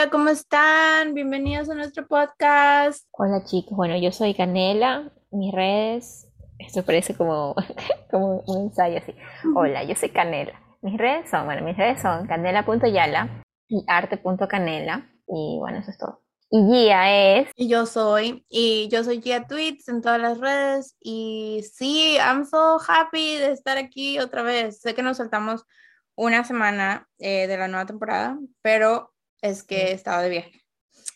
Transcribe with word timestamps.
hola, 0.00 0.10
¿cómo 0.10 0.30
están? 0.30 1.12
Bienvenidos 1.12 1.68
a 1.68 1.74
nuestro 1.74 2.06
podcast. 2.06 3.06
Hola 3.10 3.44
chicos, 3.44 3.76
bueno, 3.76 3.98
yo 3.98 4.10
soy 4.12 4.32
Canela, 4.32 5.12
mis 5.30 5.52
redes, 5.52 6.26
esto 6.58 6.82
parece 6.82 7.14
como, 7.14 7.54
como 8.10 8.38
un 8.46 8.68
ensayo 8.68 8.96
así. 8.96 9.14
Hola, 9.54 9.84
yo 9.84 9.94
soy 9.94 10.08
Canela. 10.08 10.58
Mis 10.80 10.96
redes 10.96 11.28
son, 11.28 11.44
bueno, 11.44 11.62
mis 11.66 11.76
redes 11.76 12.00
son 12.00 12.26
canela.yala 12.26 13.44
y 13.68 13.84
arte.canela 13.86 15.06
y 15.26 15.58
bueno, 15.58 15.80
eso 15.80 15.90
es 15.90 15.98
todo. 15.98 16.22
Y 16.48 16.62
Gia 16.72 17.36
es. 17.36 17.50
Y 17.54 17.68
yo 17.68 17.84
soy, 17.84 18.46
y 18.48 18.88
yo 18.88 19.04
soy 19.04 19.20
Gia 19.20 19.46
Tweets 19.46 19.86
en 19.88 20.00
todas 20.00 20.18
las 20.18 20.38
redes. 20.38 20.96
Y 21.00 21.62
sí, 21.74 22.16
I'm 22.16 22.46
so 22.46 22.78
happy 22.88 23.36
de 23.36 23.52
estar 23.52 23.76
aquí 23.76 24.18
otra 24.18 24.42
vez. 24.42 24.80
Sé 24.80 24.94
que 24.94 25.02
nos 25.02 25.18
saltamos 25.18 25.66
una 26.14 26.42
semana 26.44 27.06
eh, 27.18 27.46
de 27.46 27.58
la 27.58 27.68
nueva 27.68 27.84
temporada, 27.84 28.38
pero 28.62 29.12
es 29.42 29.62
que 29.62 29.88
he 29.88 29.92
estado 29.92 30.22
de 30.22 30.30
viaje. 30.30 30.52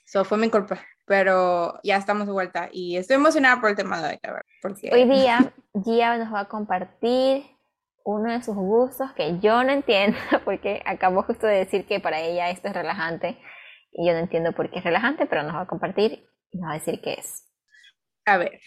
Eso 0.06 0.24
fue 0.24 0.38
mi 0.38 0.50
culpa, 0.50 0.80
pero 1.06 1.80
ya 1.82 1.96
estamos 1.96 2.26
de 2.26 2.32
vuelta 2.32 2.68
y 2.72 2.96
estoy 2.96 3.16
emocionada 3.16 3.60
por 3.60 3.70
el 3.70 3.76
tema 3.76 4.00
de 4.00 4.08
hoy. 4.08 4.18
Porque... 4.62 4.90
Hoy 4.92 5.08
día 5.08 5.52
Gia 5.84 6.18
nos 6.18 6.32
va 6.32 6.40
a 6.40 6.48
compartir 6.48 7.44
uno 8.04 8.30
de 8.30 8.42
sus 8.42 8.54
gustos 8.54 9.12
que 9.12 9.38
yo 9.40 9.64
no 9.64 9.72
entiendo, 9.72 10.18
porque 10.44 10.82
acabo 10.86 11.22
justo 11.22 11.46
de 11.46 11.56
decir 11.56 11.86
que 11.86 12.00
para 12.00 12.20
ella 12.20 12.50
esto 12.50 12.68
es 12.68 12.74
relajante 12.74 13.38
y 13.90 14.06
yo 14.06 14.12
no 14.12 14.18
entiendo 14.20 14.52
por 14.52 14.70
qué 14.70 14.78
es 14.78 14.84
relajante, 14.84 15.26
pero 15.26 15.42
nos 15.42 15.54
va 15.54 15.62
a 15.62 15.66
compartir 15.66 16.26
y 16.50 16.58
nos 16.58 16.68
va 16.68 16.72
a 16.72 16.78
decir 16.78 17.00
qué 17.00 17.14
es. 17.14 17.50
A 18.26 18.36
ver. 18.38 18.60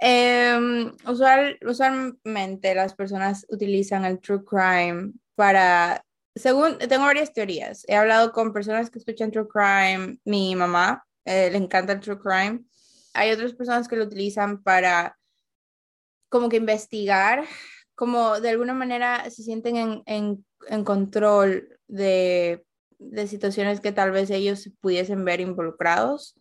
Em, 0.00 0.92
usual, 1.06 1.58
usualmente 1.64 2.74
las 2.74 2.94
personas 2.94 3.46
utilizan 3.48 4.04
el 4.04 4.20
true 4.20 4.44
crime 4.44 5.12
para 5.36 6.04
según, 6.34 6.78
tengo 6.78 7.04
varias 7.04 7.32
teorías. 7.32 7.84
He 7.88 7.94
hablado 7.94 8.32
con 8.32 8.52
personas 8.52 8.90
que 8.90 8.98
escuchan 8.98 9.30
True 9.30 9.48
Crime, 9.48 10.18
mi 10.24 10.54
mamá 10.54 11.04
eh, 11.24 11.50
le 11.50 11.58
encanta 11.58 11.92
el 11.92 12.00
True 12.00 12.18
Crime. 12.18 12.60
Hay 13.14 13.30
otras 13.30 13.52
personas 13.52 13.88
que 13.88 13.96
lo 13.96 14.04
utilizan 14.04 14.62
para 14.62 15.18
como 16.28 16.48
que 16.48 16.56
investigar, 16.56 17.44
como 17.94 18.40
de 18.40 18.48
alguna 18.48 18.72
manera 18.72 19.28
se 19.30 19.42
sienten 19.42 20.02
en, 20.06 20.84
control 20.84 21.78
de, 21.88 22.64
de, 22.98 23.26
situaciones 23.26 23.80
que 23.80 23.92
tal 23.92 24.12
vez 24.12 24.30
ellos 24.30 24.70
pudiesen 24.80 25.24
ver 25.24 25.40
involucrados. 25.40 26.34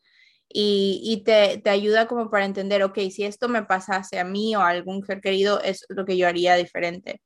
Y, 0.53 1.01
y 1.03 1.23
te, 1.23 1.59
te, 1.63 1.69
ayuda 1.69 2.07
como 2.07 2.29
para 2.29 2.45
entender, 2.45 2.83
ok, 2.83 2.97
si 3.09 3.23
esto 3.23 3.47
me 3.47 3.63
pasase 3.63 4.19
a 4.19 4.25
mí 4.25 4.55
o 4.55 4.59
a 4.61 4.69
algún 4.69 5.05
ser 5.05 5.21
querido, 5.21 5.61
es 5.61 5.85
lo 5.89 6.05
que 6.05 6.17
yo 6.17 6.27
haría 6.27 6.55
diferente. 6.55 7.21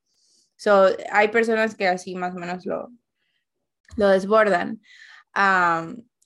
So, 0.55 0.87
hay 1.11 1.27
personas 1.29 1.75
que 1.75 1.87
así 1.87 2.15
más 2.15 2.35
o 2.35 2.39
menos 2.39 2.65
lo, 2.65 2.89
lo 3.97 4.09
desbordan. 4.09 4.81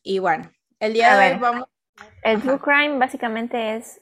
y 0.04 0.20
bueno, 0.20 0.52
el 0.80 0.94
día 0.94 1.18
de 1.18 1.34
hoy 1.34 1.40
vamos... 1.40 1.68
El 2.24 2.42
true 2.42 2.60
crime 2.60 2.98
básicamente 2.98 3.76
es, 3.76 4.02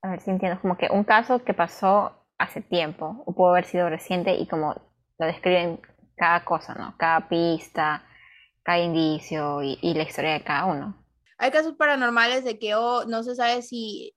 a 0.00 0.10
ver 0.10 0.20
si 0.20 0.30
entiendo, 0.30 0.60
como 0.60 0.78
que 0.78 0.88
un 0.90 1.04
caso 1.04 1.44
que 1.44 1.52
pasó 1.52 2.26
hace 2.38 2.62
tiempo, 2.62 3.22
o 3.26 3.34
pudo 3.34 3.50
haber 3.50 3.66
sido 3.66 3.90
reciente 3.90 4.34
y 4.34 4.46
como 4.46 4.74
lo 5.18 5.26
describen 5.26 5.80
cada 6.16 6.44
cosa, 6.44 6.74
¿no? 6.74 6.96
Cada 6.96 7.28
pista, 7.28 8.04
cada 8.62 8.78
indicio 8.78 9.62
y, 9.62 9.78
y 9.82 9.94
la 9.94 10.04
historia 10.04 10.32
de 10.32 10.44
cada 10.44 10.66
uno. 10.66 11.04
Hay 11.38 11.50
casos 11.52 11.74
paranormales 11.76 12.44
de 12.44 12.58
que 12.58 12.74
oh, 12.74 13.04
no 13.04 13.22
se 13.22 13.36
sabe 13.36 13.62
si 13.62 14.14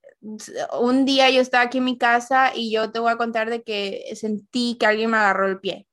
un 0.80 1.06
día 1.06 1.30
yo 1.30 1.42
estaba 1.42 1.64
aquí 1.66 1.78
en 1.78 1.86
mi 1.86 1.98
casa 1.98 2.52
y 2.56 2.72
yo 2.72 2.92
te 2.92 3.00
voy 3.00 3.12
a 3.12 3.18
contar 3.18 3.50
de 3.50 3.64
que 3.64 4.12
sentí 4.16 4.76
que 4.80 4.86
alguien 4.88 5.12
me 5.12 5.18
agarró 5.18 5.48
el 5.48 5.60
pie. 5.60 5.88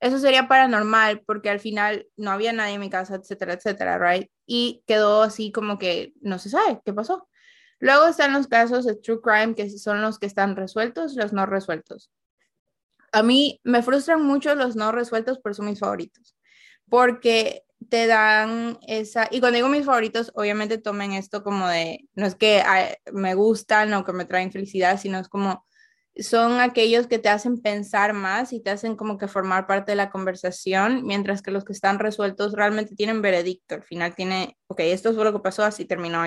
Eso 0.00 0.18
sería 0.18 0.48
paranormal 0.48 1.22
porque 1.26 1.50
al 1.50 1.60
final 1.60 2.06
no 2.16 2.30
había 2.30 2.52
nadie 2.52 2.74
en 2.74 2.80
mi 2.80 2.90
casa, 2.90 3.14
etcétera, 3.14 3.54
etcétera, 3.54 3.98
right? 3.98 4.30
Y 4.44 4.82
quedó 4.86 5.22
así 5.22 5.52
como 5.52 5.78
que 5.78 6.12
no 6.20 6.38
se 6.38 6.50
sabe 6.50 6.80
qué 6.84 6.92
pasó. 6.92 7.28
Luego 7.78 8.06
están 8.06 8.32
los 8.32 8.46
casos 8.46 8.84
de 8.84 8.94
true 8.96 9.20
crime 9.20 9.54
que 9.54 9.70
son 9.70 10.02
los 10.02 10.18
que 10.18 10.26
están 10.26 10.56
resueltos, 10.56 11.14
los 11.14 11.32
no 11.32 11.46
resueltos. 11.46 12.10
A 13.12 13.22
mí 13.22 13.60
me 13.64 13.82
frustran 13.82 14.22
mucho 14.22 14.54
los 14.54 14.76
no 14.76 14.92
resueltos, 14.92 15.38
pero 15.42 15.54
son 15.54 15.66
mis 15.66 15.78
favoritos. 15.78 16.36
Porque 16.88 17.65
te 17.88 18.06
dan 18.06 18.78
esa, 18.86 19.28
y 19.30 19.40
cuando 19.40 19.56
digo 19.56 19.68
mis 19.68 19.86
favoritos, 19.86 20.32
obviamente 20.34 20.78
tomen 20.78 21.12
esto 21.12 21.42
como 21.42 21.68
de, 21.68 22.08
no 22.14 22.26
es 22.26 22.34
que 22.34 22.62
me 23.12 23.34
gustan 23.34 23.92
o 23.94 24.04
que 24.04 24.12
me 24.12 24.24
traen 24.24 24.52
felicidad, 24.52 24.98
sino 24.98 25.18
es 25.18 25.28
como, 25.28 25.64
son 26.16 26.60
aquellos 26.60 27.06
que 27.06 27.18
te 27.18 27.28
hacen 27.28 27.60
pensar 27.60 28.12
más 28.12 28.52
y 28.52 28.60
te 28.60 28.70
hacen 28.70 28.96
como 28.96 29.18
que 29.18 29.28
formar 29.28 29.66
parte 29.66 29.92
de 29.92 29.96
la 29.96 30.10
conversación, 30.10 31.04
mientras 31.04 31.42
que 31.42 31.50
los 31.50 31.64
que 31.64 31.72
están 31.72 31.98
resueltos 31.98 32.52
realmente 32.52 32.96
tienen 32.96 33.22
veredicto, 33.22 33.74
al 33.74 33.82
final 33.84 34.14
tiene, 34.14 34.56
ok, 34.68 34.80
esto 34.80 35.14
fue 35.14 35.24
lo 35.24 35.32
que 35.32 35.40
pasó, 35.40 35.62
así 35.62 35.84
terminó, 35.84 36.24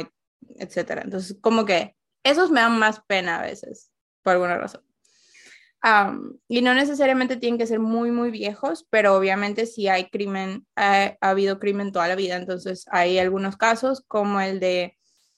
etcétera. 0.57 1.01
Entonces, 1.03 1.37
como 1.41 1.65
que 1.65 1.95
esos 2.23 2.51
me 2.51 2.61
dan 2.61 2.77
más 2.79 3.01
pena 3.07 3.39
a 3.39 3.41
veces, 3.41 3.91
por 4.23 4.33
alguna 4.33 4.57
razón 4.57 4.88
y 6.47 6.61
no 6.61 6.73
necesariamente 6.73 7.37
tienen 7.37 7.57
que 7.57 7.67
ser 7.67 7.79
muy, 7.79 8.11
muy 8.11 8.31
viejos, 8.31 8.85
pero 8.89 9.15
obviamente 9.15 9.65
si 9.65 9.87
hay 9.87 10.09
crimen, 10.09 10.65
ha 10.75 11.15
habido 11.21 11.59
crimen 11.59 11.91
toda 11.91 12.07
la 12.07 12.15
vida, 12.15 12.35
entonces 12.35 12.85
hay 12.91 13.17
algunos 13.17 13.55
casos 13.55 14.03
como 14.07 14.41
el 14.41 14.59
de, 14.59 14.97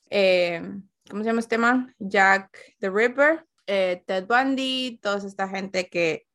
eh, 0.09 0.61
¿cómo 1.09 1.23
se 1.23 1.29
llama 1.29 1.41
este 1.41 1.57
man? 1.57 1.95
Jack 1.99 2.75
the 2.79 2.89
Ripper, 2.89 3.45
eh, 3.67 4.03
Ted 4.05 4.25
Bundy, 4.27 4.99
toda 5.01 5.17
esta 5.17 5.47
gente 5.47 5.87
que 5.87 6.25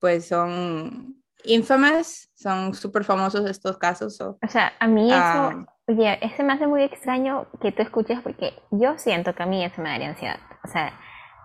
pues 0.00 0.26
son 0.26 1.22
infamous, 1.44 2.30
son 2.34 2.74
súper 2.74 3.04
famosos 3.04 3.48
estos 3.48 3.78
casos. 3.78 4.20
O 4.20 4.36
sea, 4.48 4.72
a 4.80 4.88
mí 4.88 5.12
eso, 5.12 5.66
oye, 5.86 6.18
ese 6.22 6.42
me 6.42 6.54
hace 6.54 6.66
muy 6.66 6.82
extraño 6.82 7.46
que 7.62 7.72
tú 7.72 7.82
escuches 7.82 8.20
porque 8.20 8.54
yo 8.70 8.98
siento 8.98 9.34
que 9.34 9.42
a 9.42 9.46
mí 9.46 9.64
eso 9.64 9.80
me 9.80 9.90
daría 9.90 10.08
ansiedad. 10.08 10.40
O 10.64 10.68
sea, 10.68 10.98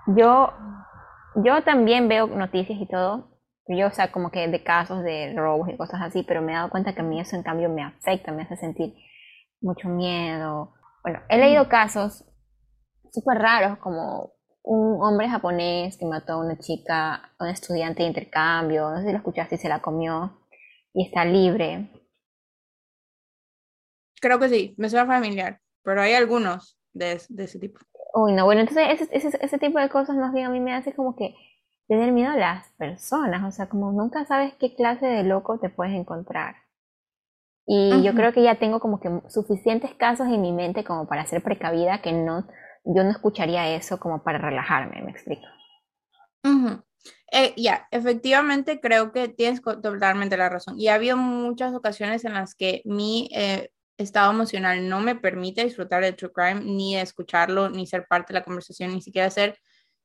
yo 0.08 0.52
yo 1.36 1.64
también 1.64 2.08
veo 2.08 2.28
noticias 2.28 2.80
y 2.80 2.88
todo, 2.88 3.30
yo, 3.68 3.88
o 3.88 3.92
sea, 3.92 4.12
como 4.12 4.32
que 4.32 4.48
de 4.48 4.64
casos 4.64 5.04
de 5.04 5.34
robos 5.36 5.70
y 5.70 5.78
cosas 5.78 6.02
así, 6.02 6.24
pero 6.24 6.42
me 6.42 6.52
he 6.52 6.56
dado 6.56 6.70
cuenta 6.70 6.94
que 6.94 7.02
a 7.02 7.04
mí 7.04 7.20
eso 7.20 7.36
en 7.36 7.44
cambio 7.44 7.70
me 7.70 7.84
afecta, 7.84 8.32
me 8.32 8.42
hace 8.42 8.58
sentir 8.58 8.96
mucho 9.62 9.90
miedo. 9.90 10.74
Bueno, 11.04 11.20
he 11.30 11.38
leído 11.38 11.66
mm. 11.66 11.68
casos 11.68 12.26
súper 13.12 13.38
raros, 13.38 13.78
como 13.80 14.34
un 14.64 15.02
hombre 15.04 15.30
japonés 15.30 15.98
que 15.98 16.06
mató 16.06 16.34
a 16.34 16.46
una 16.46 16.58
chica, 16.58 17.16
a 17.16 17.44
un 17.44 17.50
estudiante 17.50 18.04
de 18.04 18.10
intercambio, 18.10 18.90
no 18.90 18.98
sé 18.98 19.06
si 19.06 19.12
lo 19.12 19.18
escuchaste 19.18 19.56
y 19.56 19.60
se 19.60 19.70
la 19.70 19.82
comió, 19.82 20.40
y 20.94 21.06
está 21.06 21.26
libre. 21.26 21.92
Creo 24.20 24.40
que 24.40 24.50
sí, 24.50 24.76
me 24.78 24.90
suena 24.90 25.06
familiar, 25.06 25.62
pero 25.84 26.02
hay 26.02 26.14
algunos 26.14 26.80
de, 26.94 27.22
de 27.30 27.44
ese 27.44 27.60
tipo. 27.60 27.80
Uy, 28.14 28.34
no, 28.34 28.46
bueno, 28.46 28.62
entonces 28.62 28.88
ese, 28.90 29.08
ese, 29.12 29.38
ese, 29.42 29.58
tipo 29.60 29.80
de 29.80 29.90
cosas 29.90 30.16
más 30.16 30.34
bien 30.34 30.48
a 30.48 30.50
mí 30.50 30.60
me 30.60 30.74
hace 30.74 30.94
como 30.94 31.16
que 31.16 31.36
tener 31.88 32.12
miedo 32.12 32.32
a 32.32 32.38
las 32.38 32.70
personas, 32.78 33.44
o 33.44 33.52
sea, 33.52 33.68
como 33.68 33.92
nunca 33.92 34.26
sabes 34.26 34.54
qué 34.56 34.76
clase 34.76 35.06
de 35.06 35.24
loco 35.24 35.60
te 35.60 35.70
puedes 35.70 35.94
encontrar. 35.94 36.56
Y 37.72 38.02
yo 38.02 38.16
creo 38.16 38.34
que 38.34 38.42
ya 38.42 38.56
tengo 38.56 38.80
como 38.80 39.00
que 39.00 39.22
suficientes 39.28 39.94
casos 39.94 40.28
en 40.28 40.42
mi 40.42 40.52
mente 40.52 40.84
como 40.84 41.08
para 41.08 41.28
ser 41.28 41.44
precavida 41.44 42.02
que 42.02 42.12
no, 42.12 42.48
yo 42.84 43.04
no 43.04 43.12
escucharía 43.12 43.76
eso 43.76 44.00
como 44.00 44.24
para 44.24 44.40
relajarme, 44.40 45.04
me 45.04 45.12
explico. 45.12 45.46
Eh, 47.32 47.54
ya, 47.58 47.88
efectivamente 47.92 48.80
creo 48.82 49.12
que 49.12 49.28
tienes 49.28 49.62
totalmente 49.62 50.36
la 50.36 50.50
razón. 50.50 50.80
Y 50.80 50.88
ha 50.88 50.96
habido 50.96 51.18
muchas 51.18 51.74
ocasiones 51.76 52.26
en 52.26 52.34
las 52.34 52.56
que 52.56 52.82
mi 52.86 53.30
eh, 53.36 53.72
estado 54.04 54.32
emocional 54.32 54.88
no 54.88 55.02
me 55.02 55.16
permite 55.16 55.64
disfrutar 55.64 56.04
de 56.04 56.14
True 56.14 56.32
Crime, 56.32 56.62
ni 56.62 56.98
escucharlo, 56.98 57.70
ni 57.70 57.86
ser 57.86 58.08
parte 58.08 58.34
de 58.34 58.40
la 58.40 58.46
conversación, 58.46 58.92
ni 58.94 59.02
siquiera 59.02 59.30
ser, 59.30 59.60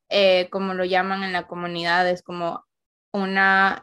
eh, 0.08 0.48
como 0.50 0.74
lo 0.74 0.84
llaman 0.84 1.22
en 1.22 1.32
la 1.32 1.46
comunidad, 1.46 2.08
es 2.08 2.22
como 2.22 2.64
una, 3.12 3.82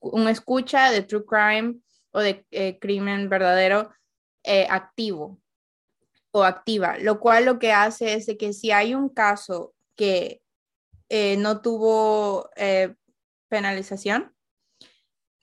un, 0.00 0.28
escucha 0.28 0.90
de 0.90 1.02
True 1.02 1.24
Crime 1.26 1.76
o 2.12 2.20
de 2.20 2.46
eh, 2.50 2.78
crimen 2.78 3.28
verdadero 3.28 3.90
eh, 4.42 4.66
activo 4.70 5.38
o 6.30 6.44
activa, 6.44 6.96
lo 6.98 7.20
cual 7.20 7.44
lo 7.44 7.58
que 7.58 7.72
hace 7.72 8.14
es 8.14 8.26
que 8.38 8.52
si 8.52 8.70
hay 8.70 8.94
un 8.94 9.08
caso 9.08 9.74
que 9.96 10.42
no 11.38 11.60
tuvo 11.60 12.50
penalización, 13.48 14.35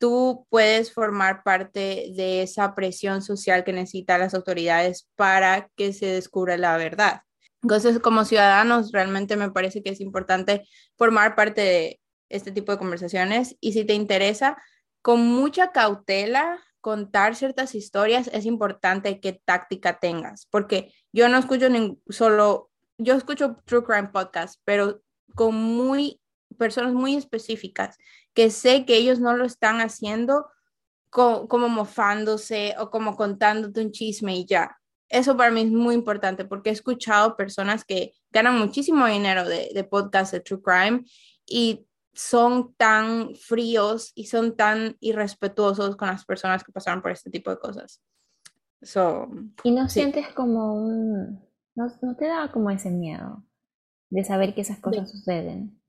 tú 0.03 0.45
puedes 0.49 0.91
formar 0.91 1.43
parte 1.43 2.11
de 2.13 2.41
esa 2.41 2.75
presión 2.75 3.21
social 3.21 3.63
que 3.63 3.71
necesitan 3.71 4.19
las 4.19 4.33
autoridades 4.33 5.07
para 5.15 5.69
que 5.77 5.93
se 5.93 6.07
descubra 6.07 6.57
la 6.57 6.75
verdad. 6.75 7.21
Entonces, 7.61 7.99
como 7.99 8.25
ciudadanos, 8.25 8.91
realmente 8.91 9.37
me 9.37 9.49
parece 9.49 9.81
que 9.81 9.91
es 9.91 10.01
importante 10.01 10.67
formar 10.97 11.37
parte 11.37 11.61
de 11.61 12.01
este 12.27 12.51
tipo 12.51 12.73
de 12.73 12.79
conversaciones 12.79 13.55
y 13.61 13.71
si 13.71 13.85
te 13.85 13.93
interesa, 13.93 14.61
con 15.01 15.25
mucha 15.25 15.71
cautela, 15.71 16.59
contar 16.81 17.37
ciertas 17.37 17.73
historias, 17.73 18.29
es 18.33 18.43
importante 18.45 19.21
qué 19.21 19.41
táctica 19.45 19.99
tengas, 19.99 20.47
porque 20.51 20.93
yo 21.13 21.29
no 21.29 21.37
escucho 21.37 21.67
solo, 22.09 22.69
yo 22.97 23.15
escucho 23.15 23.55
True 23.63 23.85
Crime 23.85 24.09
Podcast, 24.09 24.59
pero 24.65 25.01
con 25.33 25.55
muy 25.55 26.19
personas 26.57 26.93
muy 26.93 27.15
específicas 27.15 27.97
que 28.33 28.49
sé 28.49 28.85
que 28.85 28.97
ellos 28.97 29.19
no 29.19 29.35
lo 29.35 29.45
están 29.45 29.81
haciendo 29.81 30.47
como 31.09 31.69
mofándose 31.69 32.75
o 32.79 32.89
como 32.89 33.15
contándote 33.15 33.81
un 33.81 33.91
chisme 33.91 34.35
y 34.35 34.45
ya. 34.45 34.77
Eso 35.09 35.37
para 35.37 35.51
mí 35.51 35.61
es 35.61 35.71
muy 35.71 35.93
importante 35.93 36.43
porque 36.43 36.71
he 36.71 36.73
escuchado 36.73 37.37
personas 37.37 37.85
que 37.85 38.13
ganan 38.31 38.57
muchísimo 38.57 39.05
dinero 39.05 39.47
de, 39.47 39.69
de 39.73 39.83
podcast 39.83 40.33
de 40.33 40.39
True 40.39 40.61
Crime 40.63 41.03
y 41.45 41.85
son 42.13 42.73
tan 42.75 43.35
fríos 43.35 44.11
y 44.15 44.25
son 44.25 44.55
tan 44.55 44.97
irrespetuosos 44.99 45.95
con 45.95 46.07
las 46.07 46.25
personas 46.25 46.63
que 46.63 46.71
pasaron 46.71 47.01
por 47.01 47.11
este 47.11 47.29
tipo 47.29 47.49
de 47.49 47.59
cosas. 47.59 48.01
y 49.63 49.71
no 49.71 49.89
sientes 49.89 50.27
como 50.33 50.73
un... 50.75 51.41
No, 51.75 51.87
no, 52.01 52.15
te 52.15 52.27
da 52.27 52.51
como 52.51 52.69
ese 52.69 52.91
miedo 52.91 53.43
de 54.09 54.23
saber 54.23 54.53
que 54.53 54.61
esas 54.61 54.79
cosas 54.79 55.09
suceden. 55.09 55.81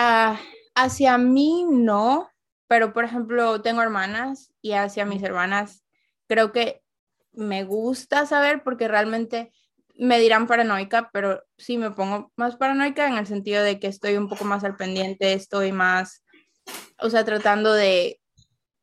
Ah, 0.00 0.38
hacia 0.76 1.18
mí 1.18 1.66
no, 1.68 2.28
pero 2.68 2.92
por 2.92 3.04
ejemplo 3.04 3.60
tengo 3.62 3.82
hermanas 3.82 4.52
y 4.62 4.74
hacia 4.74 5.04
mis 5.04 5.24
hermanas 5.24 5.84
creo 6.28 6.52
que 6.52 6.84
me 7.32 7.64
gusta 7.64 8.24
saber 8.24 8.62
porque 8.62 8.86
realmente 8.86 9.50
me 9.96 10.20
dirán 10.20 10.46
paranoica, 10.46 11.10
pero 11.12 11.42
sí 11.56 11.78
me 11.78 11.90
pongo 11.90 12.30
más 12.36 12.54
paranoica 12.54 13.08
en 13.08 13.18
el 13.18 13.26
sentido 13.26 13.64
de 13.64 13.80
que 13.80 13.88
estoy 13.88 14.16
un 14.16 14.28
poco 14.28 14.44
más 14.44 14.62
al 14.62 14.76
pendiente, 14.76 15.32
estoy 15.32 15.72
más, 15.72 16.24
o 17.00 17.10
sea, 17.10 17.24
tratando 17.24 17.72
de, 17.72 18.20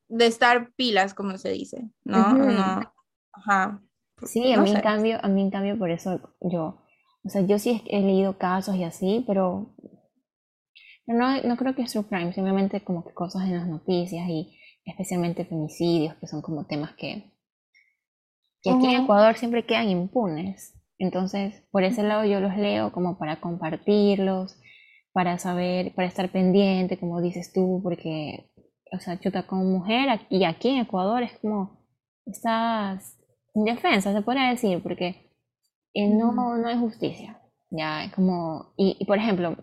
de 0.10 0.26
estar 0.26 0.74
pilas, 0.74 1.14
como 1.14 1.38
se 1.38 1.52
dice, 1.52 1.92
¿no? 2.04 2.34
no 2.34 2.94
ajá. 3.32 3.82
Sí, 4.22 4.52
a 4.52 4.58
mí 4.58 4.70
en 4.70 4.82
cambio, 4.82 5.18
a 5.24 5.30
mí 5.30 5.42
en 5.42 5.52
cambio 5.52 5.80
por 5.80 5.92
eso 5.92 6.20
yo, 6.42 6.82
o 7.24 7.30
sea, 7.30 7.40
yo 7.40 7.58
sí 7.58 7.82
he 7.88 8.02
leído 8.02 8.38
casos 8.38 8.76
y 8.76 8.84
así, 8.84 9.24
pero 9.26 9.70
no, 11.08 11.42
no 11.44 11.58
creo 11.58 11.76
que 11.76 11.84
es 11.84 11.92
true 11.92 12.06
crime, 12.06 12.34
simplemente 12.34 12.82
como 12.82 13.04
que 13.06 13.14
cosas 13.14 13.44
en 13.44 13.58
las 13.58 13.68
noticias 13.68 14.28
y 14.28 14.58
especialmente 14.86 15.46
femicidios, 15.46 16.16
que 16.16 16.28
son 16.28 16.42
como 16.42 16.66
temas 16.66 16.94
que, 16.96 17.32
que 18.62 18.72
aquí 18.72 18.86
en 18.86 19.04
Ecuador 19.04 19.38
siempre 19.38 19.66
quedan 19.66 19.90
impunes. 19.90 20.74
Entonces, 20.98 21.64
por 21.72 21.84
ese 21.84 22.04
lado 22.04 22.26
yo 22.26 22.40
los 22.40 22.56
leo 22.58 22.92
como 22.92 23.18
para 23.18 23.42
compartirlos, 23.42 24.58
para 25.16 25.38
saber, 25.38 25.94
para 25.96 26.08
estar 26.08 26.30
pendiente, 26.30 27.00
como 27.00 27.22
dices 27.22 27.54
tú, 27.54 27.80
porque, 27.82 28.52
o 28.92 29.00
sea, 29.00 29.20
chuta, 29.20 29.48
como 29.48 29.64
mujer, 29.64 30.20
y 30.30 30.44
aquí 30.44 30.70
en 30.70 30.82
Ecuador 30.82 31.24
es 31.24 31.38
como, 31.40 31.86
estás 32.26 33.18
indefensa, 33.54 34.14
se 34.14 34.22
puede 34.22 34.50
decir, 34.50 34.82
porque 34.84 35.32
eh, 35.94 36.10
no, 36.10 36.58
no 36.58 36.68
hay 36.68 36.78
justicia, 36.78 37.42
ya, 37.70 38.12
como, 38.14 38.74
y, 38.78 39.06
por 39.06 39.18
ejemplo, 39.18 39.56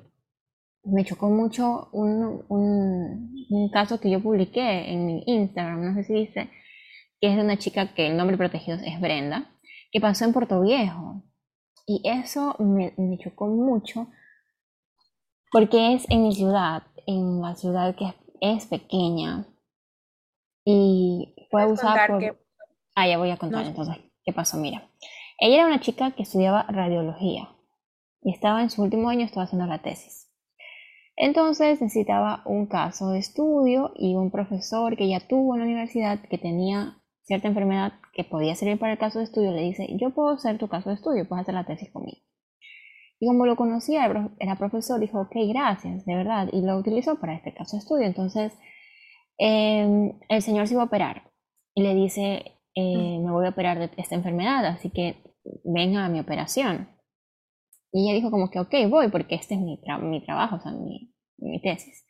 me 0.84 1.04
chocó 1.04 1.30
mucho 1.30 1.88
un, 1.92 2.44
un, 2.48 3.46
un, 3.50 3.70
caso 3.70 4.00
que 4.00 4.10
yo 4.10 4.20
publiqué 4.20 4.90
en 4.90 5.06
mi 5.06 5.22
Instagram, 5.26 5.84
no 5.84 5.94
sé 5.94 6.04
si 6.04 6.14
dice, 6.14 6.50
que 7.20 7.28
es 7.28 7.36
de 7.36 7.42
una 7.42 7.56
chica 7.56 7.94
que 7.94 8.08
el 8.08 8.16
nombre 8.16 8.36
protegido 8.36 8.78
es 8.84 9.00
Brenda, 9.00 9.50
que 9.92 10.00
pasó 10.00 10.24
en 10.24 10.32
Puerto 10.32 10.60
Viejo. 10.60 11.22
Y 11.86 12.00
eso 12.04 12.56
me, 12.58 12.94
chocó 13.18 13.46
mucho 13.46 14.08
porque 15.50 15.94
es 15.94 16.08
en 16.10 16.24
mi 16.24 16.34
ciudad, 16.34 16.84
en 17.06 17.40
la 17.40 17.54
ciudad 17.54 17.94
que 17.94 18.12
es, 18.40 18.66
pequeña. 18.66 19.46
Y 20.64 21.34
fue 21.50 21.66
usada 21.66 22.06
por... 22.06 22.38
Ah, 22.94 23.06
ya 23.06 23.18
voy 23.18 23.30
a 23.30 23.36
contar 23.36 23.66
entonces 23.66 23.96
qué 24.24 24.32
pasó. 24.32 24.56
Mira, 24.56 24.88
ella 25.38 25.56
era 25.56 25.66
una 25.66 25.80
chica 25.80 26.12
que 26.12 26.22
estudiaba 26.22 26.64
radiología 26.68 27.48
y 28.22 28.32
estaba 28.32 28.62
en 28.62 28.70
su 28.70 28.82
último 28.82 29.08
año, 29.08 29.24
estaba 29.24 29.44
haciendo 29.44 29.66
la 29.66 29.82
tesis. 29.82 30.31
Entonces 31.16 31.80
necesitaba 31.80 32.42
un 32.46 32.66
caso 32.66 33.10
de 33.10 33.18
estudio 33.18 33.92
y 33.96 34.14
un 34.14 34.30
profesor 34.30 34.96
que 34.96 35.08
ya 35.08 35.20
tuvo 35.20 35.54
en 35.54 35.60
la 35.60 35.66
universidad 35.66 36.20
que 36.20 36.38
tenía 36.38 37.02
cierta 37.22 37.48
enfermedad 37.48 37.92
que 38.12 38.24
podía 38.24 38.54
servir 38.54 38.78
para 38.78 38.92
el 38.92 38.98
caso 38.98 39.18
de 39.18 39.24
estudio, 39.24 39.52
le 39.52 39.62
dice, 39.62 39.86
yo 39.98 40.10
puedo 40.10 40.30
hacer 40.30 40.58
tu 40.58 40.68
caso 40.68 40.90
de 40.90 40.96
estudio, 40.96 41.28
puedes 41.28 41.42
hacer 41.42 41.54
la 41.54 41.64
tesis 41.64 41.90
conmigo. 41.90 42.18
Y 43.20 43.28
como 43.28 43.46
lo 43.46 43.54
conocía, 43.54 44.10
era 44.40 44.56
profesor, 44.56 44.98
dijo, 44.98 45.20
ok, 45.20 45.36
gracias, 45.48 46.04
de 46.04 46.16
verdad, 46.16 46.48
y 46.52 46.60
lo 46.60 46.76
utilizó 46.76 47.20
para 47.20 47.34
este 47.34 47.54
caso 47.54 47.76
de 47.76 47.80
estudio. 47.80 48.06
Entonces, 48.06 48.52
em, 49.38 50.18
el 50.28 50.42
señor 50.42 50.66
se 50.66 50.74
iba 50.74 50.82
a 50.82 50.86
operar 50.86 51.30
y 51.74 51.82
le 51.82 51.94
dice, 51.94 52.58
eh, 52.74 53.18
me 53.20 53.30
voy 53.30 53.46
a 53.46 53.50
operar 53.50 53.78
de 53.78 53.90
esta 53.96 54.16
enfermedad, 54.16 54.66
así 54.66 54.90
que 54.90 55.16
venga 55.64 56.04
a 56.04 56.08
mi 56.08 56.18
operación. 56.18 56.88
Y 57.92 58.04
ella 58.04 58.14
dijo 58.14 58.30
como 58.30 58.50
que, 58.50 58.58
ok, 58.58 58.74
voy, 58.88 59.08
porque 59.10 59.34
este 59.34 59.54
es 59.54 59.60
mi, 59.60 59.78
mi 60.02 60.24
trabajo, 60.24 60.56
o 60.56 60.60
sea, 60.60 60.72
mi, 60.72 61.12
mi 61.38 61.60
tesis. 61.60 62.06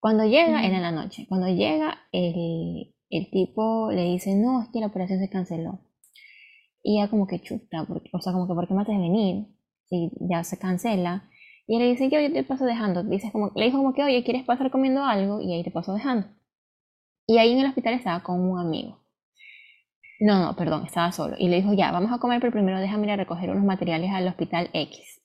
Cuando 0.00 0.24
llega, 0.24 0.64
era 0.64 0.76
en 0.76 0.82
la 0.82 0.92
noche, 0.92 1.26
cuando 1.28 1.48
llega 1.48 1.98
el, 2.12 2.94
el 3.10 3.30
tipo 3.30 3.90
le 3.92 4.04
dice, 4.04 4.34
no, 4.34 4.62
es 4.62 4.68
que 4.70 4.80
la 4.80 4.88
operación 4.88 5.20
se 5.20 5.30
canceló. 5.30 5.80
Y 6.82 6.98
ella 6.98 7.08
como 7.08 7.26
que 7.26 7.40
chuta, 7.40 7.86
porque, 7.88 8.10
o 8.12 8.20
sea, 8.20 8.32
como 8.32 8.46
que 8.46 8.54
¿por 8.54 8.68
qué 8.68 8.74
me 8.74 8.82
haces 8.82 8.98
venir? 8.98 9.46
Si 9.86 10.10
ya 10.28 10.44
se 10.44 10.58
cancela. 10.58 11.30
Y 11.66 11.76
él 11.76 11.82
le 11.82 11.88
dice, 11.88 12.10
yo, 12.10 12.20
yo 12.20 12.32
te 12.32 12.44
paso 12.44 12.66
dejando. 12.66 13.02
Dice 13.04 13.32
como, 13.32 13.52
le 13.54 13.66
dijo 13.66 13.78
como 13.78 13.94
que, 13.94 14.02
oye, 14.02 14.22
¿quieres 14.24 14.44
pasar 14.44 14.70
comiendo 14.70 15.02
algo? 15.04 15.40
Y 15.40 15.54
ahí 15.54 15.64
te 15.64 15.70
paso 15.70 15.94
dejando. 15.94 16.26
Y 17.26 17.38
ahí 17.38 17.52
en 17.52 17.60
el 17.60 17.68
hospital 17.68 17.94
estaba 17.94 18.22
con 18.22 18.40
un 18.40 18.58
amigo. 18.58 19.03
No, 20.20 20.38
no, 20.38 20.56
perdón, 20.56 20.86
estaba 20.86 21.12
solo. 21.12 21.36
Y 21.38 21.48
le 21.48 21.56
dijo, 21.56 21.72
ya, 21.74 21.90
vamos 21.92 22.12
a 22.12 22.18
comer, 22.18 22.40
pero 22.40 22.52
primero 22.52 22.78
déjame 22.78 23.06
ir 23.06 23.12
a 23.12 23.16
recoger 23.16 23.50
unos 23.50 23.64
materiales 23.64 24.10
al 24.12 24.28
hospital 24.28 24.70
X. 24.72 25.20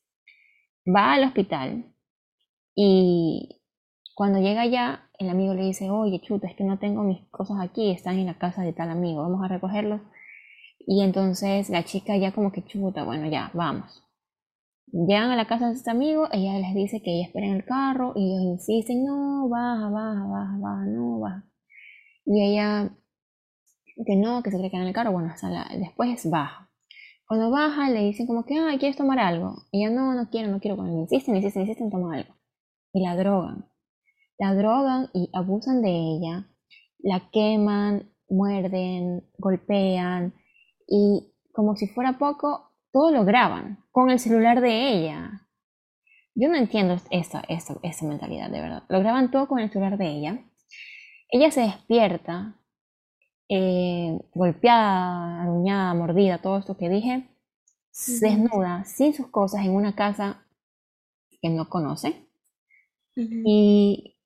Va 0.86 1.14
al 1.14 1.24
hospital 1.26 1.86
y 2.76 3.62
cuando 4.16 4.40
llega 4.40 4.62
allá, 4.62 5.10
el 5.18 5.30
amigo 5.30 5.54
le 5.54 5.64
dice, 5.64 5.90
oye, 5.90 6.22
chuta, 6.22 6.48
es 6.48 6.56
que 6.56 6.64
no 6.64 6.80
tengo 6.80 7.04
mis 7.04 7.26
cosas 7.30 7.58
aquí, 7.62 7.92
están 7.92 8.18
en 8.18 8.28
la 8.28 8.38
casa 8.38 8.64
de 8.64 8.74
tal 8.74 8.90
amigo, 8.90 9.22
vamos 9.22 9.44
a 9.44 9.48
recogerlos. 9.48 10.02
Y 10.80 11.04
entonces 11.04 11.70
la 11.70 11.84
chica 11.84 12.18
ya 12.18 12.32
como 12.32 12.52
que 12.52 12.64
chuta, 12.66 13.04
bueno, 13.04 13.30
ya, 13.30 13.52
vamos. 13.54 14.04
Llegan 14.92 15.32
a 15.32 15.36
la 15.36 15.48
casa 15.48 15.68
de 15.68 15.74
este 15.76 15.92
amigo, 15.92 16.28
ella 16.32 16.58
les 16.58 16.74
dice 16.74 17.02
que 17.02 17.12
ella 17.12 17.28
espera 17.28 17.48
en 17.48 17.56
el 17.56 17.66
carro 17.66 18.14
y 18.16 18.32
ellos 18.32 18.60
insisten, 18.60 19.06
no, 19.06 19.48
baja, 19.50 19.90
baja, 19.90 20.26
baja, 20.26 20.58
baja, 20.60 20.86
no, 20.86 21.20
baja. 21.20 21.44
Y 22.26 22.42
ella, 22.44 22.92
que 24.06 24.16
no, 24.16 24.44
que 24.44 24.52
se 24.52 24.58
quiere 24.58 24.70
quedar 24.72 24.84
en 24.84 24.90
el 24.90 24.94
carro, 24.94 25.12
bueno, 25.12 25.34
la, 25.44 25.70
después 25.78 26.30
baja. 26.30 26.70
Cuando 27.28 27.52
baja 27.52 27.90
le 27.90 28.02
dicen 28.02 28.28
como 28.28 28.46
que, 28.46 28.58
ah, 28.58 28.76
¿quieres 28.80 28.98
tomar 28.98 29.20
algo? 29.20 29.64
Y 29.72 29.84
ella, 29.84 29.94
no, 29.94 30.14
no 30.14 30.30
quiero, 30.30 30.50
no 30.50 30.60
quiero. 30.60 30.78
Cuando 30.78 30.98
insisten, 30.98 31.36
insisten, 31.36 31.64
insisten, 31.64 31.92
toma 31.92 32.16
algo. 32.16 32.34
Y 32.94 33.04
la 33.04 33.16
drogan 33.16 33.70
la 34.40 34.56
drogan 34.56 35.10
y 35.14 35.30
abusan 35.34 35.82
de 35.82 35.92
ella, 35.92 36.48
la 37.00 37.30
queman, 37.32 38.10
muerden, 38.30 39.30
golpean 39.38 40.34
y 40.88 41.34
como 41.52 41.76
si 41.76 41.88
fuera 41.88 42.18
poco, 42.18 42.72
todo 42.92 43.12
lo 43.12 43.26
graban 43.26 43.84
con 43.92 44.10
el 44.10 44.20
celular 44.20 44.62
de 44.62 44.94
ella. 44.94 45.48
Yo 46.34 46.48
no 46.48 46.56
entiendo 46.56 46.96
esta, 47.12 47.44
esta, 47.50 47.76
esta 47.84 48.06
mentalidad, 48.06 48.50
de 48.50 48.62
verdad. 48.62 48.84
Lo 48.88 49.00
graban 49.00 49.30
todo 49.30 49.48
con 49.48 49.60
el 49.60 49.70
celular 49.70 49.98
de 49.98 50.08
ella. 50.08 50.40
Ella 51.30 51.52
se 51.52 51.62
despierta, 51.62 52.56
eh, 53.50 54.18
golpeada, 54.34 55.42
aruñada, 55.42 55.94
mordida, 55.96 56.42
todo 56.42 56.58
esto 56.58 56.78
que 56.78 56.88
dije, 56.90 57.28
desnuda, 58.22 58.86
sin 58.86 59.14
sus 59.14 59.28
cosas, 59.28 59.66
en 59.66 59.72
una 59.72 59.96
casa 59.96 60.46
que 61.42 61.50
no 61.50 61.70
conoce. 61.70 62.28
Y 63.16 64.18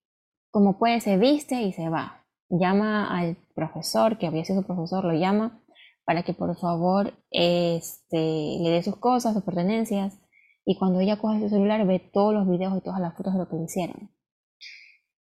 como 0.52 0.78
puede, 0.78 1.00
se 1.02 1.18
viste 1.18 1.62
y 1.64 1.74
se 1.74 1.90
va. 1.90 2.26
Llama 2.50 3.08
al 3.18 3.38
profesor, 3.56 4.20
que 4.20 4.28
había 4.28 4.46
sido 4.46 4.62
su 4.62 4.68
profesor, 4.68 5.04
lo 5.06 5.14
llama 5.14 5.64
para 6.06 6.24
que 6.24 6.34
por 6.34 6.56
favor 6.58 7.14
este, 7.32 8.18
le 8.62 8.70
dé 8.70 8.84
sus 8.84 8.98
cosas, 8.98 9.34
sus 9.34 9.44
pertenencias. 9.44 10.20
Y 10.66 10.78
cuando 10.78 11.00
ella 11.00 11.18
coge 11.18 11.40
su 11.40 11.50
celular 11.50 11.86
ve 11.88 12.00
todos 12.00 12.34
los 12.34 12.48
videos 12.48 12.78
y 12.78 12.82
todas 12.82 13.00
las 13.00 13.16
fotos 13.16 13.34
de 13.34 13.40
lo 13.40 13.50
que 13.50 13.56
le 13.56 13.64
hicieron. 13.64 14.12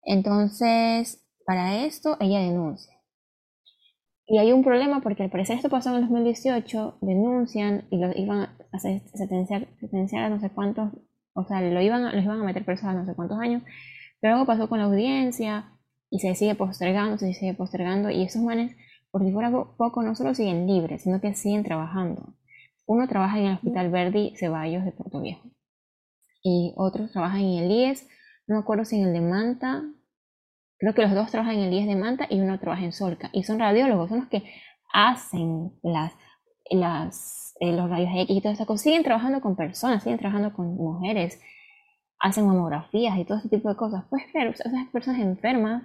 Entonces, 0.03 1.25
para 1.45 1.83
esto 1.85 2.17
ella 2.19 2.39
denuncia. 2.39 2.92
Y 4.25 4.37
hay 4.37 4.53
un 4.53 4.63
problema 4.63 5.01
porque 5.01 5.23
al 5.23 5.29
parecer 5.29 5.57
esto 5.57 5.69
pasó 5.69 5.89
en 5.89 5.95
el 5.95 6.01
2018, 6.03 6.97
denuncian 7.01 7.85
y 7.89 7.97
lo 7.97 8.11
iban 8.15 8.49
a 8.71 8.79
sentenciar, 8.79 9.67
sentenciar 9.79 10.23
a 10.23 10.29
no 10.29 10.39
sé 10.39 10.49
cuántos, 10.49 10.91
o 11.33 11.43
sea, 11.45 11.61
lo 11.61 11.81
iban, 11.81 12.03
los 12.03 12.23
iban 12.23 12.39
a 12.39 12.43
meter 12.43 12.63
presos 12.63 12.85
a 12.85 12.93
no 12.93 13.05
sé 13.05 13.15
cuántos 13.15 13.39
años, 13.39 13.63
pero 14.21 14.35
algo 14.35 14.45
pasó 14.45 14.69
con 14.69 14.79
la 14.79 14.85
audiencia 14.85 15.73
y 16.09 16.19
se 16.19 16.35
sigue 16.35 16.55
postergando, 16.55 17.17
se 17.17 17.33
sigue 17.33 17.53
postergando 17.53 18.09
y 18.09 18.23
esos 18.23 18.41
manes, 18.41 18.75
por 19.11 19.23
si 19.23 19.31
fuera 19.31 19.51
poco, 19.51 20.01
no 20.03 20.15
solo 20.15 20.33
siguen 20.33 20.67
libres, 20.67 21.03
sino 21.03 21.19
que 21.19 21.33
siguen 21.35 21.63
trabajando. 21.63 22.33
Uno 22.85 23.07
trabaja 23.07 23.39
en 23.39 23.45
el 23.47 23.53
Hospital 23.55 23.91
Verdi 23.91 24.33
Ceballos 24.37 24.85
de 24.85 24.91
Puerto 24.91 25.21
Viejo 25.21 25.49
y 26.43 26.73
otros 26.75 27.11
trabajan 27.11 27.41
en 27.41 27.63
el 27.63 27.71
IES, 27.71 28.07
no 28.47 28.55
me 28.55 28.61
acuerdo 28.61 28.85
si 28.85 28.97
en 28.97 29.07
el 29.07 29.13
de 29.13 29.21
Manta, 29.21 29.83
creo 30.91 30.93
que 30.93 31.01
los 31.03 31.15
dos 31.15 31.31
trabajan 31.31 31.55
en 31.55 31.63
el 31.63 31.73
IES 31.73 31.87
de 31.87 31.95
Manta 31.95 32.27
y 32.29 32.39
uno 32.39 32.59
trabaja 32.59 32.83
en 32.83 32.91
Solca 32.91 33.29
y 33.33 33.43
son 33.43 33.59
radiólogos, 33.59 34.09
son 34.09 34.19
los 34.19 34.29
que 34.29 34.43
hacen 34.91 35.71
las, 35.81 36.13
las, 36.69 37.55
eh, 37.59 37.71
los 37.71 37.89
rayos 37.89 38.09
X 38.13 38.37
y 38.37 38.41
todas 38.41 38.57
esas 38.57 38.67
cosas, 38.67 38.83
siguen 38.83 39.03
trabajando 39.03 39.41
con 39.41 39.55
personas, 39.55 40.03
siguen 40.03 40.19
trabajando 40.19 40.53
con 40.53 40.75
mujeres, 40.75 41.39
hacen 42.19 42.45
mamografías 42.45 43.17
y 43.17 43.25
todo 43.25 43.37
ese 43.39 43.49
tipo 43.49 43.69
de 43.69 43.75
cosas. 43.75 44.05
Pues 44.09 44.23
claro, 44.31 44.51
esas 44.51 44.87
personas 44.91 45.21
enfermas 45.21 45.83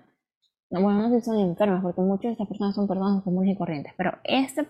bueno, 0.71 0.95
no 0.95 1.11
sé 1.11 1.21
si 1.21 1.27
son 1.27 1.39
enfermas, 1.41 1.83
porque 1.83 2.01
muchas 2.03 2.25
de 2.25 2.33
estas 2.33 2.49
personas 2.49 2.75
son 2.75 2.87
personas 2.87 3.23
comunes 3.23 3.55
y 3.55 3.57
corrientes, 3.57 3.95
pero 3.97 4.19
estas 4.25 4.67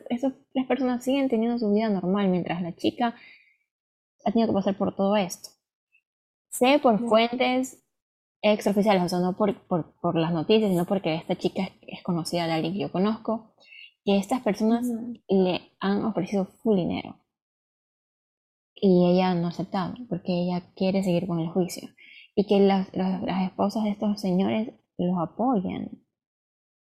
tres 0.53 0.67
personas 0.67 1.03
siguen 1.03 1.29
teniendo 1.29 1.59
su 1.59 1.73
vida 1.73 1.89
normal 1.89 2.29
mientras 2.29 2.63
la 2.63 2.75
chica 2.75 3.17
ha 4.25 4.33
tenido 4.33 4.49
que 4.49 4.55
pasar 4.55 4.77
por 4.77 4.95
todo 4.95 5.17
esto. 5.17 5.51
Sé 6.51 6.79
por 6.81 7.01
fuentes 7.09 7.83
extraoficiales, 8.43 9.03
o 9.05 9.09
sea, 9.09 9.19
no 9.21 9.37
por, 9.37 9.55
por, 9.67 9.95
por, 10.01 10.17
las 10.17 10.33
noticias, 10.33 10.71
sino 10.71 10.85
porque 10.85 11.15
esta 11.15 11.37
chica 11.37 11.71
es, 11.83 12.03
conocida 12.03 12.47
de 12.47 12.53
alguien 12.53 12.73
que 12.75 12.81
yo 12.81 12.93
conozco, 12.93 13.55
que 14.05 14.19
estas 14.19 14.43
personas 14.43 14.87
le 15.29 15.73
han 15.81 16.05
ofrecido 16.05 16.47
full 16.63 16.77
dinero. 16.77 17.17
Y 18.75 19.11
ella 19.11 19.35
no 19.35 19.47
ha 19.47 19.51
aceptado, 19.51 19.95
porque 20.09 20.33
ella 20.33 20.63
quiere 20.77 21.03
seguir 21.03 21.27
con 21.27 21.41
el 21.41 21.49
juicio. 21.49 21.89
Y 22.37 22.47
que 22.47 22.61
las, 22.61 22.95
las, 22.95 23.23
esposas 23.45 23.85
de 23.85 23.91
estos 23.91 24.21
señores 24.21 24.73
los 24.97 25.19
apoyan. 25.19 25.91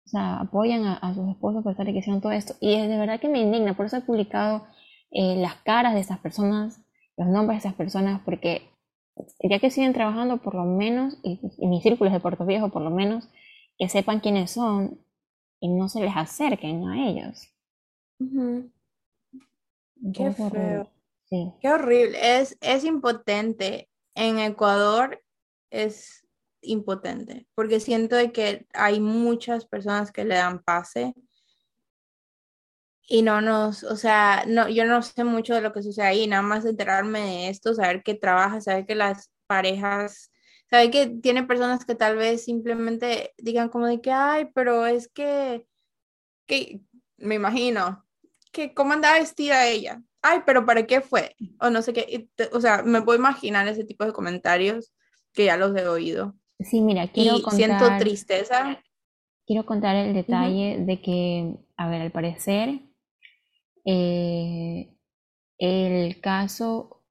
O 0.06 0.10
sea, 0.10 0.42
apoyan 0.42 0.86
a, 0.86 1.14
sus 1.16 1.28
esposos 1.30 1.64
por 1.64 1.72
estar 1.72 1.86
que 1.88 1.98
hicieron 1.98 2.22
todo 2.22 2.32
esto. 2.34 2.54
Y 2.60 2.74
es 2.76 2.88
de 2.88 2.98
verdad 2.98 3.20
que 3.20 3.30
me 3.30 3.40
indigna, 3.40 3.76
por 3.76 3.88
eso 3.88 3.98
he 3.98 4.02
publicado 4.02 4.68
eh, 5.10 5.36
las 5.38 5.56
caras 5.56 5.96
de 5.96 6.02
estas 6.02 6.20
personas, 6.20 6.82
los 7.18 7.28
nombres 7.28 7.64
de 7.64 7.68
esas 7.68 7.76
personas, 7.76 8.22
porque 8.24 8.72
ya 9.40 9.60
que 9.60 9.70
siguen 9.70 9.94
trabajando, 9.94 10.38
por 10.38 10.56
lo 10.56 10.64
menos, 10.64 11.18
y, 11.24 11.40
en 11.60 11.70
mis 11.70 11.84
círculos 11.84 12.14
de 12.14 12.20
Puerto 12.20 12.46
Viejo, 12.46 12.70
por 12.70 12.82
lo 12.82 12.90
menos, 12.90 13.28
que 13.78 13.90
sepan 13.90 14.20
quiénes 14.20 14.52
son 14.52 15.00
y 15.60 15.70
no 15.70 15.90
se 15.90 16.02
les 16.02 16.16
acerquen 16.16 16.88
a 16.88 17.08
ellos. 17.08 17.48
Qué 20.14 20.32
feo. 20.32 20.90
Qué 21.30 21.70
horrible. 21.70 22.40
Es, 22.40 22.58
es 22.62 22.84
impotente. 22.84 23.90
En 24.16 24.40
Ecuador 24.40 25.24
es 25.70 26.28
impotente, 26.62 27.48
porque 27.56 27.80
siento 27.80 28.16
de 28.16 28.32
que 28.32 28.68
hay 28.74 29.00
muchas 29.00 29.66
personas 29.66 30.12
que 30.12 30.26
le 30.26 30.36
dan 30.36 30.62
pase 30.64 31.16
y 33.12 33.24
no 33.24 33.42
nos, 33.42 33.84
o 33.84 33.98
sea, 33.98 34.46
no, 34.48 34.70
yo 34.70 34.86
no 34.86 35.02
sé 35.02 35.26
mucho 35.26 35.54
de 35.54 35.60
lo 35.60 35.74
que 35.74 35.84
sucede 35.84 36.06
ahí, 36.06 36.28
nada 36.28 36.44
más 36.44 36.64
enterarme 36.64 37.20
de 37.20 37.50
esto, 37.50 37.74
saber 37.74 38.04
que 38.04 38.16
trabaja, 38.16 38.62
saber 38.62 38.86
que 38.86 38.96
las 38.96 39.30
parejas, 39.48 40.32
saber 40.70 40.92
que 40.92 41.08
tiene 41.08 41.44
personas 41.44 41.84
que 41.84 41.94
tal 41.94 42.16
vez 42.16 42.46
simplemente 42.46 43.34
digan 43.38 43.68
como 43.68 43.88
de 43.88 44.00
que, 44.00 44.14
ay, 44.14 44.48
pero 44.56 44.86
es 44.86 45.10
que, 45.10 45.66
que 46.46 46.80
me 47.18 47.36
imagino, 47.36 48.06
que 48.54 48.74
cómo 48.74 48.94
andaba 48.94 49.20
vestida 49.20 49.68
ella, 49.68 50.02
ay, 50.22 50.44
pero 50.46 50.66
¿para 50.66 50.88
qué 50.88 51.02
fue? 51.02 51.36
O 51.60 51.70
no 51.70 51.82
sé 51.82 51.92
qué, 51.92 52.30
o 52.54 52.62
sea, 52.62 52.82
me 52.82 53.02
puedo 53.02 53.20
imaginar 53.20 53.68
ese 53.68 53.84
tipo 53.84 54.06
de 54.06 54.14
comentarios 54.14 54.94
que 55.34 55.44
ya 55.44 55.58
los 55.58 55.76
he 55.76 55.86
oído. 55.86 56.34
Sí, 56.62 56.80
mira, 56.80 57.10
quiero 57.10 57.36
y 57.36 57.44
siento 57.52 57.90
tristeza. 58.00 58.82
Quiero 59.46 59.66
contar 59.66 59.98
el 59.98 60.14
detalle 60.14 60.78
de 60.80 61.02
que, 61.02 61.58
a 61.76 61.90
ver, 61.90 62.04
al 62.04 62.12
parecer, 62.12 62.80
eh, 63.86 64.96
el 65.58 66.20
caso 66.22 67.04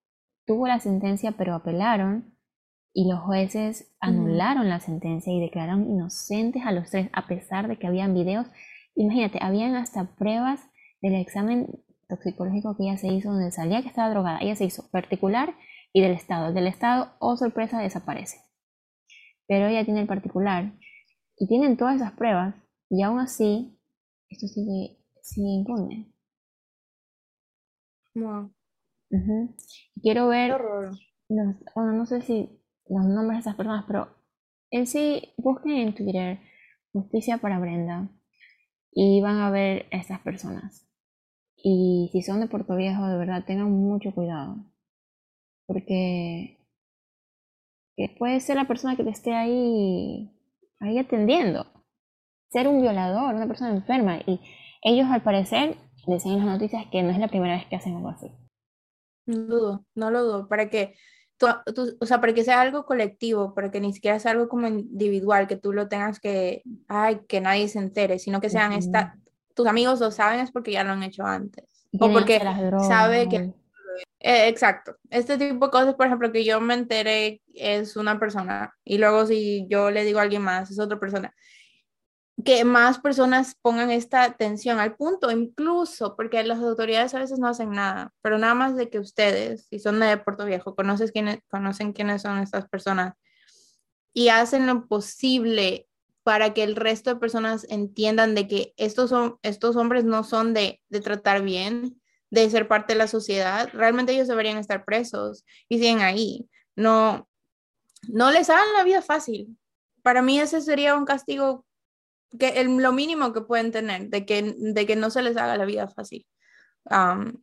tuvo 0.47 0.67
la 0.67 0.81
sentencia, 0.81 1.33
pero 1.33 1.55
apelaron 1.55 2.35
y 2.93 3.09
los 3.09 3.21
jueces 3.21 3.95
anularon 4.01 4.69
la 4.69 4.81
sentencia 4.81 5.33
y 5.33 5.41
declararon 5.41 5.89
inocentes 5.89 6.65
a 6.65 6.73
los 6.73 6.91
tres, 6.91 7.09
a 7.13 7.27
pesar 7.27 7.69
de 7.69 7.77
que 7.77 7.87
habían 7.87 8.15
videos. 8.15 8.47
Imagínate, 8.97 9.39
habían 9.41 9.77
hasta 9.77 10.17
pruebas 10.17 10.61
del 11.01 11.15
examen 11.15 11.69
toxicológico 12.09 12.77
que 12.77 12.85
ella 12.85 12.97
se 12.97 13.09
hizo, 13.09 13.31
donde 13.31 13.53
salía 13.53 13.83
que 13.83 13.89
estaba 13.89 14.11
drogada. 14.11 14.41
Ella 14.41 14.57
se 14.57 14.65
hizo 14.65 14.91
particular 14.91 15.55
y 15.93 16.03
del 16.03 16.13
Estado. 16.13 16.53
Del 16.53 16.67
Estado, 16.67 17.13
oh 17.21 17.37
sorpresa, 17.37 17.81
desaparece. 17.81 18.39
Pero 19.47 19.67
ella 19.67 19.85
tiene 19.85 20.01
el 20.01 20.07
particular 20.07 20.73
y 21.37 21.47
tienen 21.47 21.77
todas 21.77 21.97
esas 21.97 22.13
pruebas 22.13 22.55
y 22.89 23.03
aún 23.03 23.21
así, 23.21 23.79
esto 24.29 24.47
sigue, 24.49 24.99
sigue 25.23 25.49
impune. 25.49 26.13
Quiero 30.03 30.29
ver, 30.29 30.51
los, 30.51 30.99
bueno, 31.75 31.93
no 31.93 32.07
sé 32.07 32.23
si 32.23 32.49
los 32.89 33.05
nombres 33.05 33.39
de 33.39 33.41
esas 33.41 33.57
personas, 33.57 33.85
pero 33.87 34.09
en 34.71 34.87
sí, 34.87 35.35
busquen 35.37 35.73
en 35.73 35.95
Twitter 35.95 36.41
Justicia 36.93 37.39
para 37.39 37.59
Brenda 37.59 38.09
y 38.93 39.21
van 39.21 39.39
a 39.39 39.51
ver 39.51 39.87
a 39.93 39.97
estas 39.97 40.21
personas. 40.21 40.89
Y 41.57 42.09
si 42.13 42.23
son 42.23 42.41
de 42.41 42.47
Puerto 42.47 42.77
Viejo, 42.77 43.07
de 43.07 43.19
verdad, 43.19 43.45
tengan 43.45 43.71
mucho 43.71 44.13
cuidado. 44.15 44.57
Porque 45.67 46.59
puede 48.19 48.41
ser 48.41 48.57
la 48.57 48.67
persona 48.67 48.97
que 48.97 49.05
te 49.05 49.11
esté 49.11 49.35
ahí, 49.35 50.33
ahí 50.81 50.99
atendiendo. 50.99 51.67
Ser 52.49 52.67
un 52.67 52.81
violador, 52.81 53.35
una 53.35 53.47
persona 53.47 53.71
enferma. 53.71 54.19
Y 54.27 54.41
ellos, 54.83 55.07
al 55.11 55.23
parecer, 55.23 55.77
decían 56.07 56.35
en 56.35 56.47
las 56.47 56.55
noticias 56.55 56.87
que 56.91 57.03
no 57.03 57.11
es 57.11 57.19
la 57.19 57.29
primera 57.29 57.55
vez 57.55 57.67
que 57.67 57.77
hacen 57.77 57.97
algo 57.97 58.09
así. 58.09 58.31
No 59.27 59.37
dudo, 59.39 59.85
no 59.95 60.11
lo 60.11 60.25
dudo, 60.25 60.49
para 60.49 60.71
que 60.71 60.95
tú, 61.37 61.97
o 62.01 62.07
sea, 62.07 62.21
para 62.21 62.35
que 62.35 62.45
sea 62.45 62.61
algo 62.61 62.85
colectivo, 62.85 63.55
para 63.55 63.71
que 63.71 63.81
ni 63.81 63.93
siquiera 63.93 64.19
sea 64.19 64.33
algo 64.33 64.49
como 64.49 64.67
individual, 64.67 65.47
que 65.47 65.57
tú 65.57 65.73
lo 65.73 65.89
tengas 65.89 66.21
que, 66.21 66.63
ay, 66.89 67.21
que 67.27 67.41
nadie 67.41 67.69
se 67.69 67.79
entere, 67.79 68.19
sino 68.19 68.41
que 68.41 68.51
sean 68.51 68.73
esta, 68.73 69.17
tus 69.55 69.67
amigos 69.67 70.01
lo 70.01 70.11
saben 70.11 70.41
es 70.41 70.53
porque 70.53 70.73
ya 70.73 70.85
lo 70.85 70.93
han 70.93 71.03
hecho 71.03 71.25
antes, 71.25 71.87
o 71.99 72.13
porque 72.13 72.41
sabe 72.87 73.29
que, 73.29 73.53
eh, 74.21 74.49
exacto, 74.49 74.97
este 75.09 75.39
tipo 75.39 75.67
de 75.67 75.71
cosas, 75.71 75.95
por 75.95 76.07
ejemplo, 76.07 76.31
que 76.31 76.45
yo 76.45 76.61
me 76.61 76.75
enteré 76.75 77.41
es 77.55 77.97
una 77.97 78.19
persona, 78.19 78.75
y 78.85 78.99
luego 78.99 79.27
si 79.27 79.67
yo 79.69 79.91
le 79.91 80.05
digo 80.05 80.19
a 80.19 80.23
alguien 80.23 80.43
más, 80.43 80.71
es 80.71 80.79
otra 80.79 81.01
persona, 81.01 81.35
que 82.45 82.65
más 82.65 82.99
personas 82.99 83.57
pongan 83.61 83.91
esta 83.91 84.23
atención 84.23 84.79
al 84.79 84.97
punto, 84.97 85.31
incluso 85.31 86.17
porque 86.17 86.43
las 86.45 86.59
autoridades 86.61 87.15
a 87.15 87.19
veces 87.19 87.39
no 87.39 87.49
hacen 87.49 87.73
nada, 87.73 88.13
pero 88.23 88.39
nada 88.39 88.55
más 88.55 88.77
de 88.77 88.89
que 88.89 88.99
ustedes, 88.99 89.67
si 89.69 89.79
son 89.79 90.01
de 90.01 90.17
Puerto 90.19 90.45
Viejo, 90.45 90.75
conoces 90.75 91.13
quiénes, 91.13 91.41
conocen 91.51 91.93
quiénes 91.93 92.23
son 92.23 92.39
estas 92.39 92.69
personas 92.69 93.15
y 94.13 94.29
hacen 94.29 94.67
lo 94.67 94.87
posible 94.87 95.89
para 96.23 96.55
que 96.55 96.63
el 96.63 96.77
resto 96.77 97.11
de 97.11 97.21
personas 97.21 97.67
entiendan 97.69 98.35
de 98.35 98.47
que 98.47 98.75
estos, 98.77 99.11
son, 99.11 99.39
estos 99.43 99.77
hombres 99.77 100.05
no 100.05 100.23
son 100.23 100.55
de, 100.55 100.81
de 100.89 101.01
tratar 101.01 101.43
bien, 101.43 102.01
de 102.31 102.49
ser 102.51 102.69
parte 102.69 102.93
de 102.93 102.99
la 102.99 103.09
sociedad, 103.09 103.69
realmente 103.73 104.13
ellos 104.13 104.29
deberían 104.29 104.59
estar 104.59 104.85
presos 104.85 105.45
y 105.69 105.79
siguen 105.79 106.01
ahí. 106.01 106.49
No, 106.77 107.29
no 108.09 108.31
les 108.31 108.51
hagan 108.51 108.73
la 108.77 108.85
vida 108.85 109.03
fácil. 109.03 109.59
Para 110.03 110.23
mí 110.23 110.39
ese 110.39 110.61
sería 110.61 110.95
un 110.95 111.05
castigo 111.05 111.67
que 112.39 112.65
lo 112.65 112.93
mínimo 112.93 113.33
que 113.33 113.41
pueden 113.43 113.73
tener, 113.73 114.09
de 114.09 114.25
que, 114.25 114.55
de 114.57 114.87
que 114.87 114.97
no 114.97 115.11
se 115.11 115.23
les 115.23 115.37
haga 115.37 115.57
la 115.57 115.65
vida 115.65 115.89
fácil. 115.89 116.27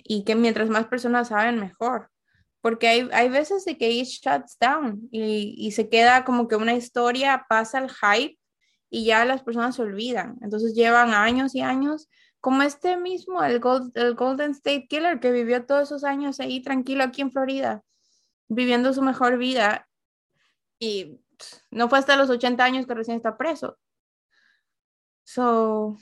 y 0.03 0.23
que 0.23 0.35
mientras 0.35 0.69
más 0.69 0.87
personas 0.87 1.29
saben, 1.29 1.59
mejor. 1.59 2.09
Porque 2.61 2.87
hay, 2.87 3.09
hay 3.13 3.29
veces 3.29 3.65
de 3.65 3.77
que 3.77 3.91
it 3.91 4.07
shuts 4.07 4.57
down 4.59 5.07
y, 5.11 5.55
y, 5.57 5.71
se 5.71 5.89
queda 5.89 6.25
como 6.25 6.47
que 6.47 6.55
una 6.55 6.73
historia, 6.73 7.45
pasa 7.47 7.79
el 7.79 7.89
hype 7.89 8.37
y 8.89 9.05
ya 9.05 9.25
las 9.25 9.43
personas 9.43 9.75
se 9.75 9.83
olvidan. 9.83 10.37
Entonces 10.41 10.73
llevan 10.73 11.13
años 11.13 11.55
y 11.55 11.61
años, 11.61 12.09
como 12.41 12.63
este 12.63 12.97
mismo, 12.97 13.43
el, 13.43 13.61
el 13.93 14.15
Golden 14.15 14.51
State 14.51 14.87
Killer, 14.89 15.19
que 15.19 15.31
vivió 15.31 15.65
todos 15.65 15.83
esos 15.83 16.03
años 16.03 16.39
ahí 16.39 16.61
tranquilo 16.61 17.03
aquí 17.03 17.21
en 17.21 17.31
Florida, 17.31 17.83
viviendo 18.47 18.93
su 18.93 19.01
mejor 19.01 19.37
vida. 19.37 19.87
Y 20.79 21.19
no 21.71 21.89
fue 21.89 21.99
hasta 21.99 22.15
los 22.15 22.29
80 22.29 22.63
años 22.63 22.87
que 22.87 22.95
recién 22.95 23.17
está 23.17 23.37
preso. 23.37 23.77
So, 25.27 25.97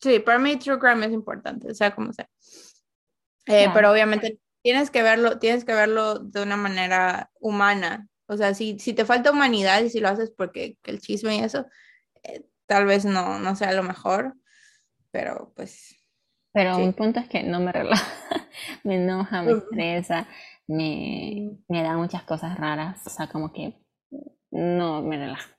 sí, 0.00 0.18
para 0.18 0.38
mí 0.38 0.56
True 0.56 0.78
Crime 0.78 1.04
es 1.04 1.12
importante, 1.12 1.70
o 1.70 1.74
sea, 1.74 1.94
como 1.94 2.10
sea. 2.14 2.26
Eh, 3.44 3.68
pero 3.74 3.92
obviamente 3.92 4.40
tienes 4.62 4.90
que 4.90 5.02
verlo, 5.02 5.38
tienes 5.38 5.66
que 5.66 5.74
verlo 5.74 6.20
de 6.20 6.42
una 6.42 6.56
manera 6.56 7.30
humana. 7.38 8.08
O 8.26 8.38
sea, 8.38 8.54
si, 8.54 8.78
si 8.78 8.94
te 8.94 9.04
falta 9.04 9.30
humanidad 9.30 9.82
y 9.82 9.90
si 9.90 10.00
lo 10.00 10.08
haces 10.08 10.30
porque 10.30 10.78
el 10.84 11.00
chisme 11.00 11.36
y 11.36 11.40
eso, 11.40 11.66
eh, 12.22 12.46
tal 12.64 12.86
vez 12.86 13.04
no, 13.04 13.38
no 13.40 13.56
sea 13.56 13.74
lo 13.74 13.82
mejor, 13.82 14.34
pero 15.10 15.52
pues... 15.54 15.94
Pero 16.54 16.78
un 16.78 16.94
punto 16.94 17.20
es 17.20 17.28
que 17.28 17.42
no 17.42 17.60
me 17.60 17.72
relaja, 17.72 18.10
me 18.84 18.94
enoja, 18.94 19.42
me 19.42 19.52
estresa, 19.52 20.26
me, 20.66 21.58
me 21.68 21.82
da 21.82 21.98
muchas 21.98 22.22
cosas 22.22 22.56
raras, 22.56 23.06
o 23.06 23.10
sea, 23.10 23.26
como 23.26 23.52
que 23.52 23.84
no 24.50 25.02
me 25.02 25.18
relaja. 25.18 25.50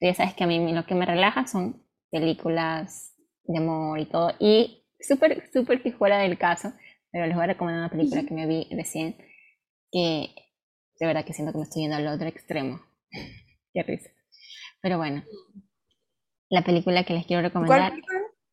Tú 0.00 0.06
ya 0.06 0.14
sabes 0.14 0.34
que 0.34 0.42
a 0.42 0.48
mí 0.48 0.72
lo 0.72 0.84
que 0.86 0.96
me 0.96 1.06
relaja 1.06 1.46
son 1.46 1.84
películas 2.10 3.14
de 3.44 3.58
amor 3.58 3.98
y 3.98 4.06
todo. 4.06 4.32
Y 4.38 4.86
súper, 4.98 5.50
súper 5.52 5.82
que 5.82 5.92
fuera 5.92 6.18
del 6.18 6.38
caso, 6.38 6.72
pero 7.10 7.26
les 7.26 7.34
voy 7.34 7.44
a 7.44 7.48
recomendar 7.48 7.80
una 7.80 7.90
película 7.90 8.24
que 8.24 8.34
me 8.34 8.46
vi 8.46 8.68
recién, 8.70 9.16
que 9.90 10.34
de 10.98 11.06
verdad 11.06 11.24
que 11.24 11.32
siento 11.32 11.52
que 11.52 11.58
me 11.58 11.64
estoy 11.64 11.82
yendo 11.82 11.96
al 11.96 12.06
otro 12.08 12.28
extremo. 12.28 12.80
Qué 13.72 13.82
risa. 13.82 14.10
Pero 14.82 14.98
bueno, 14.98 15.22
la 16.48 16.62
película 16.62 17.04
que 17.04 17.14
les 17.14 17.26
quiero 17.26 17.42
recomendar 17.42 17.92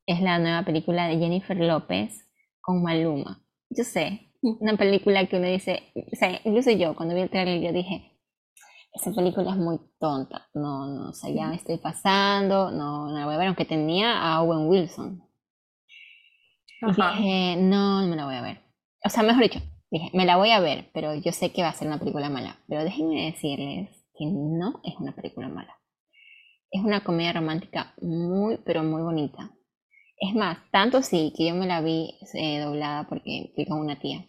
es 0.05 0.21
la 0.21 0.39
nueva 0.39 0.63
película 0.63 1.07
de 1.07 1.17
Jennifer 1.17 1.57
López 1.57 2.27
con 2.61 2.83
Maluma. 2.83 3.43
Yo 3.69 3.83
sé, 3.83 4.31
una 4.41 4.77
película 4.77 5.27
que 5.27 5.37
uno 5.37 5.47
dice, 5.47 5.91
o 5.95 6.15
sea, 6.15 6.39
incluso 6.43 6.71
yo, 6.71 6.95
cuando 6.95 7.15
vi 7.15 7.21
el 7.21 7.29
trailer, 7.29 7.61
yo 7.61 7.73
dije, 7.73 8.16
esa 8.91 9.11
película 9.11 9.51
es 9.51 9.57
muy 9.57 9.79
tonta, 9.99 10.47
no, 10.53 10.87
no, 10.87 11.09
o 11.09 11.13
sea, 11.13 11.29
ya 11.29 11.47
me 11.47 11.55
estoy 11.55 11.77
pasando, 11.77 12.71
no, 12.71 13.07
no 13.07 13.19
la 13.19 13.25
voy 13.25 13.35
a 13.35 13.37
ver, 13.37 13.47
aunque 13.47 13.65
tenía 13.65 14.21
a 14.21 14.41
Owen 14.41 14.67
Wilson. 14.67 15.23
Y 16.81 16.85
dije, 16.85 17.55
no, 17.57 18.01
no 18.01 18.07
me 18.07 18.15
la 18.15 18.25
voy 18.25 18.35
a 18.35 18.41
ver. 18.41 18.61
O 19.03 19.09
sea, 19.09 19.23
mejor 19.23 19.43
dicho, 19.43 19.59
dije, 19.89 20.09
me 20.13 20.25
la 20.25 20.37
voy 20.37 20.51
a 20.51 20.59
ver, 20.59 20.89
pero 20.93 21.15
yo 21.15 21.31
sé 21.31 21.51
que 21.51 21.61
va 21.61 21.69
a 21.69 21.73
ser 21.73 21.87
una 21.87 21.99
película 21.99 22.29
mala. 22.29 22.59
Pero 22.67 22.83
déjenme 22.83 23.25
decirles 23.25 23.89
que 24.17 24.25
no 24.25 24.81
es 24.83 24.95
una 24.99 25.15
película 25.15 25.47
mala. 25.47 25.75
Es 26.69 26.83
una 26.83 27.03
comedia 27.03 27.33
romántica 27.33 27.93
muy, 28.01 28.57
pero 28.65 28.83
muy 28.83 29.01
bonita. 29.01 29.51
Es 30.17 30.35
más, 30.35 30.57
tanto 30.71 31.01
sí 31.01 31.33
que 31.35 31.47
yo 31.47 31.55
me 31.55 31.67
la 31.67 31.81
vi 31.81 32.15
eh, 32.33 32.59
doblada 32.59 33.07
porque 33.07 33.51
fui 33.55 33.65
con 33.65 33.79
una 33.79 33.99
tía. 33.99 34.27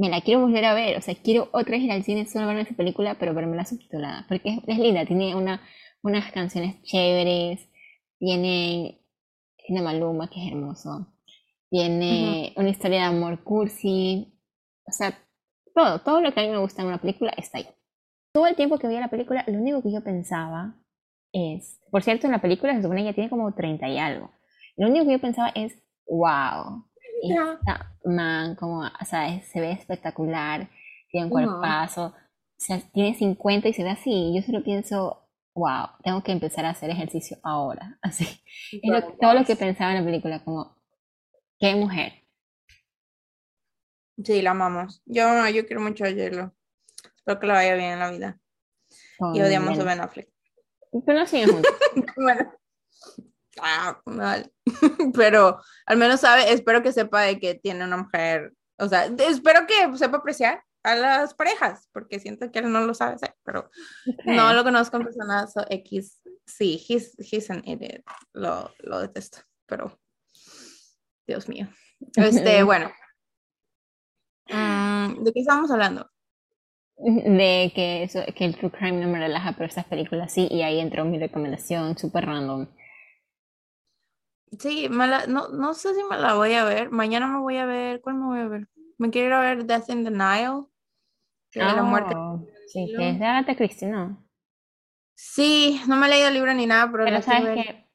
Me 0.00 0.08
la 0.08 0.20
quiero 0.22 0.40
volver 0.40 0.64
a 0.64 0.74
ver, 0.74 0.96
o 0.96 1.00
sea, 1.02 1.14
quiero 1.14 1.48
otra 1.52 1.72
vez 1.72 1.82
ir 1.82 1.92
al 1.92 2.04
cine 2.04 2.26
solo 2.26 2.46
ver 2.46 2.58
esa 2.58 2.74
película, 2.74 3.16
pero 3.18 3.32
la 3.34 3.64
subtitulada. 3.64 4.24
Porque 4.28 4.58
es, 4.66 4.78
linda, 4.78 5.04
tiene 5.04 5.34
una, 5.34 5.60
unas 6.02 6.32
canciones 6.32 6.82
chéveres, 6.82 7.68
tiene, 8.18 9.02
tiene 9.58 9.82
Maluma, 9.82 10.28
que 10.30 10.44
es 10.44 10.52
hermoso 10.52 11.06
tiene 11.70 12.52
una 12.56 12.68
historia 12.68 12.98
de 12.98 13.04
amor 13.06 13.42
cursi, 13.44 14.36
o 14.86 14.92
sea, 14.92 15.16
todo, 15.74 16.00
todo 16.00 16.20
lo 16.20 16.34
que 16.34 16.40
a 16.40 16.42
mí 16.42 16.50
me 16.50 16.58
gusta 16.58 16.82
en 16.82 16.88
una 16.88 17.00
película 17.00 17.32
está 17.36 17.58
ahí. 17.58 17.66
Todo 18.32 18.46
el 18.48 18.56
tiempo 18.56 18.78
que 18.78 18.88
veía 18.88 19.00
la 19.00 19.08
película, 19.08 19.44
lo 19.46 19.58
único 19.58 19.82
que 19.82 19.92
yo 19.92 20.02
pensaba 20.02 20.74
es, 21.32 21.80
por 21.90 22.02
cierto, 22.02 22.26
en 22.26 22.32
la 22.32 22.42
película 22.42 22.74
se 22.74 22.82
supone 22.82 23.04
que 23.04 23.14
tiene 23.14 23.30
como 23.30 23.54
30 23.54 23.88
y 23.88 23.98
algo. 23.98 24.32
Lo 24.76 24.88
único 24.88 25.06
que 25.06 25.12
yo 25.12 25.20
pensaba 25.20 25.50
es, 25.54 25.80
wow, 26.08 26.84
esta 27.22 27.94
man, 28.04 28.54
como, 28.56 28.80
o 28.80 29.04
sea, 29.04 29.40
se 29.42 29.60
ve 29.60 29.72
espectacular, 29.72 30.68
tiene 31.10 31.26
un 31.26 31.30
cuerpazo, 31.30 32.06
o 32.06 32.14
sea, 32.56 32.80
tiene 32.92 33.14
50 33.14 33.68
y 33.68 33.72
se 33.72 33.84
ve 33.84 33.90
así. 33.90 34.32
Yo 34.34 34.42
solo 34.42 34.62
pienso, 34.62 35.28
wow, 35.54 35.88
tengo 36.02 36.22
que 36.22 36.32
empezar 36.32 36.64
a 36.64 36.70
hacer 36.70 36.90
ejercicio 36.90 37.38
ahora. 37.42 37.98
Así. 38.02 38.26
Es 38.72 39.04
todo 39.20 39.34
lo 39.34 39.44
que 39.44 39.56
pensaba 39.56 39.92
en 39.92 39.98
la 39.98 40.04
película, 40.04 40.44
como, 40.44 40.80
Qué 41.60 41.74
mujer. 41.74 42.14
Sí, 44.24 44.40
la 44.40 44.52
amamos. 44.52 45.02
Yo, 45.04 45.46
yo 45.48 45.66
quiero 45.66 45.82
mucho 45.82 46.04
a 46.04 46.08
J-Lo. 46.08 46.54
Espero 47.16 47.38
que 47.38 47.46
la 47.46 47.52
vaya 47.52 47.74
bien 47.74 47.92
en 47.92 47.98
la 47.98 48.10
vida. 48.10 48.40
y 49.34 49.40
odiamos 49.42 49.78
a 49.78 49.84
Ben 49.84 50.00
Affleck. 50.00 50.30
Pero 51.04 51.20
no 51.20 51.26
bueno. 52.16 52.52
Ah, 53.62 54.00
mal. 54.06 54.50
Pero 55.14 55.60
al 55.86 55.96
menos 55.96 56.20
sabe, 56.20 56.52
espero 56.52 56.82
que 56.82 56.92
sepa 56.92 57.22
de 57.22 57.38
que 57.38 57.54
tiene 57.54 57.84
una 57.84 57.98
mujer. 57.98 58.52
O 58.78 58.88
sea, 58.88 59.04
espero 59.04 59.66
que 59.66 59.96
sepa 59.96 60.18
apreciar 60.18 60.62
a 60.82 60.94
las 60.94 61.34
parejas, 61.34 61.88
porque 61.92 62.20
siento 62.20 62.50
que 62.50 62.60
él 62.60 62.72
no 62.72 62.80
lo 62.80 62.94
sabe 62.94 63.16
hacer, 63.16 63.34
pero 63.44 63.70
no 64.24 64.54
lo 64.54 64.64
conozco 64.64 64.96
en 64.96 65.04
personas 65.04 65.52
X. 65.68 66.22
Sí, 66.46 66.82
he's, 66.88 67.14
he's 67.18 67.50
an 67.50 67.62
idiot. 67.66 68.02
Lo, 68.32 68.72
lo 68.78 69.00
detesto, 69.00 69.40
pero 69.66 69.98
Dios 71.26 71.48
mío. 71.48 71.68
Este, 72.16 72.62
bueno. 72.64 72.90
Mm, 74.48 75.22
¿De 75.22 75.32
qué 75.32 75.40
estábamos 75.40 75.70
hablando? 75.70 76.10
De 76.96 77.72
que, 77.74 78.02
eso, 78.02 78.20
que 78.34 78.44
el 78.44 78.56
True 78.56 78.70
Crime 78.70 79.00
no 79.00 79.08
me 79.08 79.18
relaja, 79.18 79.52
pero 79.52 79.66
estas 79.66 79.86
películas 79.86 80.32
sí, 80.32 80.48
y 80.50 80.62
ahí 80.62 80.80
entró 80.80 81.04
mi 81.04 81.18
recomendación, 81.18 81.96
súper 81.96 82.26
random. 82.26 82.66
Sí, 84.58 84.88
no, 84.90 85.48
no 85.48 85.74
sé 85.74 85.94
si 85.94 86.02
me 86.04 86.18
la 86.18 86.34
voy 86.34 86.54
a 86.54 86.64
ver. 86.64 86.90
Mañana 86.90 87.26
me 87.28 87.38
voy 87.38 87.56
a 87.56 87.66
ver. 87.66 88.00
¿Cuál 88.00 88.16
me 88.16 88.26
voy 88.26 88.40
a 88.40 88.48
ver? 88.48 88.68
Me 88.98 89.10
quiero 89.10 89.28
ir 89.28 89.32
a 89.34 89.40
ver 89.40 89.64
Death 89.64 89.88
in 89.90 90.04
the 90.04 90.10
Nile. 90.10 90.66
Que 91.50 91.60
la 91.60 91.82
muerte. 91.82 92.14
Oh, 92.16 92.46
sí, 92.68 92.92
que 92.96 93.10
es 93.10 93.18
de 93.18 93.26
Agatha 93.26 93.56
Christie, 93.56 93.88
¿no? 93.88 94.24
Sí, 95.14 95.80
no 95.88 95.96
me 95.96 96.06
he 96.06 96.10
leído 96.10 96.28
el 96.28 96.34
libro 96.34 96.54
ni 96.54 96.66
nada, 96.66 96.90
pero. 96.90 97.04
Pero 97.04 97.22
sabes 97.22 97.58
que. 97.58 97.86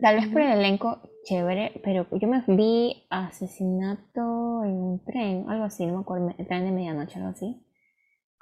Tal 0.00 0.16
vez 0.16 0.28
por 0.28 0.40
el 0.40 0.58
elenco 0.58 1.02
chévere, 1.24 1.80
pero 1.82 2.06
yo 2.10 2.28
me 2.28 2.42
vi 2.48 3.06
asesinato 3.10 4.64
en 4.64 4.76
un 4.76 5.04
tren, 5.04 5.48
algo 5.48 5.64
así, 5.64 5.86
no 5.86 5.94
me 5.94 6.00
acuerdo, 6.00 6.34
el 6.36 6.46
tren 6.46 6.64
de 6.64 6.72
medianoche, 6.72 7.16
algo 7.18 7.30
así. 7.30 7.64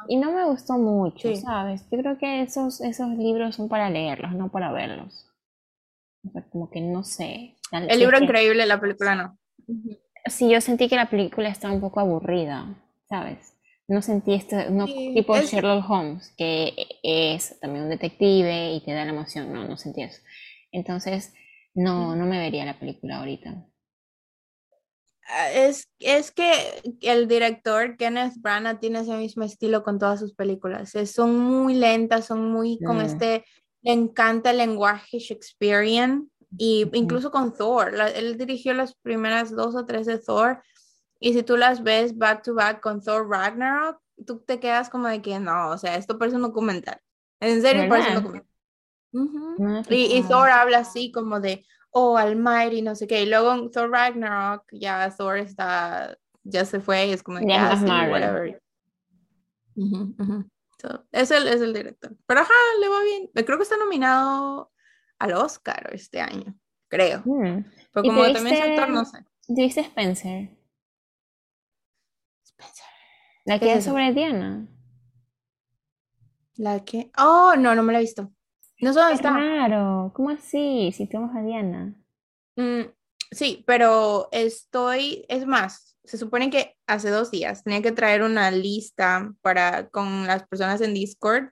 Y 0.09 0.16
no 0.16 0.33
me 0.33 0.44
gustó 0.46 0.79
mucho, 0.79 1.35
¿sabes? 1.37 1.88
Yo 1.90 1.98
creo 1.98 2.18
que 2.18 2.42
esos, 2.42 2.81
esos 2.81 3.09
libros 3.11 3.55
son 3.55 3.68
para 3.68 3.90
leerlos, 3.90 4.33
no 4.33 4.51
para 4.51 4.72
verlos. 4.72 5.32
Como 6.50 6.70
que 6.70 6.80
no 6.80 7.04
sé. 7.04 7.56
El 7.70 7.98
libro 7.98 8.18
increíble, 8.22 8.66
la 8.66 8.80
película 8.80 9.14
no. 9.14 9.38
Sí, 10.26 10.48
yo 10.48 10.61
sentí 10.61 10.88
que 10.88 10.96
la 10.96 11.11
película 11.11 11.48
estaba 11.48 11.74
un 11.74 11.80
poco 11.80 12.00
aburrida, 12.00 12.76
¿sabes? 13.08 13.54
No 13.88 14.00
sentí 14.02 14.35
este 14.35 14.70
no, 14.70 14.87
tipo 14.87 15.37
Sherlock 15.37 15.88
Holmes, 15.90 16.32
que 16.37 16.72
es 17.02 17.58
también 17.61 17.85
un 17.85 17.90
detective 17.90 18.72
y 18.74 18.80
te 18.85 18.92
da 18.92 19.04
la 19.04 19.11
emoción. 19.11 19.52
No, 19.52 19.66
no 19.66 19.76
sentí 19.76 20.02
eso. 20.02 20.20
Entonces, 20.70 21.35
no, 21.74 22.14
no 22.14 22.26
me 22.26 22.38
vería 22.38 22.64
la 22.64 22.78
película 22.78 23.18
ahorita. 23.18 23.66
Ah, 25.28 25.50
es, 25.50 25.88
es 25.98 26.30
que 26.30 26.52
el 27.00 27.28
director 27.28 27.96
Kenneth 27.96 28.35
Branagh 28.37 28.80
tiene 28.80 29.00
ese 29.00 29.16
mismo 29.16 29.44
estilo 29.44 29.82
con 29.82 29.98
todas 29.98 30.20
sus 30.20 30.35
películas. 30.35 30.92
son 31.06 31.38
muy 31.38 31.74
lentas, 31.74 32.26
son 32.26 32.52
muy 32.52 32.78
con 32.80 32.98
mm. 32.98 33.02
este, 33.02 33.44
le 33.83 33.92
encanta 33.92 34.51
el 34.51 34.59
lenguaje 34.59 35.18
Shakespearean 35.18 36.31
y 36.57 36.88
incluso 36.92 37.31
con 37.31 37.53
Thor. 37.55 37.95
él 38.14 38.37
dirigió 38.38 38.75
las 38.75 38.95
primeras 38.95 39.55
dos 39.55 39.75
o 39.75 39.85
tres 39.85 40.07
de 40.07 40.18
Thor 40.18 40.62
y 41.21 41.35
si 41.35 41.42
tú 41.42 41.57
las 41.57 41.83
ves 41.83 42.16
back 42.16 42.42
to 42.42 42.55
back 42.55 42.81
con 42.81 43.01
Thor 43.01 43.29
Ragnarok, 43.29 43.99
tú 44.27 44.40
te 44.40 44.59
quedas 44.61 44.90
como 44.90 45.09
de 45.09 45.23
que 45.23 45.38
no, 45.38 45.71
o 45.71 45.79
sea, 45.79 45.97
esto 45.97 46.18
parece 46.18 46.37
un 46.37 46.42
documental. 46.42 46.99
En 47.40 47.62
serio, 47.62 47.88
parece 47.88 48.11
un 48.11 48.14
documental 48.16 48.53
y, 49.90 50.23
Thor 50.23 50.51
habla 50.51 50.79
así 50.79 51.12
como 51.12 51.40
de, 51.40 51.64
oh, 51.90 52.16
Almighty, 52.16 52.83
no 52.83 52.95
sé 52.95 53.07
qué. 53.07 53.23
Y 53.23 53.27
luego 53.27 53.53
en 53.53 53.71
Thor 53.71 53.90
Ragnarok 53.90 54.64
ya 54.73 55.14
Thor 55.14 55.38
está, 55.38 56.16
ya 56.42 56.64
se 56.64 56.81
fue 56.81 57.12
es 57.12 57.23
como 57.23 57.38
de, 57.38 57.47
yeah, 57.47 58.09
whatever. 58.11 58.61
Es, 61.12 61.31
el, 61.31 61.49
es 61.49 61.61
el 61.61 61.73
director. 61.73 62.16
Pero 62.27 62.40
ajá, 62.40 62.53
le 62.81 62.88
va 62.88 63.03
bien. 63.03 63.31
Creo 63.35 63.57
que 63.57 63.64
está 63.64 63.77
nominado 63.77 64.73
al 65.18 65.33
Oscar 65.35 65.90
este 65.92 66.21
año, 66.21 66.55
creo. 66.88 67.23
Mm. 67.25 67.64
Pero 67.92 68.07
como 68.07 68.33
también 68.33 68.57
es 68.57 68.62
actor, 68.62 68.88
no 68.88 69.05
sé. 69.05 69.25
Dice 69.49 69.81
Spencer. 69.81 70.51
Spencer. 72.45 72.87
La 73.45 73.59
que 73.59 73.75
es 73.75 73.85
sobre 73.85 74.12
Diana. 74.12 74.68
La 76.57 76.85
que. 76.85 77.11
Oh, 77.18 77.55
no, 77.57 77.75
no 77.75 77.83
me 77.83 77.92
la 77.92 77.99
he 77.99 78.03
visto. 78.03 78.33
No 78.81 78.92
sé 78.92 78.99
dónde 78.99 79.14
está. 79.14 79.33
Claro, 79.33 80.12
¿cómo 80.14 80.31
así? 80.31 80.92
Si 80.92 81.07
tenemos 81.07 81.35
a 81.37 81.42
Diana. 81.42 81.95
Mm, 82.57 82.83
sí, 83.33 83.64
pero 83.66 84.29
estoy, 84.31 85.25
es 85.29 85.47
más, 85.47 85.97
se 86.05 86.18
supone 86.18 86.51
que 86.51 86.77
hace 86.87 87.11
dos 87.11 87.31
días 87.31 87.64
tenía 87.64 87.83
que 87.83 87.92
traer 87.92 88.23
una 88.23 88.51
lista 88.51 89.33
para 89.40 89.88
con 89.88 90.27
las 90.27 90.47
personas 90.47 90.81
en 90.81 90.95
Discord, 90.95 91.51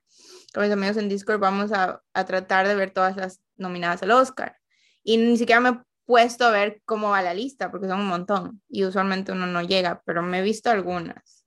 con 0.54 0.62
mis 0.62 0.72
amigos 0.72 0.96
en 0.96 1.08
Discord, 1.08 1.40
vamos 1.40 1.72
a, 1.72 2.00
a 2.14 2.24
tratar 2.24 2.68
de 2.68 2.74
ver 2.74 2.90
todas 2.90 3.16
las 3.16 3.40
nominadas 3.56 4.02
al 4.02 4.10
Oscar. 4.12 4.56
Y 5.02 5.16
ni 5.16 5.36
siquiera 5.36 5.60
me 5.60 5.70
he 5.70 5.78
puesto 6.04 6.44
a 6.44 6.50
ver 6.50 6.82
cómo 6.84 7.10
va 7.10 7.22
la 7.22 7.34
lista, 7.34 7.70
porque 7.70 7.86
son 7.86 8.00
un 8.00 8.08
montón 8.08 8.62
y 8.68 8.84
usualmente 8.84 9.32
uno 9.32 9.46
no 9.46 9.62
llega, 9.62 10.02
pero 10.04 10.22
me 10.22 10.40
he 10.40 10.42
visto 10.42 10.70
algunas 10.70 11.46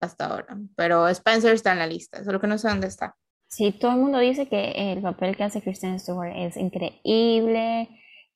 hasta 0.00 0.26
ahora. 0.26 0.58
Pero 0.76 1.08
Spencer 1.08 1.54
está 1.54 1.72
en 1.72 1.78
la 1.78 1.86
lista, 1.86 2.22
solo 2.22 2.40
que 2.40 2.46
no 2.46 2.58
sé 2.58 2.68
dónde 2.68 2.86
está. 2.86 3.16
Sí, 3.48 3.72
todo 3.72 3.92
el 3.92 3.98
mundo 3.98 4.18
dice 4.18 4.48
que 4.48 4.92
el 4.92 5.00
papel 5.00 5.36
que 5.36 5.44
hace 5.44 5.62
Kristen 5.62 5.98
Stewart 5.98 6.32
es 6.36 6.56
increíble, 6.56 7.88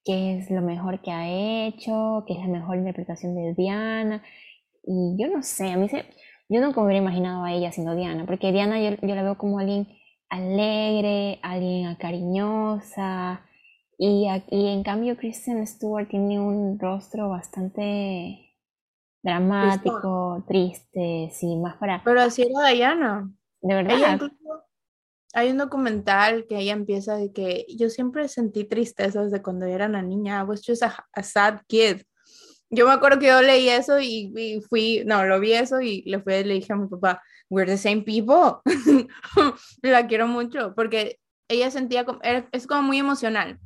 que 0.09 0.39
es 0.39 0.51
lo 0.51 0.63
mejor 0.63 1.03
que 1.03 1.11
ha 1.11 1.29
hecho, 1.29 2.25
que 2.27 2.33
es 2.33 2.39
la 2.39 2.47
mejor 2.47 2.79
interpretación 2.79 3.35
de 3.35 3.53
Diana. 3.53 4.23
Y 4.83 5.17
yo 5.19 5.29
no 5.29 5.43
sé, 5.43 5.71
a 5.71 5.77
mí 5.77 5.87
se, 5.91 6.07
yo 6.49 6.63
nunca 6.63 6.81
me 6.81 6.87
hubiera 6.87 7.03
imaginado 7.03 7.45
a 7.45 7.53
ella 7.53 7.73
siendo 7.73 7.95
Diana, 7.95 8.25
porque 8.25 8.51
Diana 8.51 8.81
yo, 8.81 8.97
la 9.03 9.23
veo 9.23 9.37
como 9.37 9.59
alguien 9.59 9.87
alegre, 10.31 11.41
alguien 11.43 11.95
cariñosa, 11.97 13.43
y, 13.99 14.27
y 14.51 14.69
en 14.69 14.83
cambio 14.83 15.19
Kristen 15.19 15.67
Stewart 15.67 16.09
tiene 16.09 16.41
un 16.41 16.79
rostro 16.79 17.29
bastante 17.29 18.57
dramático, 19.23 20.43
triste, 20.49 21.29
sí, 21.35 21.55
más 21.57 21.77
para... 21.77 22.03
Pero 22.03 22.23
así 22.23 22.45
era 22.45 22.71
Diana. 22.71 23.31
De 23.61 23.75
verdad. 23.75 24.19
Hay 25.35 25.51
un 25.51 25.59
documental 25.59 26.47
que 26.47 26.59
ella 26.59 26.73
empieza 26.73 27.17
de 27.17 27.33
que 27.33 27.67
yo 27.69 27.91
siempre 27.91 28.29
sentí 28.29 28.65
tristeza 28.65 29.23
desde 29.23 29.43
cuando 29.43 29.67
era 29.67 29.87
una 29.87 30.03
niña. 30.03 30.41
I 30.41 30.45
was 30.45 30.63
just 30.65 30.83
a, 30.83 31.23
sad 31.23 31.61
kid. 31.67 32.03
Yo 32.71 32.87
me 32.87 32.93
acuerdo 32.93 33.19
que 33.19 33.27
yo 33.27 33.41
leí 33.41 33.69
eso 33.69 33.99
y, 34.01 34.63
fui, 34.69 35.03
no, 35.07 35.25
lo 35.25 35.41
vi 35.41 35.53
eso 35.53 35.81
y 35.81 36.03
le, 36.03 36.21
fui, 36.21 36.45
le 36.45 36.55
dije 36.55 36.73
a 36.73 36.77
mi 36.77 36.89
papá, 36.89 37.23
we're 37.51 37.71
the 37.71 37.79
same 37.79 38.03
people. 38.03 38.61
la 39.83 40.07
quiero 40.07 40.27
mucho 40.27 40.75
porque 40.75 41.19
ella 41.49 41.71
sentía 41.71 42.05
como, 42.05 42.21
es 42.23 42.67
como 42.67 42.83
muy 42.83 42.99
emocional. 42.99 43.59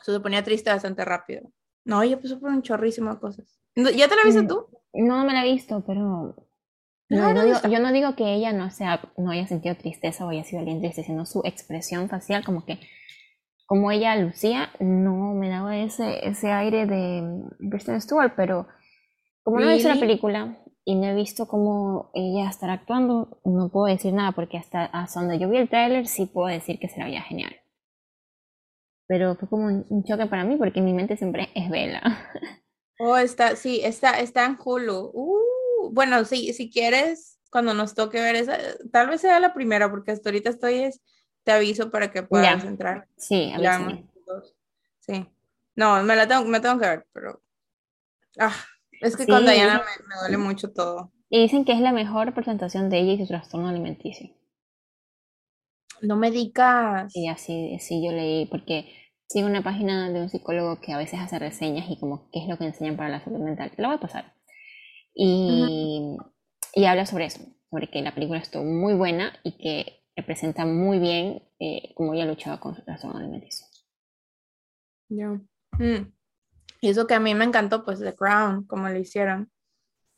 Se 0.00 0.18
ponía 0.20 0.42
triste 0.42 0.70
bastante 0.70 1.04
rápido. 1.04 1.50
No, 1.84 2.02
ella 2.02 2.20
pasó 2.20 2.38
por 2.38 2.50
un 2.50 2.62
chorrísimo 2.62 3.12
de 3.12 3.20
cosas. 3.20 3.60
¿Ya 3.74 4.08
te 4.08 4.16
la 4.16 4.24
viste 4.24 4.42
mm, 4.42 4.48
tú? 4.48 4.66
No 4.92 5.24
me 5.24 5.32
la 5.32 5.44
he 5.44 5.52
visto, 5.52 5.82
pero 5.84 6.34
yo 7.16 7.78
no 7.78 7.92
digo 7.92 8.14
que 8.16 8.34
ella 8.34 8.52
no, 8.52 8.70
sea, 8.70 9.00
no 9.16 9.30
haya 9.30 9.46
sentido 9.46 9.74
tristeza 9.76 10.24
o 10.24 10.30
haya 10.30 10.44
sido 10.44 10.60
alguien 10.60 10.80
triste, 10.80 11.04
sino 11.04 11.26
su 11.26 11.42
expresión 11.44 12.08
facial, 12.08 12.44
como 12.44 12.64
que 12.64 12.78
como 13.66 13.90
ella 13.90 14.16
lucía, 14.16 14.70
no 14.80 15.34
me 15.34 15.48
daba 15.48 15.78
ese, 15.78 16.28
ese 16.28 16.52
aire 16.52 16.86
de 16.86 17.22
Kristen 17.70 18.00
Stewart, 18.00 18.34
pero 18.36 18.66
como 19.42 19.60
no 19.60 19.70
he 19.70 19.74
visto 19.74 19.88
la 19.88 19.98
película 19.98 20.58
y 20.84 20.94
no 20.94 21.06
he 21.06 21.14
visto 21.14 21.46
cómo 21.48 22.10
ella 22.12 22.50
estará 22.50 22.74
actuando, 22.74 23.40
no 23.44 23.70
puedo 23.70 23.86
decir 23.86 24.12
nada, 24.12 24.32
porque 24.32 24.58
hasta, 24.58 24.84
hasta 24.84 25.20
donde 25.20 25.38
yo 25.38 25.48
vi 25.48 25.56
el 25.56 25.68
tráiler 25.68 26.06
sí 26.06 26.26
puedo 26.26 26.48
decir 26.48 26.78
que 26.78 26.88
se 26.88 26.98
la 26.98 27.06
veía 27.06 27.22
genial. 27.22 27.56
Pero 29.06 29.36
fue 29.36 29.48
como 29.48 29.66
un 29.66 30.04
choque 30.04 30.26
para 30.26 30.44
mí, 30.44 30.56
porque 30.56 30.80
mi 30.80 30.92
mente 30.92 31.16
siempre 31.16 31.48
es 31.54 31.70
vela. 31.70 32.02
Oh, 33.04 33.16
está, 33.16 33.56
sí, 33.56 33.80
está, 33.82 34.20
está 34.20 34.44
en 34.44 34.56
Hulu. 34.64 35.10
Uh, 35.12 35.41
bueno, 35.92 36.24
sí, 36.24 36.52
si 36.54 36.70
quieres, 36.70 37.38
cuando 37.50 37.74
nos 37.74 37.94
toque 37.94 38.20
ver 38.20 38.34
esa, 38.34 38.56
tal 38.90 39.08
vez 39.08 39.20
sea 39.20 39.38
la 39.40 39.52
primera, 39.52 39.90
porque 39.90 40.10
hasta 40.10 40.30
ahorita 40.30 40.48
estoy, 40.48 40.90
te 41.44 41.52
aviso 41.52 41.90
para 41.90 42.10
que 42.10 42.22
puedas 42.22 42.64
entrar. 42.64 43.08
Sí, 43.16 43.52
Sí. 45.00 45.26
No, 45.74 46.02
me 46.02 46.16
la 46.16 46.28
tengo, 46.28 46.44
me 46.44 46.60
tengo 46.60 46.78
que 46.78 46.86
ver, 46.86 47.06
pero. 47.12 47.42
Ah, 48.38 48.54
es 49.00 49.16
que 49.16 49.26
con 49.26 49.44
Diana 49.44 49.82
me, 50.08 50.14
duele 50.20 50.38
mucho 50.38 50.72
todo. 50.72 51.12
Y 51.28 51.42
dicen 51.42 51.64
que 51.64 51.72
es 51.72 51.80
la 51.80 51.92
mejor 51.92 52.32
presentación 52.34 52.88
de 52.88 53.00
ella 53.00 53.12
y 53.14 53.18
su 53.18 53.26
trastorno 53.26 53.68
alimenticio. 53.68 54.30
No 56.00 56.16
me 56.16 56.30
digas. 56.30 57.12
Sí, 57.12 57.26
así, 57.26 57.78
sí, 57.80 58.02
yo 58.04 58.12
leí, 58.12 58.46
porque 58.46 58.94
sigo 59.28 59.48
una 59.48 59.62
página 59.62 60.08
de 60.10 60.20
un 60.20 60.28
psicólogo 60.28 60.80
que 60.80 60.92
a 60.92 60.98
veces 60.98 61.20
hace 61.20 61.38
reseñas 61.38 61.90
y 61.90 61.98
como 61.98 62.30
qué 62.30 62.40
es 62.40 62.48
lo 62.48 62.56
que 62.56 62.64
enseñan 62.64 62.96
para 62.96 63.08
la 63.08 63.24
salud 63.24 63.40
mental. 63.40 63.72
Lo 63.76 63.88
voy 63.88 63.96
a 63.96 64.00
pasar. 64.00 64.34
Y, 65.14 66.16
y 66.74 66.84
habla 66.84 67.06
sobre 67.06 67.26
eso, 67.26 67.40
sobre 67.70 67.88
que 67.90 68.02
la 68.02 68.14
película 68.14 68.38
estuvo 68.38 68.64
muy 68.64 68.94
buena 68.94 69.32
y 69.42 69.52
que 69.52 70.02
representa 70.16 70.64
muy 70.64 70.98
bien 70.98 71.42
eh, 71.58 71.92
cómo 71.94 72.14
ella 72.14 72.24
luchaba 72.24 72.60
con 72.60 72.74
su 72.74 72.82
trastorno 72.82 73.18
alimenticio. 73.18 73.66
Ya. 75.08 75.40
Mm. 75.78 76.12
Y 76.80 76.88
eso 76.88 77.06
que 77.06 77.14
a 77.14 77.20
mí 77.20 77.34
me 77.34 77.44
encantó, 77.44 77.84
pues 77.84 78.00
The 78.00 78.14
Crown, 78.14 78.64
como 78.64 78.88
lo 78.88 78.98
hicieron. 78.98 79.50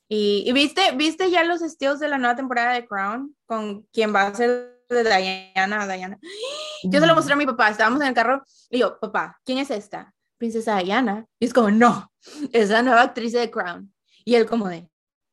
Y, 0.08 0.44
y, 0.46 0.52
viste, 0.52 0.92
viste 0.96 1.30
ya 1.30 1.44
los 1.44 1.62
estilos 1.62 1.98
de 1.98 2.08
la 2.08 2.18
nueva 2.18 2.36
temporada 2.36 2.74
de 2.74 2.86
Crown 2.86 3.34
con 3.46 3.82
quien 3.92 4.14
va 4.14 4.26
a 4.26 4.34
ser 4.34 4.74
de 4.88 5.02
Diana, 5.02 5.86
Diana. 5.86 6.18
Yo 6.84 7.00
se 7.00 7.06
lo 7.06 7.14
mostré 7.14 7.34
a 7.34 7.36
mi 7.36 7.46
papá, 7.46 7.70
estábamos 7.70 8.00
en 8.02 8.08
el 8.08 8.14
carro 8.14 8.44
y 8.68 8.80
yo, 8.80 9.00
papá, 9.00 9.40
¿quién 9.44 9.56
es 9.56 9.70
esta? 9.70 10.12
Princesa 10.36 10.76
Diana. 10.78 11.24
Y 11.38 11.46
es 11.46 11.54
como, 11.54 11.70
no, 11.70 12.12
es 12.52 12.68
la 12.68 12.82
nueva 12.82 13.00
actriz 13.00 13.32
de 13.32 13.50
Crown. 13.50 13.93
Y 14.24 14.34
él 14.34 14.46
como 14.46 14.68
de, 14.68 14.88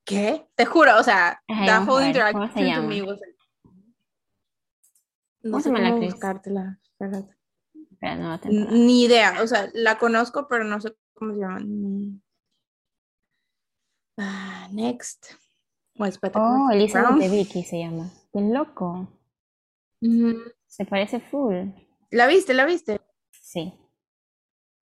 ¿qué? 0.05 0.47
Te 0.55 0.65
juro, 0.65 0.97
o 0.99 1.03
sea, 1.03 1.41
that 1.47 1.87
whole 1.87 2.05
interaction 2.05 2.75
to 2.75 2.83
me 2.83 3.01
was 3.01 3.19
No 5.43 5.59
sé 5.59 5.71
cómo 5.71 5.97
buscártela, 5.97 6.79
Ni 8.49 9.03
idea, 9.03 9.41
o 9.41 9.47
sea, 9.47 9.69
la 9.73 9.97
conozco, 9.97 10.47
pero 10.47 10.63
no 10.63 10.81
sé 10.81 10.95
cómo 11.13 11.33
se 11.33 11.39
llama. 11.39 11.59
Ah, 14.17 14.67
next. 14.71 15.33
oh, 15.97 16.69
Elizabeth 16.71 17.17
de 17.17 17.29
Vicky 17.29 17.63
se 17.63 17.79
llama. 17.79 18.09
Qué 18.33 18.41
loco. 18.41 19.07
Se 20.67 20.85
parece 20.85 21.19
full. 21.19 21.69
¿La 22.09 22.27
viste? 22.27 22.53
¿La 22.53 22.65
viste? 22.65 22.99
Sí. 23.31 23.73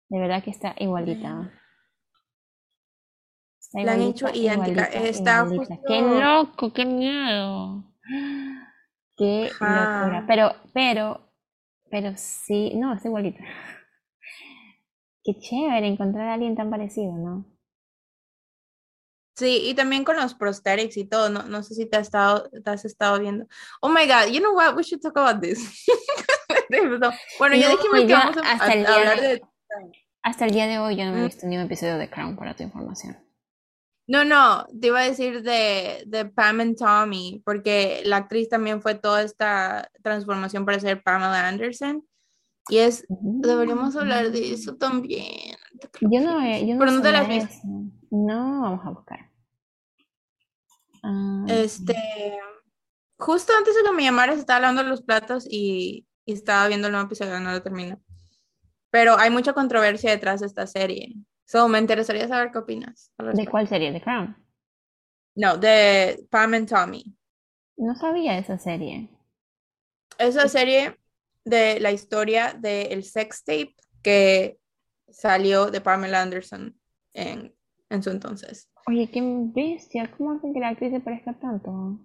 De 0.08 0.18
verdad 0.18 0.42
que 0.42 0.50
está 0.50 0.74
igualita. 0.78 1.52
La 3.82 3.92
han 3.92 4.02
hecho 4.02 4.28
idéntica. 4.32 4.84
Está 4.84 5.46
¡Qué 5.86 6.00
loco! 6.00 6.72
¡Qué 6.72 6.84
miedo! 6.84 7.84
¡Qué 9.16 9.50
locura! 9.50 10.24
Pero, 10.26 10.54
pero, 10.72 11.32
pero 11.90 12.12
sí, 12.16 12.72
no, 12.76 12.94
está 12.94 13.08
igualita. 13.08 13.42
Qué 15.24 15.38
chévere 15.38 15.86
encontrar 15.86 16.28
a 16.28 16.34
alguien 16.34 16.54
tan 16.54 16.70
parecido, 16.70 17.12
¿no? 17.14 17.46
Sí, 19.36 19.62
y 19.64 19.74
también 19.74 20.04
con 20.04 20.16
los 20.16 20.34
prosthetics 20.34 20.96
y 20.96 21.06
todo, 21.06 21.28
no, 21.28 21.42
no 21.42 21.62
sé 21.64 21.74
si 21.74 21.86
te 21.86 21.96
has, 21.96 22.06
estado, 22.06 22.48
te 22.50 22.70
has 22.70 22.84
estado 22.84 23.18
viendo. 23.18 23.46
Oh 23.80 23.88
my 23.88 24.06
God, 24.06 24.30
you 24.30 24.38
know 24.38 24.54
what, 24.54 24.76
we 24.76 24.84
should 24.84 25.02
talk 25.02 25.16
about 25.16 25.42
this. 25.42 25.84
bueno, 27.38 27.56
ya 27.56 27.70
dijimos 27.70 28.00
que 28.06 28.12
vamos 28.12 28.36
a, 28.36 28.52
hasta 28.52 28.72
el 28.72 28.86
hablar 28.86 29.20
de... 29.20 29.42
Hasta 30.22 30.46
el 30.46 30.52
día 30.52 30.66
de 30.66 30.78
hoy 30.78 30.96
yo 30.96 31.04
no 31.04 31.12
me 31.12 31.20
he 31.20 31.24
visto 31.24 31.46
ni 31.46 31.56
un 31.56 31.64
episodio 31.64 31.98
de 31.98 32.08
Crown 32.08 32.36
para 32.36 32.54
tu 32.54 32.62
información. 32.62 33.23
No, 34.06 34.24
no, 34.24 34.66
te 34.78 34.88
iba 34.88 35.00
a 35.00 35.04
decir 35.04 35.42
de, 35.42 36.04
de 36.06 36.26
Pam 36.26 36.60
and 36.60 36.76
Tommy, 36.76 37.42
porque 37.44 38.02
la 38.04 38.18
actriz 38.18 38.48
también 38.48 38.82
fue 38.82 38.94
toda 38.94 39.22
esta 39.22 39.90
transformación 40.02 40.66
para 40.66 40.80
ser 40.80 41.02
Pamela 41.02 41.48
Anderson. 41.48 42.06
Y 42.68 42.78
es, 42.78 43.04
deberíamos 43.08 43.94
hablar 43.96 44.30
de 44.30 44.52
eso 44.52 44.76
también. 44.76 45.56
Yo 46.00 46.20
no, 46.20 46.40
yo 46.40 46.74
no 46.74 46.78
Pero 46.78 46.90
no 46.92 47.02
te 47.02 47.12
la 47.12 47.24
visto. 47.24 47.54
No, 48.10 48.62
vamos 48.62 48.86
a 48.86 48.90
buscar. 48.90 49.30
Ah, 51.02 51.44
este, 51.48 51.94
justo 53.18 53.52
antes 53.56 53.74
de 53.74 53.82
que 53.82 53.92
me 53.92 54.04
llamaras 54.04 54.38
estaba 54.38 54.60
lavando 54.60 54.82
los 54.82 55.02
platos 55.02 55.46
y, 55.48 56.06
estaba 56.26 56.68
viendo 56.68 56.86
el 56.86 56.92
nuevo 56.92 57.06
episodio, 57.06 57.38
no 57.38 57.52
lo 57.52 57.62
termino. 57.62 58.00
Pero 58.88 59.18
hay 59.18 59.30
mucha 59.30 59.52
controversia 59.52 60.10
detrás 60.10 60.40
de 60.40 60.46
esta 60.46 60.66
serie. 60.66 61.14
So, 61.46 61.68
me 61.68 61.78
interesaría 61.78 62.26
saber 62.26 62.50
qué 62.50 62.58
opinas. 62.58 63.12
¿De 63.18 63.46
cuál 63.46 63.68
serie? 63.68 63.92
¿De 63.92 64.00
Crown? 64.00 64.36
No, 65.36 65.56
de 65.56 66.26
Pam 66.30 66.54
and 66.54 66.68
Tommy. 66.68 67.16
No 67.76 67.94
sabía 67.94 68.38
esa 68.38 68.58
serie. 68.58 69.08
Esa 70.18 70.48
serie 70.48 70.98
de 71.44 71.80
la 71.80 71.92
historia 71.92 72.54
del 72.54 73.04
sex 73.04 73.44
tape 73.44 73.74
que 74.02 74.58
salió 75.08 75.70
de 75.70 75.80
Pamela 75.80 76.22
Anderson 76.22 76.78
en 77.12 77.54
en 77.94 78.02
su 78.02 78.10
entonces. 78.10 78.70
Oye, 78.86 79.08
qué 79.10 79.22
bestia, 79.22 80.10
¿cómo 80.16 80.32
hacen 80.32 80.52
que 80.52 80.60
la 80.60 80.68
actriz 80.68 80.92
se 80.92 81.00
parezca 81.00 81.32
tanto? 81.34 81.98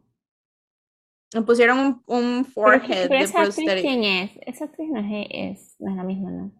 Le 1.33 1.41
pusieron 1.41 1.79
un, 1.79 2.03
un 2.07 2.45
forehead 2.45 3.09
pero, 3.09 3.23
esa 3.23 3.41
actriz 3.41 3.81
quién 3.81 4.03
es? 4.03 4.31
Esa 4.41 4.65
actriz 4.65 4.89
no 4.89 4.99
es, 4.99 5.75
no 5.79 5.91
es 5.91 5.97
la 5.97 6.03
misma, 6.03 6.31
¿no? 6.31 6.51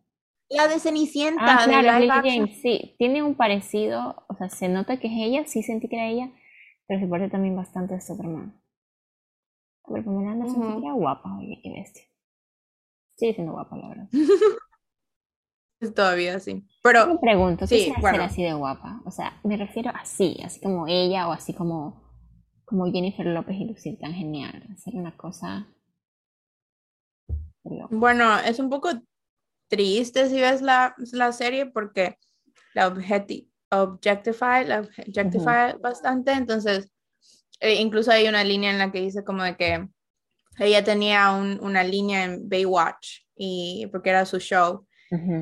La 0.49 0.67
de 0.67 0.79
Cenicienta. 0.79 1.59
Ah, 1.59 1.65
claro, 1.65 2.47
sí, 2.61 2.95
tiene 2.97 3.21
un 3.21 3.35
parecido, 3.35 4.23
o 4.27 4.35
sea, 4.35 4.49
se 4.49 4.67
nota 4.67 4.97
que 4.97 5.07
es 5.07 5.13
ella, 5.15 5.45
sí 5.45 5.61
sentí 5.61 5.87
que 5.87 5.95
era 5.95 6.07
ella, 6.07 6.31
pero 6.87 6.99
se 6.99 7.07
parece 7.07 7.29
también 7.29 7.55
bastante 7.55 7.93
a 7.93 8.01
Superman. 8.01 8.59
Ver, 9.87 10.05
Pamela 10.05 10.31
Anderson 10.31 10.61
uh 10.61 10.81
-huh. 10.81 10.95
guapa, 10.95 11.37
oye, 11.37 11.59
qué 11.63 11.71
bestia. 11.71 12.03
Sigue 13.15 13.33
siendo 13.33 13.53
guapa, 13.53 13.77
la 13.77 13.89
verdad. 13.89 14.09
Todavía 15.95 16.39
sí. 16.39 16.67
Pero. 16.83 17.07
Me 17.07 17.17
pregunto, 17.19 17.65
¿qué 17.67 17.77
sí, 17.77 17.93
ser 18.01 18.21
así 18.21 18.43
de 18.43 18.53
guapa? 18.53 19.01
O 19.05 19.11
sea, 19.11 19.39
me 19.43 19.55
refiero 19.55 19.91
así, 19.93 20.37
así 20.43 20.59
como 20.61 20.87
ella 20.87 21.27
o 21.27 21.31
así 21.31 21.53
como, 21.53 22.03
como 22.65 22.91
Jennifer 22.91 23.25
López 23.25 23.55
y 23.55 23.65
lucir 23.65 23.97
tan 23.97 24.13
genial. 24.13 24.67
Hacer 24.73 24.95
una 24.95 25.15
cosa. 25.15 25.67
Bueno, 27.91 28.37
es 28.39 28.59
un 28.59 28.69
poco 28.69 28.89
triste 29.69 30.29
si 30.29 30.41
ves 30.41 30.61
la, 30.61 30.95
la 31.13 31.31
serie 31.31 31.67
porque 31.67 32.17
la 32.73 32.87
objectify, 32.87 34.65
la 34.65 34.79
objectify 34.81 35.77
bastante. 35.79 36.31
Entonces, 36.31 36.91
eh, 37.59 37.75
incluso 37.75 38.11
hay 38.11 38.27
una 38.27 38.43
línea 38.43 38.71
en 38.71 38.79
la 38.79 38.91
que 38.91 39.01
dice 39.01 39.23
como 39.23 39.43
de 39.43 39.55
que 39.55 39.87
ella 40.57 40.83
tenía 40.83 41.31
un, 41.31 41.59
una 41.61 41.83
línea 41.83 42.23
en 42.25 42.49
Baywatch 42.49 43.21
y 43.35 43.87
porque 43.91 44.09
era 44.09 44.25
su 44.25 44.39
show 44.39 44.85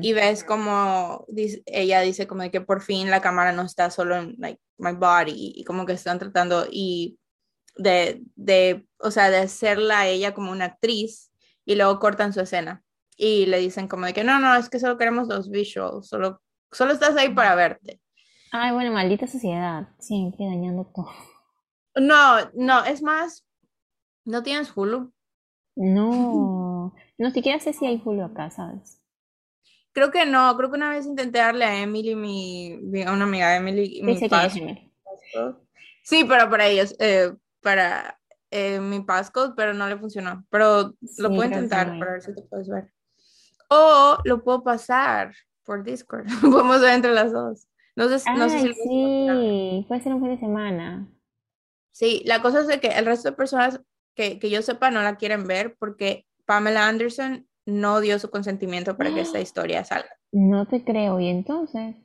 y 0.00 0.14
ves 0.14 0.44
como 0.44 1.26
ella 1.66 2.00
dice 2.00 2.26
como 2.26 2.40
de 2.40 2.50
que 2.50 2.62
por 2.62 2.80
fin 2.80 3.10
la 3.10 3.20
cámara 3.20 3.52
no 3.52 3.62
está 3.62 3.90
solo 3.90 4.16
en 4.16 4.34
like, 4.38 4.58
my 4.78 4.92
body 4.92 5.52
y 5.56 5.62
como 5.64 5.84
que 5.84 5.92
están 5.92 6.18
tratando 6.18 6.66
y 6.70 7.18
de, 7.76 8.22
de, 8.34 8.86
o 8.98 9.10
sea, 9.10 9.28
de 9.28 9.38
hacerla 9.38 10.06
ella 10.06 10.32
como 10.32 10.52
una 10.52 10.64
actriz 10.64 11.30
y 11.66 11.74
luego 11.74 11.98
cortan 11.98 12.32
su 12.32 12.40
escena 12.40 12.82
y 13.18 13.46
le 13.46 13.58
dicen 13.58 13.88
como 13.88 14.06
de 14.06 14.14
que 14.14 14.24
no, 14.24 14.38
no, 14.38 14.54
es 14.54 14.70
que 14.70 14.78
solo 14.78 14.96
queremos 14.96 15.26
los 15.26 15.50
visuals, 15.50 16.08
solo, 16.08 16.40
solo 16.70 16.92
estás 16.92 17.16
ahí 17.16 17.34
para 17.34 17.54
verte. 17.56 18.00
Ay, 18.52 18.72
bueno, 18.72 18.92
maldita 18.92 19.26
sociedad, 19.26 19.88
siempre 19.98 20.46
dañando 20.46 20.86
todo. 20.94 21.10
No, 21.96 22.48
no, 22.54 22.84
es 22.84 23.02
más, 23.02 23.44
¿no 24.24 24.42
tienes 24.44 24.74
Hulu? 24.74 25.12
No, 25.74 26.94
no 27.18 27.30
siquiera 27.30 27.58
sé 27.58 27.72
si 27.72 27.86
hay 27.86 28.00
Hulu 28.02 28.22
acá, 28.22 28.50
¿sabes? 28.50 29.02
Creo 29.92 30.12
que 30.12 30.24
no, 30.24 30.56
creo 30.56 30.70
que 30.70 30.76
una 30.76 30.90
vez 30.90 31.04
intenté 31.04 31.40
darle 31.40 31.64
a 31.64 31.82
Emily, 31.82 32.14
mi, 32.14 33.02
a 33.02 33.12
una 33.12 33.24
amiga 33.24 33.50
de 33.50 33.56
Emily, 33.56 34.00
mi 34.02 34.28
passcode. 34.28 34.92
Sí, 36.04 36.24
pero 36.24 36.48
para 36.48 36.68
ellos, 36.68 36.94
eh, 37.00 37.32
para 37.60 38.18
eh, 38.50 38.78
mi 38.78 39.00
passcode, 39.00 39.54
pero 39.56 39.74
no 39.74 39.88
le 39.88 39.98
funcionó. 39.98 40.46
Pero 40.50 40.94
lo 41.18 41.28
puedo 41.30 41.44
intentar 41.44 41.98
para 41.98 42.12
ver 42.12 42.22
si 42.22 42.34
te 42.34 42.42
puedes 42.42 42.68
ver. 42.68 42.92
O 43.68 44.18
lo 44.24 44.42
puedo 44.42 44.62
pasar 44.62 45.34
por 45.64 45.84
Discord. 45.84 46.26
Podemos 46.40 46.80
ver 46.80 46.94
entre 46.94 47.12
las 47.12 47.32
dos. 47.32 47.68
No 47.96 48.08
sé, 48.08 48.30
no 48.36 48.48
sé 48.48 48.60
si 48.60 48.74
sí, 48.74 49.84
puede 49.88 50.00
ser 50.00 50.14
un 50.14 50.20
fin 50.20 50.30
de 50.30 50.38
semana. 50.38 51.08
Sí, 51.90 52.22
la 52.26 52.40
cosa 52.40 52.60
es 52.60 52.68
de 52.68 52.78
que 52.78 52.88
el 52.88 53.06
resto 53.06 53.30
de 53.30 53.36
personas 53.36 53.80
que, 54.14 54.38
que 54.38 54.50
yo 54.50 54.62
sepa 54.62 54.90
no 54.90 55.02
la 55.02 55.16
quieren 55.16 55.48
ver 55.48 55.76
porque 55.78 56.24
Pamela 56.46 56.86
Anderson 56.86 57.48
no 57.66 58.00
dio 58.00 58.18
su 58.18 58.30
consentimiento 58.30 58.96
para 58.96 59.12
que 59.12 59.20
esta 59.20 59.40
historia 59.40 59.84
salga. 59.84 60.10
No 60.32 60.66
te 60.66 60.84
creo, 60.84 61.18
¿y 61.20 61.28
entonces? 61.28 61.96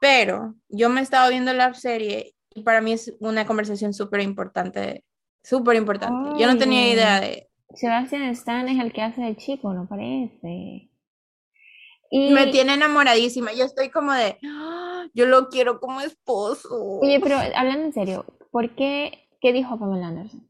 Pero 0.00 0.56
yo 0.68 0.88
me 0.90 1.00
he 1.00 1.02
estado 1.02 1.30
viendo 1.30 1.52
la 1.52 1.72
serie 1.74 2.34
y 2.54 2.62
para 2.62 2.80
mí 2.80 2.92
es 2.92 3.14
una 3.20 3.46
conversación 3.46 3.94
súper 3.94 4.20
importante, 4.20 5.04
súper 5.42 5.76
importante. 5.76 6.38
Yo 6.38 6.46
no 6.46 6.58
tenía 6.58 6.92
idea 6.92 7.20
de... 7.20 7.48
Sebastian 7.74 8.22
Stan 8.30 8.68
es 8.68 8.82
el 8.82 8.92
que 8.92 9.02
hace 9.02 9.26
el 9.26 9.36
chico, 9.36 9.72
¿no 9.72 9.86
parece? 9.88 10.90
Y... 12.10 12.30
Me 12.32 12.48
tiene 12.48 12.74
enamoradísima. 12.74 13.52
Yo 13.52 13.64
estoy 13.64 13.88
como 13.88 14.12
de, 14.12 14.38
¡Ah! 14.44 15.06
yo 15.14 15.26
lo 15.26 15.48
quiero 15.48 15.80
como 15.80 16.00
esposo. 16.00 16.98
Oye, 17.00 17.20
pero 17.20 17.36
hablando 17.54 17.86
en 17.86 17.92
serio, 17.92 18.26
¿por 18.50 18.74
qué? 18.74 19.28
¿Qué 19.40 19.52
dijo 19.52 19.78
Pamela 19.78 20.08
Anderson? 20.08 20.48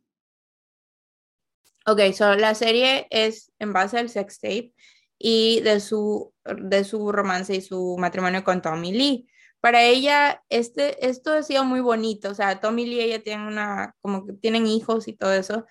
Ok, 1.87 2.01
so 2.13 2.35
la 2.35 2.55
serie 2.55 3.07
es 3.11 3.53
en 3.59 3.73
base 3.73 3.99
al 3.99 4.09
sex 4.09 4.41
tape 4.41 4.73
y 5.19 5.61
de 5.61 5.81
su, 5.81 6.33
de 6.45 6.85
su 6.85 7.11
romance 7.11 7.55
y 7.55 7.61
su 7.61 7.97
matrimonio 7.99 8.45
con 8.45 8.63
Tommy 8.63 8.93
Lee. 8.93 9.29
Para 9.61 9.83
ella, 9.83 10.43
este, 10.49 11.09
esto 11.09 11.33
ha 11.33 11.43
sido 11.43 11.65
muy 11.65 11.81
bonito, 11.81 12.31
o 12.31 12.35
sea, 12.35 12.61
Tommy 12.61 12.87
Lee 12.87 12.97
y 12.97 13.01
ella 13.01 13.23
tienen 13.23 13.47
una, 13.47 13.95
como 14.01 14.27
que 14.27 14.33
tienen 14.33 14.67
hijos 14.67 15.07
y 15.07 15.13
todo 15.13 15.33
eso. 15.33 15.65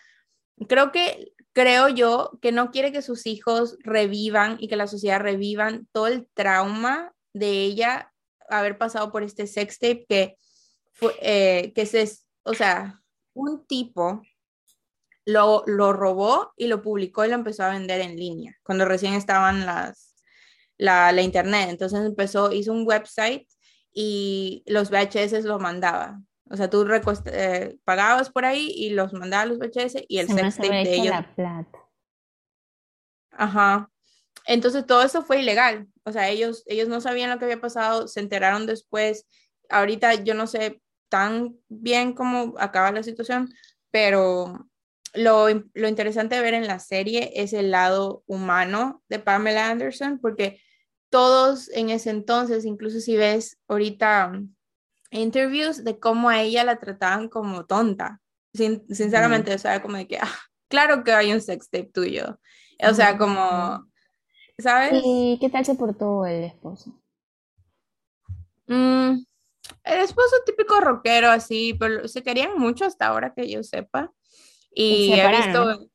Creo 0.67 0.91
que, 0.91 1.33
creo 1.53 1.89
yo, 1.89 2.31
que 2.41 2.51
no 2.51 2.71
quiere 2.71 2.91
que 2.91 3.01
sus 3.01 3.25
hijos 3.25 3.77
revivan 3.79 4.57
y 4.59 4.67
que 4.67 4.75
la 4.75 4.87
sociedad 4.87 5.19
revivan 5.19 5.87
todo 5.91 6.07
el 6.07 6.27
trauma 6.33 7.13
de 7.33 7.63
ella 7.63 8.11
haber 8.49 8.77
pasado 8.77 9.11
por 9.11 9.23
este 9.23 9.47
sex 9.47 9.79
tape 9.79 10.05
que, 10.07 10.37
eh, 11.21 11.71
que 11.73 12.09
o 12.43 12.53
sea, 12.53 13.01
un 13.33 13.65
tipo 13.65 14.21
lo, 15.25 15.63
lo 15.67 15.93
robó 15.93 16.53
y 16.57 16.67
lo 16.67 16.81
publicó 16.81 17.25
y 17.25 17.29
lo 17.29 17.35
empezó 17.35 17.63
a 17.63 17.69
vender 17.69 18.01
en 18.01 18.17
línea, 18.17 18.57
cuando 18.63 18.85
recién 18.85 19.13
estaban 19.13 19.65
las, 19.65 20.11
la, 20.81 21.21
internet. 21.21 21.69
Entonces 21.69 21.99
empezó, 22.05 22.51
hizo 22.51 22.73
un 22.73 22.87
website 22.87 23.47
y 23.93 24.63
los 24.65 24.89
VHS 24.89 25.43
los 25.43 25.61
mandaba. 25.61 26.19
O 26.51 26.57
sea, 26.57 26.69
tú 26.69 26.85
eh, 27.27 27.77
pagabas 27.85 28.29
por 28.29 28.43
ahí 28.43 28.73
y 28.75 28.89
los 28.89 29.13
mandabas 29.13 29.47
los 29.47 29.57
VHS 29.57 30.03
y 30.07 30.19
el 30.19 30.27
sex 30.27 30.57
tape 30.57 30.69
de 30.69 30.95
ellos. 30.95 31.07
La 31.07 31.33
plata. 31.33 31.79
Ajá. 33.31 33.89
Entonces 34.45 34.85
todo 34.85 35.01
eso 35.03 35.23
fue 35.23 35.39
ilegal. 35.39 35.87
O 36.03 36.11
sea, 36.11 36.29
ellos, 36.29 36.63
ellos 36.65 36.89
no 36.89 36.99
sabían 36.99 37.29
lo 37.29 37.39
que 37.39 37.45
había 37.45 37.61
pasado, 37.61 38.07
se 38.07 38.19
enteraron 38.19 38.65
después. 38.65 39.25
Ahorita 39.69 40.15
yo 40.15 40.33
no 40.33 40.45
sé 40.45 40.81
tan 41.09 41.55
bien 41.69 42.13
cómo 42.13 42.55
acaba 42.57 42.91
la 42.91 43.03
situación, 43.03 43.49
pero 43.89 44.67
lo, 45.13 45.47
lo, 45.73 45.87
interesante 45.87 46.35
de 46.35 46.41
ver 46.41 46.53
en 46.53 46.67
la 46.67 46.79
serie 46.79 47.31
es 47.35 47.53
el 47.53 47.71
lado 47.71 48.23
humano 48.27 49.03
de 49.09 49.19
Pamela 49.19 49.69
Anderson, 49.69 50.19
porque 50.19 50.61
todos 51.09 51.69
en 51.69 51.89
ese 51.89 52.09
entonces, 52.09 52.65
incluso 52.65 52.99
si 52.99 53.15
ves 53.17 53.57
ahorita 53.67 54.33
interviews 55.11 55.83
de 55.83 55.99
cómo 55.99 56.29
a 56.29 56.41
ella 56.41 56.63
la 56.63 56.79
trataban 56.79 57.29
como 57.29 57.65
tonta, 57.65 58.19
sinceramente, 58.53 59.53
o 59.53 59.57
sea, 59.57 59.81
como 59.81 59.97
de 59.97 60.07
que, 60.07 60.17
ah, 60.17 60.39
claro 60.67 61.03
que 61.03 61.11
hay 61.11 61.33
un 61.33 61.41
sex 61.41 61.69
tape 61.69 61.91
tuyo, 61.93 62.39
o 62.81 62.93
sea, 62.93 63.17
como, 63.17 63.87
¿sabes? 64.57 65.01
¿Y 65.03 65.37
qué 65.39 65.49
tal 65.49 65.65
se 65.65 65.75
portó 65.75 66.25
el 66.25 66.45
esposo? 66.45 67.01
Mm, 68.67 69.23
el 69.83 69.99
esposo 69.99 70.35
típico 70.45 70.79
rockero 70.79 71.29
así, 71.29 71.75
pero 71.79 72.07
se 72.07 72.23
querían 72.23 72.57
mucho 72.57 72.85
hasta 72.85 73.07
ahora 73.07 73.33
que 73.33 73.49
yo 73.49 73.63
sepa. 73.63 74.11
Y 74.73 75.13
he 75.13 75.27
visto. 75.27 75.87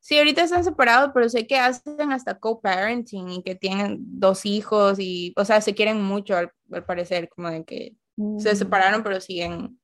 Sí, 0.00 0.18
ahorita 0.18 0.42
están 0.42 0.62
separados, 0.62 1.10
pero 1.12 1.28
sé 1.28 1.48
que 1.48 1.58
hacen 1.58 2.12
hasta 2.12 2.38
co-parenting 2.38 3.28
y 3.28 3.42
que 3.42 3.56
tienen 3.56 3.98
dos 3.98 4.46
hijos 4.46 4.98
y, 5.00 5.32
o 5.36 5.44
sea, 5.44 5.60
se 5.60 5.74
quieren 5.74 6.00
mucho 6.00 6.36
al, 6.36 6.52
parecer, 6.84 7.28
como 7.28 7.50
de 7.50 7.64
que 7.64 7.96
se 8.16 8.52
mm. 8.52 8.56
separaron, 8.56 9.02
pero 9.02 9.20
siguen 9.20 9.78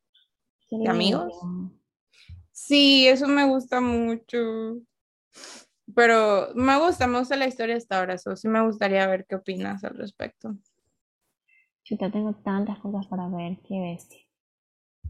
amigos. 0.89 1.33
Sí, 2.53 3.07
eso 3.09 3.29
me 3.29 3.45
gusta 3.47 3.81
mucho. 3.81 4.79
Pero 5.95 6.49
me 6.55 6.79
gusta, 6.79 7.07
me 7.07 7.19
gusta 7.19 7.37
la 7.37 7.47
historia 7.47 7.77
hasta 7.77 7.99
ahora, 7.99 8.15
eso 8.15 8.35
sí 8.37 8.49
me 8.49 8.65
gustaría 8.65 9.07
ver 9.07 9.27
qué 9.29 9.37
opinas 9.37 9.85
al 9.85 9.97
respecto. 9.97 10.55
Yo 11.85 11.97
tengo 11.99 12.33
tantas 12.45 12.79
cosas 12.79 13.07
para 13.09 13.29
ver, 13.29 13.59
qué 13.69 13.79
bestia. 13.81 14.21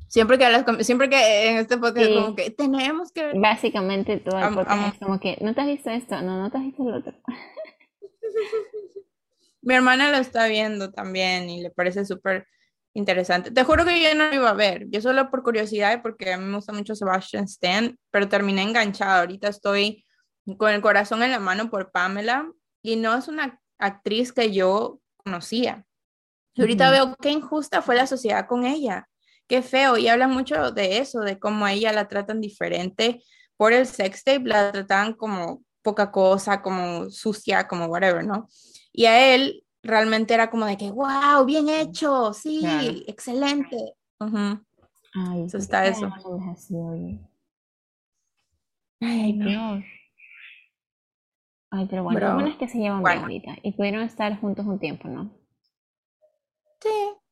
Siempre 0.08 0.38
que 0.38 0.44
hablas 0.44 0.64
siempre 0.84 1.08
que 1.08 1.50
en 1.50 1.58
este 1.58 1.78
podcast 1.78 2.10
como 2.10 2.34
que 2.34 2.50
tenemos 2.50 3.12
que 3.12 3.24
ver. 3.24 3.38
Básicamente 3.38 4.18
todo 4.18 4.38
el 4.38 4.54
podcast 4.54 4.94
es 4.94 4.98
como 4.98 5.20
que 5.20 5.38
no 5.40 5.54
te 5.54 5.60
has 5.60 5.66
visto 5.66 5.90
esto, 5.90 6.20
no, 6.22 6.38
no 6.38 6.50
te 6.50 6.58
has 6.58 6.64
visto 6.64 6.82
lo 6.84 6.98
otro. 6.98 7.14
Mi 9.62 9.74
hermana 9.74 10.10
lo 10.10 10.16
está 10.16 10.48
viendo 10.48 10.90
también 10.90 11.48
y 11.48 11.62
le 11.62 11.70
parece 11.70 12.04
súper 12.04 12.46
interesante. 12.94 13.50
Te 13.50 13.64
juro 13.64 13.84
que 13.84 14.02
yo 14.02 14.14
no 14.14 14.28
lo 14.28 14.34
iba 14.34 14.50
a 14.50 14.54
ver, 14.54 14.86
yo 14.88 15.00
solo 15.00 15.30
por 15.30 15.42
curiosidad 15.42 15.94
y 15.94 16.00
porque 16.00 16.32
a 16.32 16.38
mí 16.38 16.44
me 16.44 16.56
gusta 16.56 16.72
mucho 16.72 16.94
Sebastian 16.94 17.44
Stan, 17.44 17.98
pero 18.10 18.28
terminé 18.28 18.62
enganchada. 18.62 19.20
Ahorita 19.20 19.48
estoy 19.48 20.04
con 20.58 20.70
el 20.70 20.80
corazón 20.80 21.22
en 21.22 21.30
la 21.30 21.38
mano 21.38 21.70
por 21.70 21.90
Pamela 21.92 22.50
y 22.82 22.96
no 22.96 23.16
es 23.16 23.28
una 23.28 23.60
actriz 23.78 24.32
que 24.32 24.52
yo 24.52 25.00
conocía. 25.16 25.84
Y 26.54 26.60
ahorita 26.60 26.90
veo 26.90 27.16
qué 27.16 27.30
injusta 27.30 27.80
fue 27.80 27.96
la 27.96 28.06
sociedad 28.06 28.46
con 28.46 28.66
ella 28.66 29.08
qué 29.52 29.60
feo. 29.60 29.98
Y 29.98 30.08
hablan 30.08 30.30
mucho 30.30 30.70
de 30.70 30.98
eso, 30.98 31.20
de 31.20 31.38
cómo 31.38 31.66
a 31.66 31.72
ella 31.74 31.92
la 31.92 32.08
tratan 32.08 32.40
diferente 32.40 33.22
por 33.58 33.74
el 33.74 33.86
sex 33.86 34.24
tape, 34.24 34.48
la 34.48 34.72
trataban 34.72 35.12
como 35.12 35.62
poca 35.82 36.10
cosa, 36.10 36.62
como 36.62 37.10
sucia, 37.10 37.68
como 37.68 37.84
whatever, 37.86 38.24
¿no? 38.24 38.48
Y 38.92 39.04
a 39.04 39.34
él 39.34 39.62
realmente 39.82 40.34
era 40.34 40.50
como 40.50 40.66
de 40.66 40.76
que, 40.76 40.90
wow, 40.90 41.44
bien 41.44 41.68
hecho, 41.68 42.32
sí, 42.32 43.04
excelente. 43.06 43.94
Ay, 45.14 45.44
eso 45.44 45.58
está 45.58 45.86
eso. 45.86 46.08
Ay, 49.00 49.32
Dios. 49.32 49.84
Ay, 51.70 51.86
pero 51.88 52.04
bueno, 52.04 52.20
lo 52.20 52.34
bueno 52.34 52.48
es 52.48 52.56
que 52.56 52.68
se 52.68 52.78
llevan 52.78 53.02
bien 53.02 53.18
ahorita 53.18 53.56
y 53.62 53.72
pudieron 53.72 54.02
estar 54.02 54.38
juntos 54.38 54.66
un 54.66 54.78
tiempo, 54.78 55.08
¿no? 55.08 55.30
Sí, 56.80 57.22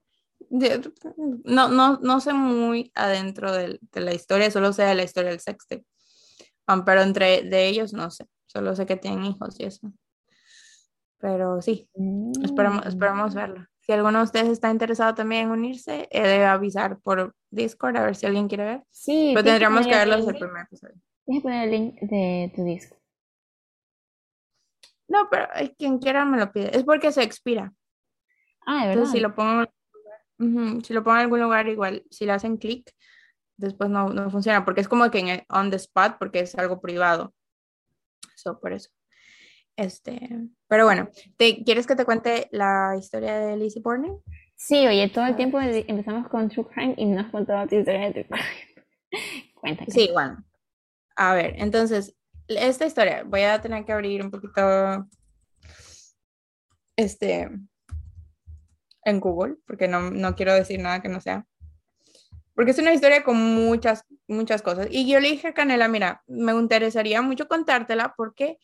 no, 1.44 1.68
no, 1.68 1.98
no 1.98 2.20
sé 2.20 2.32
muy 2.32 2.90
adentro 2.94 3.52
de, 3.52 3.78
la 3.92 4.14
historia, 4.14 4.50
solo 4.50 4.72
sé 4.72 4.84
de 4.84 4.94
la 4.94 5.04
historia 5.04 5.30
del 5.30 5.40
sexte. 5.40 5.84
Um, 6.66 6.84
pero 6.84 7.02
entre 7.02 7.42
de 7.42 7.66
ellos 7.68 7.92
no 7.92 8.10
sé, 8.10 8.26
solo 8.46 8.74
sé 8.74 8.86
que 8.86 8.96
tienen 8.96 9.24
hijos 9.24 9.58
y 9.58 9.64
eso. 9.64 9.92
Pero 11.20 11.60
sí, 11.60 11.88
esperamos, 12.42 12.86
esperamos 12.86 13.34
mm. 13.34 13.36
verlo. 13.36 13.66
Si 13.80 13.92
alguno 13.92 14.18
de 14.18 14.24
ustedes 14.24 14.48
está 14.48 14.70
interesado 14.70 15.14
también 15.14 15.44
en 15.46 15.50
unirse, 15.50 16.08
eh, 16.10 16.22
debe 16.22 16.46
avisar 16.46 16.98
por 17.00 17.34
Discord 17.50 17.96
a 17.96 18.04
ver 18.04 18.16
si 18.16 18.26
alguien 18.26 18.48
quiere 18.48 18.64
ver. 18.64 18.84
Sí. 18.90 19.32
Pero 19.34 19.44
tendríamos 19.44 19.86
que 19.86 19.94
verlo 19.94 20.16
desde 20.16 20.30
el 20.30 20.38
primer 20.38 20.62
episodio. 20.64 20.94
Deja 21.26 21.42
poner 21.42 21.64
el 21.64 21.70
link 21.70 22.00
de 22.00 22.52
tu 22.54 22.64
Discord. 22.64 23.00
No, 25.08 25.28
pero 25.30 25.46
quien 25.76 25.98
quiera 25.98 26.24
me 26.24 26.38
lo 26.38 26.52
pide. 26.52 26.76
Es 26.76 26.84
porque 26.84 27.10
se 27.12 27.22
expira. 27.22 27.72
Ah, 28.64 28.82
de 28.82 28.88
verdad. 28.88 28.92
Entonces, 28.92 29.12
si 29.12 29.20
lo 29.20 29.34
pongo 29.34 29.66
si 30.82 30.94
lo 30.94 31.04
pongo 31.04 31.16
en 31.16 31.22
algún 31.22 31.40
lugar, 31.40 31.68
igual, 31.68 32.02
si 32.10 32.24
le 32.24 32.32
hacen 32.32 32.56
clic, 32.56 32.90
después 33.56 33.90
no, 33.90 34.08
no, 34.08 34.30
funciona, 34.30 34.64
porque 34.64 34.80
es 34.80 34.88
como 34.88 35.10
que 35.10 35.18
en 35.18 35.44
on 35.50 35.70
the 35.70 35.76
spot, 35.76 36.16
porque 36.18 36.40
es 36.40 36.54
algo 36.54 36.80
privado. 36.80 37.34
Eso, 38.34 38.58
por 38.58 38.72
eso. 38.72 38.90
Este, 39.76 40.20
pero 40.68 40.84
bueno, 40.84 41.08
¿te, 41.36 41.64
¿quieres 41.64 41.86
que 41.86 41.96
te 41.96 42.04
cuente 42.04 42.48
la 42.52 42.96
historia 42.98 43.38
de 43.38 43.56
Lizzie 43.56 43.82
Borden? 43.82 44.20
Sí, 44.56 44.86
oye, 44.86 45.08
todo 45.08 45.26
el 45.26 45.36
tiempo 45.36 45.58
empezamos 45.58 46.28
con 46.28 46.48
True 46.50 46.66
Crime 46.66 46.94
y 46.98 47.06
no 47.06 47.20
has 47.20 47.30
contado 47.30 47.66
tu 47.66 47.76
historia 47.76 48.10
de 48.10 48.12
True 48.12 48.26
Crime. 48.26 49.54
Cuéntame. 49.54 49.90
Sí, 49.90 50.02
igual. 50.02 50.44
A 51.16 51.34
ver, 51.34 51.54
entonces, 51.56 52.14
esta 52.46 52.86
historia, 52.86 53.24
voy 53.24 53.42
a 53.42 53.60
tener 53.60 53.84
que 53.84 53.92
abrir 53.92 54.22
un 54.22 54.30
poquito 54.30 55.06
este 56.96 57.48
en 59.04 59.20
Google, 59.20 59.56
porque 59.66 59.88
no, 59.88 60.10
no 60.10 60.34
quiero 60.34 60.54
decir 60.54 60.80
nada 60.80 61.00
que 61.00 61.08
no 61.08 61.20
sea. 61.20 61.46
Porque 62.54 62.72
es 62.72 62.78
una 62.78 62.92
historia 62.92 63.24
con 63.24 63.36
muchas, 63.38 64.04
muchas 64.28 64.60
cosas. 64.60 64.88
Y 64.90 65.10
yo 65.10 65.20
le 65.20 65.30
dije 65.30 65.48
a 65.48 65.54
Canela, 65.54 65.88
mira, 65.88 66.22
me 66.26 66.52
interesaría 66.52 67.22
mucho 67.22 67.48
contártela 67.48 68.14
porque 68.16 68.58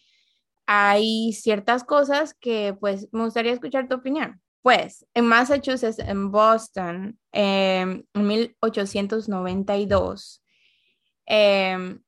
hay 0.66 1.32
ciertas 1.32 1.84
cosas 1.84 2.34
que 2.34 2.76
pues 2.78 3.08
me 3.12 3.24
gustaría 3.24 3.52
escuchar 3.52 3.88
tu 3.88 3.96
opinión. 3.96 4.40
Pues 4.62 5.06
en 5.14 5.26
Massachusetts, 5.26 5.98
en 6.00 6.30
Boston, 6.32 7.18
em, 7.32 8.04
en 8.14 8.26
1892, 8.26 10.42
em, 11.26 12.00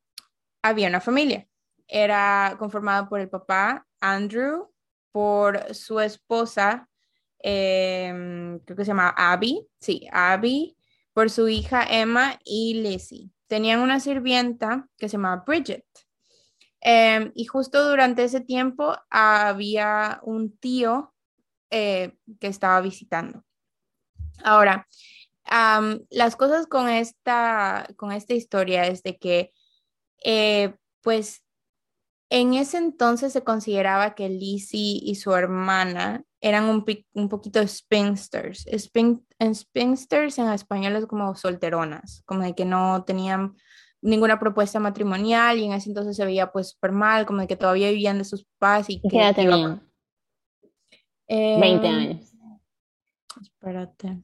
había 0.62 0.88
una 0.88 1.00
familia. 1.00 1.46
Era 1.86 2.56
conformada 2.58 3.08
por 3.08 3.20
el 3.20 3.28
papá 3.28 3.86
Andrew, 4.00 4.70
por 5.12 5.74
su 5.74 6.00
esposa 6.00 6.88
Em, 7.40 8.58
creo 8.60 8.76
que 8.76 8.84
se 8.84 8.88
llama 8.88 9.14
Abby, 9.16 9.66
sí, 9.80 10.08
Abby, 10.12 10.76
por 11.12 11.30
su 11.30 11.48
hija 11.48 11.84
Emma 11.84 12.38
y 12.44 12.74
Lizzie. 12.74 13.30
Tenían 13.46 13.80
una 13.80 14.00
sirvienta 14.00 14.88
que 14.96 15.08
se 15.08 15.16
llamaba 15.16 15.44
Bridget. 15.46 15.84
Em, 16.80 17.32
y 17.34 17.44
justo 17.46 17.88
durante 17.88 18.24
ese 18.24 18.40
tiempo 18.40 18.96
había 19.10 20.20
un 20.22 20.56
tío 20.56 21.12
eh, 21.70 22.16
que 22.40 22.46
estaba 22.46 22.80
visitando. 22.80 23.44
Ahora, 24.44 24.86
las 26.10 26.36
cosas 26.36 26.66
con 26.66 26.88
esta, 26.88 27.88
con 27.96 28.12
esta 28.12 28.34
historia 28.34 28.86
es 28.86 29.02
de 29.02 29.18
que, 29.18 29.52
eh, 30.24 30.74
pues, 31.02 31.42
en 32.30 32.54
ese 32.54 32.76
entonces 32.76 33.32
se 33.32 33.42
consideraba 33.42 34.14
que 34.14 34.28
Lizzie 34.28 35.00
y 35.02 35.14
su 35.14 35.34
hermana 35.34 36.24
eran 36.40 36.64
un, 36.64 36.84
un 37.14 37.28
poquito 37.28 37.66
spinsters. 37.66 38.66
spinsters 38.74 40.38
en 40.38 40.48
español 40.50 40.96
es 40.96 41.06
como 41.06 41.34
solteronas, 41.34 42.22
como 42.26 42.42
de 42.42 42.54
que 42.54 42.66
no 42.66 43.04
tenían 43.04 43.56
ninguna 44.00 44.38
propuesta 44.38 44.78
matrimonial 44.78 45.58
y 45.58 45.64
en 45.64 45.72
ese 45.72 45.90
entonces 45.90 46.16
se 46.16 46.24
veía 46.24 46.52
pues 46.52 46.70
súper 46.70 46.92
mal, 46.92 47.26
como 47.26 47.40
de 47.40 47.46
que 47.46 47.56
todavía 47.56 47.90
vivían 47.90 48.18
de 48.18 48.24
sus 48.24 48.44
papás. 48.44 48.88
¿Y, 48.88 49.00
qué 49.00 49.18
edad 49.18 49.34
tenían? 49.34 49.82
20 51.28 51.86
em, 51.86 51.94
años. 51.94 52.34
Espérate. 53.40 54.22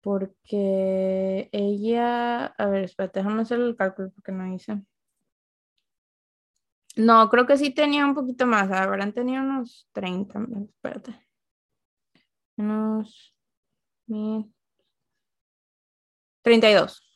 Porque 0.00 1.48
ella, 1.52 2.46
a 2.46 2.66
ver, 2.66 2.84
espérate, 2.84 3.20
déjame 3.20 3.42
hacer 3.42 3.60
el 3.60 3.76
cálculo 3.76 4.10
porque 4.10 4.32
no 4.32 4.52
hice. 4.52 4.82
No, 6.96 7.28
creo 7.30 7.46
que 7.46 7.56
sí 7.56 7.70
tenía 7.70 8.04
un 8.04 8.14
poquito 8.14 8.46
más. 8.46 8.70
Habrán 8.70 9.12
tenido 9.12 9.42
unos 9.42 9.88
30. 9.92 10.46
Espérate. 10.68 11.26
Unos. 12.56 13.34
32. 16.42 17.11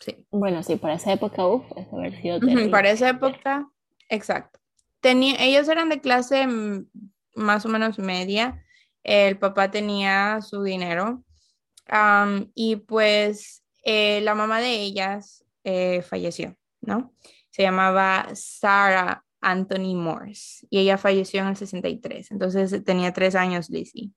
Sí. 0.00 0.26
Bueno, 0.30 0.62
sí, 0.62 0.76
para 0.76 0.94
esa 0.94 1.12
época, 1.12 1.46
uff, 1.46 1.64
es 1.76 1.92
haber 1.92 2.20
sido 2.20 2.40
Para 2.70 2.90
esa 2.90 3.10
época, 3.10 3.70
exacto. 4.08 4.58
Tenía, 5.00 5.36
ellos 5.38 5.68
eran 5.68 5.88
de 5.88 6.00
clase 6.00 6.46
más 7.34 7.64
o 7.64 7.68
menos 7.68 7.98
media. 7.98 8.64
El 9.02 9.38
papá 9.38 9.70
tenía 9.70 10.40
su 10.40 10.62
dinero. 10.62 11.22
y 12.54 12.76
pues 12.76 13.62
eh, 13.84 14.20
la 14.22 14.34
mamá 14.34 14.60
de 14.60 14.72
ellas 14.74 15.44
eh, 15.64 16.02
falleció, 16.02 16.56
¿no? 16.80 17.12
se 17.50 17.62
llamaba 17.62 18.28
Sarah 18.34 19.22
Anthony 19.42 19.94
Morse 19.94 20.66
y 20.70 20.78
ella 20.78 20.96
falleció 20.96 21.42
en 21.42 21.48
el 21.48 21.56
63, 21.56 22.30
entonces 22.30 22.84
tenía 22.84 23.12
tres 23.12 23.34
años 23.34 23.68
Lizzie. 23.68 24.12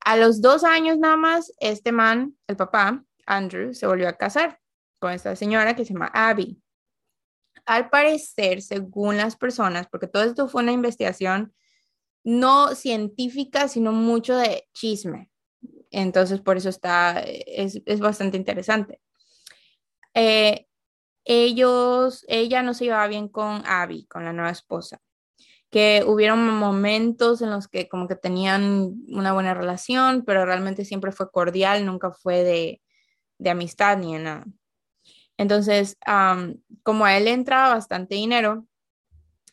A 0.00 0.16
los 0.16 0.42
dos 0.42 0.64
años 0.64 0.98
nada 0.98 1.16
más, 1.16 1.52
este 1.60 1.92
man, 1.92 2.34
el 2.46 2.56
papá, 2.56 3.02
Andrew, 3.26 3.72
se 3.72 3.86
volvió 3.86 4.08
a 4.08 4.14
casar 4.14 4.59
con 5.00 5.12
esta 5.12 5.34
señora 5.34 5.74
que 5.74 5.84
se 5.84 5.92
llama 5.92 6.10
Abby. 6.14 6.62
Al 7.66 7.90
parecer, 7.90 8.62
según 8.62 9.16
las 9.16 9.36
personas, 9.36 9.88
porque 9.88 10.06
todo 10.06 10.22
esto 10.22 10.48
fue 10.48 10.62
una 10.62 10.72
investigación 10.72 11.52
no 12.22 12.74
científica, 12.74 13.66
sino 13.68 13.92
mucho 13.92 14.36
de 14.36 14.68
chisme. 14.72 15.30
Entonces, 15.90 16.40
por 16.40 16.56
eso 16.56 16.68
está, 16.68 17.20
es, 17.20 17.82
es 17.84 18.00
bastante 18.00 18.36
interesante. 18.36 19.00
Eh, 20.14 20.66
ellos, 21.24 22.24
ella 22.28 22.62
no 22.62 22.74
se 22.74 22.84
llevaba 22.84 23.08
bien 23.08 23.28
con 23.28 23.62
Abby, 23.66 24.06
con 24.06 24.24
la 24.24 24.32
nueva 24.32 24.50
esposa, 24.50 25.00
que 25.70 26.04
hubieron 26.06 26.46
momentos 26.58 27.42
en 27.42 27.50
los 27.50 27.68
que 27.68 27.88
como 27.88 28.08
que 28.08 28.16
tenían 28.16 28.94
una 29.08 29.32
buena 29.32 29.54
relación, 29.54 30.24
pero 30.24 30.44
realmente 30.44 30.84
siempre 30.84 31.12
fue 31.12 31.30
cordial, 31.30 31.86
nunca 31.86 32.12
fue 32.12 32.42
de, 32.42 32.82
de 33.38 33.50
amistad 33.50 33.98
ni 33.98 34.14
de 34.14 34.20
nada. 34.20 34.44
Entonces, 35.40 35.96
como 36.82 37.06
a 37.06 37.16
él 37.16 37.26
entraba 37.26 37.72
bastante 37.72 38.14
dinero, 38.14 38.66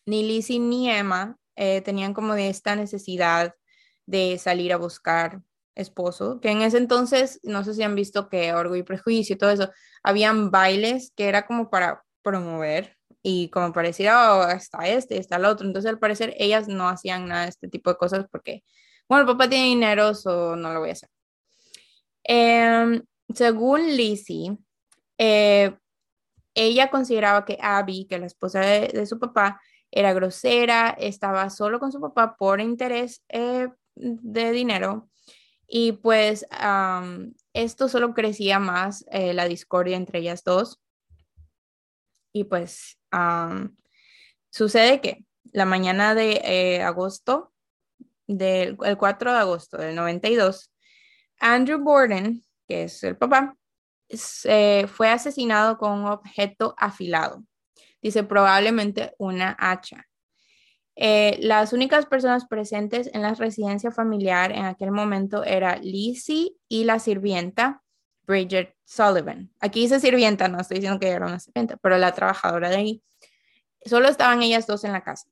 ni 0.06 0.22
Lizzie 0.22 0.60
ni 0.60 0.92
Emma 0.92 1.38
eh, 1.56 1.80
tenían 1.80 2.14
como 2.14 2.34
de 2.34 2.50
esta 2.50 2.76
necesidad 2.76 3.56
de 4.06 4.38
salir 4.38 4.74
a 4.74 4.78
buscar 4.78 5.42
esposo, 5.76 6.42
que 6.42 6.50
en 6.50 6.62
ese 6.62 6.78
entonces, 6.78 7.40
no 7.44 7.64
sé 7.64 7.74
si 7.74 7.84
han 7.84 7.96
visto 7.96 8.28
que 8.28 8.54
Orgullo 8.54 8.82
y 8.82 8.84
Prejuicio 8.84 9.36
y 9.36 9.38
todo 9.38 9.50
eso, 9.50 9.72
habían 10.04 10.52
bailes 10.52 11.14
que 11.16 11.30
era 11.30 11.48
como 11.48 11.70
para 11.70 12.04
promover 12.22 12.98
y 13.24 13.50
como 13.50 13.72
para 13.72 13.88
decir, 13.88 14.10
oh, 14.10 14.46
está 14.50 14.90
este, 14.90 15.18
está 15.18 15.38
el 15.38 15.46
otro. 15.46 15.66
Entonces, 15.66 15.88
al 15.90 16.00
parecer, 16.00 16.36
ellas 16.38 16.68
no 16.68 16.90
hacían 16.90 17.30
nada 17.30 17.44
de 17.44 17.50
este 17.50 17.70
tipo 17.70 17.90
de 17.92 17.96
cosas 17.96 18.26
porque, 18.30 18.66
bueno, 19.08 19.22
el 19.22 19.38
papá 19.38 19.50
tiene 19.50 19.68
dinero, 19.68 20.12
o 20.26 20.56
no 20.58 20.74
lo 20.74 20.82
voy 20.82 20.90
a 20.90 20.94
hacer. 20.94 21.10
Em, 22.26 23.02
según 23.34 23.96
Lizzie, 23.96 24.58
eh, 25.18 25.76
ella 26.54 26.90
consideraba 26.90 27.46
que 27.46 27.58
Abby, 27.62 28.08
que 28.10 28.20
la 28.20 28.26
esposa 28.26 28.60
de, 28.62 29.06
su 29.06 29.20
papá, 29.20 29.62
era 29.92 30.14
grosera, 30.14 30.90
estaba 31.00 31.50
solo 31.50 31.80
con 31.80 31.92
su 31.92 32.02
papá 32.02 32.36
por 32.36 32.60
interés 32.60 33.24
eh, 33.30 33.70
de 33.96 34.52
dinero 34.52 35.10
y 35.68 35.94
pues 35.94 36.46
esto 37.54 37.90
solo 37.90 38.14
crecía 38.14 38.60
más 38.60 39.06
eh, 39.12 39.34
la 39.34 39.48
discordia 39.48 39.98
entre 39.98 40.20
ellas 40.20 40.44
dos. 40.44 40.80
Y 42.34 42.46
pues 42.46 43.00
sucede 44.50 45.02
que 45.02 45.26
la 45.52 45.66
mañana 45.66 46.16
de 46.16 46.82
agosto, 46.84 47.54
del 48.28 48.78
el 48.84 48.98
4 48.98 49.32
de 49.32 49.40
agosto 49.40 49.78
del 49.78 49.96
92, 49.96 50.72
Andrew 51.40 51.80
Borden, 51.80 52.44
que 52.68 52.84
es 52.84 53.04
el 53.04 53.18
papá, 53.18 53.56
fue 54.10 55.10
asesinado 55.10 55.78
con 55.78 55.92
un 55.92 56.06
objeto 56.06 56.76
afilado. 56.78 57.44
Dice 58.02 58.24
probablemente 58.24 59.14
una 59.18 59.56
hacha. 59.60 60.08
Eh, 60.96 61.38
las 61.42 61.74
únicas 61.74 62.08
personas 62.08 62.48
presentes 62.48 63.10
en 63.14 63.22
la 63.22 63.36
residencia 63.36 63.92
familiar 63.92 64.52
en 64.52 64.66
aquel 64.66 64.92
momento 64.92 65.44
era 65.44 65.76
Lizzie 65.78 66.56
y 66.68 66.86
la 66.86 66.98
sirvienta 66.98 67.84
Bridget 68.24 68.76
Sullivan. 68.84 69.52
Aquí 69.60 69.82
dice 69.82 70.00
sirvienta, 70.00 70.48
no 70.48 70.60
estoy 70.60 70.78
diciendo 70.78 71.00
que 71.00 71.10
era 71.10 71.28
una 71.28 71.40
sirvienta, 71.40 71.78
pero 71.78 71.98
la 71.98 72.14
trabajadora 72.14 72.70
de 72.70 72.76
ahí. 72.76 73.04
Solo 73.86 74.10
estaban 74.10 74.42
ellas 74.42 74.66
dos 74.66 74.84
en 74.84 74.92
la 74.92 75.04
casa. 75.04 75.28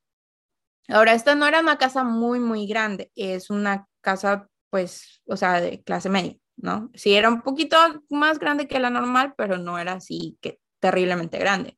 Ahora, 0.88 1.13
esta 1.13 1.33
no 1.33 1.47
era 1.47 1.61
una 1.61 1.77
casa 1.77 2.03
muy, 2.03 2.39
muy 2.39 2.67
grande, 2.67 3.11
es 3.15 3.49
una 3.49 3.88
casa, 4.01 4.49
pues, 4.69 5.23
o 5.25 5.35
sea, 5.35 5.59
de 5.59 5.81
clase 5.83 6.09
media, 6.09 6.38
¿no? 6.58 6.89
Sí, 6.94 7.15
era 7.15 7.30
un 7.30 7.41
poquito 7.41 7.78
más 8.10 8.39
grande 8.39 8.68
que 8.68 8.80
la 8.80 8.89
normal, 8.89 9.34
pero 9.38 9.58
no 9.58 9.78
era 9.80 9.94
así 9.94 10.38
que 10.41 10.60
terriblemente 10.80 11.38
grande. 11.38 11.78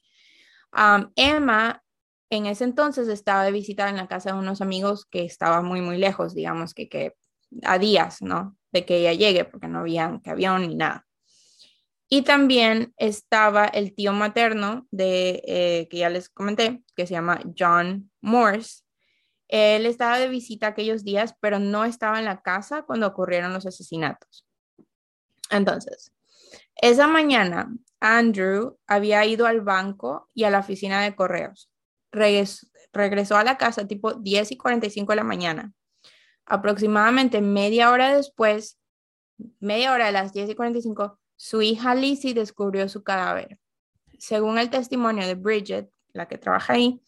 Emma 1.15 1.83
en 2.29 2.45
ese 2.45 2.65
entonces 2.65 3.07
estaba 3.07 3.43
de 3.43 3.51
visita 3.51 3.89
en 3.89 3.95
la 3.95 4.07
casa 4.07 4.33
de 4.33 4.39
unos 4.39 4.61
amigos 4.61 5.05
que 5.05 5.23
estaba 5.23 5.61
muy, 5.61 5.81
muy 5.81 5.97
lejos, 5.97 6.35
digamos 6.35 6.73
que, 6.73 7.13
a 7.63 7.79
días, 7.79 8.21
¿no? 8.21 8.57
De 8.71 8.85
que 8.85 8.97
ella 8.97 9.13
llegue, 9.13 9.45
porque 9.45 9.67
no 9.67 9.79
había 9.79 10.19
avión 10.25 10.67
ni 10.67 10.75
nada. 10.75 11.05
Y 12.09 12.21
también 12.21 12.93
estaba 12.97 13.65
el 13.65 13.93
tío 13.93 14.13
materno 14.13 14.87
de, 14.91 15.41
eh, 15.45 15.87
que 15.89 15.97
ya 15.97 16.09
les 16.09 16.29
comenté, 16.29 16.83
que 16.95 17.05
se 17.05 17.13
llama 17.13 17.41
John 17.57 18.11
Morse. 18.21 18.83
Él 19.49 19.85
estaba 19.85 20.19
de 20.19 20.27
visita 20.27 20.67
aquellos 20.67 21.03
días, 21.03 21.35
pero 21.39 21.59
no 21.59 21.85
estaba 21.85 22.19
en 22.19 22.25
la 22.25 22.41
casa 22.41 22.83
cuando 22.83 23.07
ocurrieron 23.07 23.53
los 23.53 23.65
asesinatos. 23.65 24.46
Entonces, 25.49 26.11
esa 26.75 27.07
mañana, 27.07 27.73
Andrew 27.99 28.77
había 28.85 29.25
ido 29.25 29.47
al 29.47 29.61
banco 29.61 30.29
y 30.33 30.43
a 30.43 30.49
la 30.49 30.59
oficina 30.59 31.01
de 31.01 31.15
correos 31.15 31.69
regresó, 32.11 33.37
a 33.37 33.43
la 33.43 33.57
casa 33.57 33.87
tipo 33.87 34.13
10 34.13 34.51
y 34.51 34.57
45 34.57 35.11
de 35.11 35.15
la 35.15 35.23
mañana. 35.23 35.73
Aproximadamente 36.45 37.41
media 37.41 37.91
hora 37.91 38.15
después, 38.15 38.77
media 39.59 39.93
hora 39.93 40.07
de 40.07 40.11
las 40.11 40.33
10 40.33 40.49
y 40.49 40.55
45, 40.55 41.19
su 41.35 41.61
hija 41.61 41.95
Lizzie 41.95 42.33
descubrió 42.33 42.89
su 42.89 43.03
cadáver. 43.03 43.59
Según 44.17 44.57
el 44.57 44.69
testimonio 44.69 45.27
de 45.27 45.35
Bridget, 45.35 45.89
la 46.13 46.27
que 46.27 46.37
trabaja 46.37 46.73
ahí, 46.73 47.01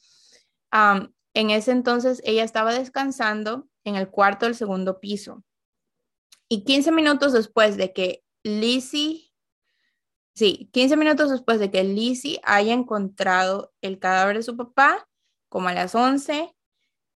en 1.33 1.49
ese 1.49 1.71
entonces 1.71 2.21
ella 2.23 2.43
estaba 2.43 2.73
descansando 2.73 3.67
en 3.83 3.95
el 3.95 4.09
cuarto 4.09 4.45
del 4.45 4.55
segundo 4.55 4.99
piso. 4.99 5.43
Y 6.47 6.63
15 6.63 6.91
minutos 6.91 7.33
después 7.33 7.77
de 7.77 7.93
que 7.93 8.23
Lizzie 8.59 9.29
Sí, 10.39 10.69
15 10.71 10.95
minutos 10.95 11.29
después 11.29 11.59
de 11.59 11.69
que 11.69 11.83
Lizzie 11.83 12.39
haya 12.45 12.71
encontrado 12.71 13.73
el 13.81 13.99
cadáver 13.99 14.37
de 14.37 14.43
su 14.43 14.55
papá, 14.55 15.05
como 15.49 15.67
a 15.67 15.73
las 15.73 15.95
11, 15.95 16.55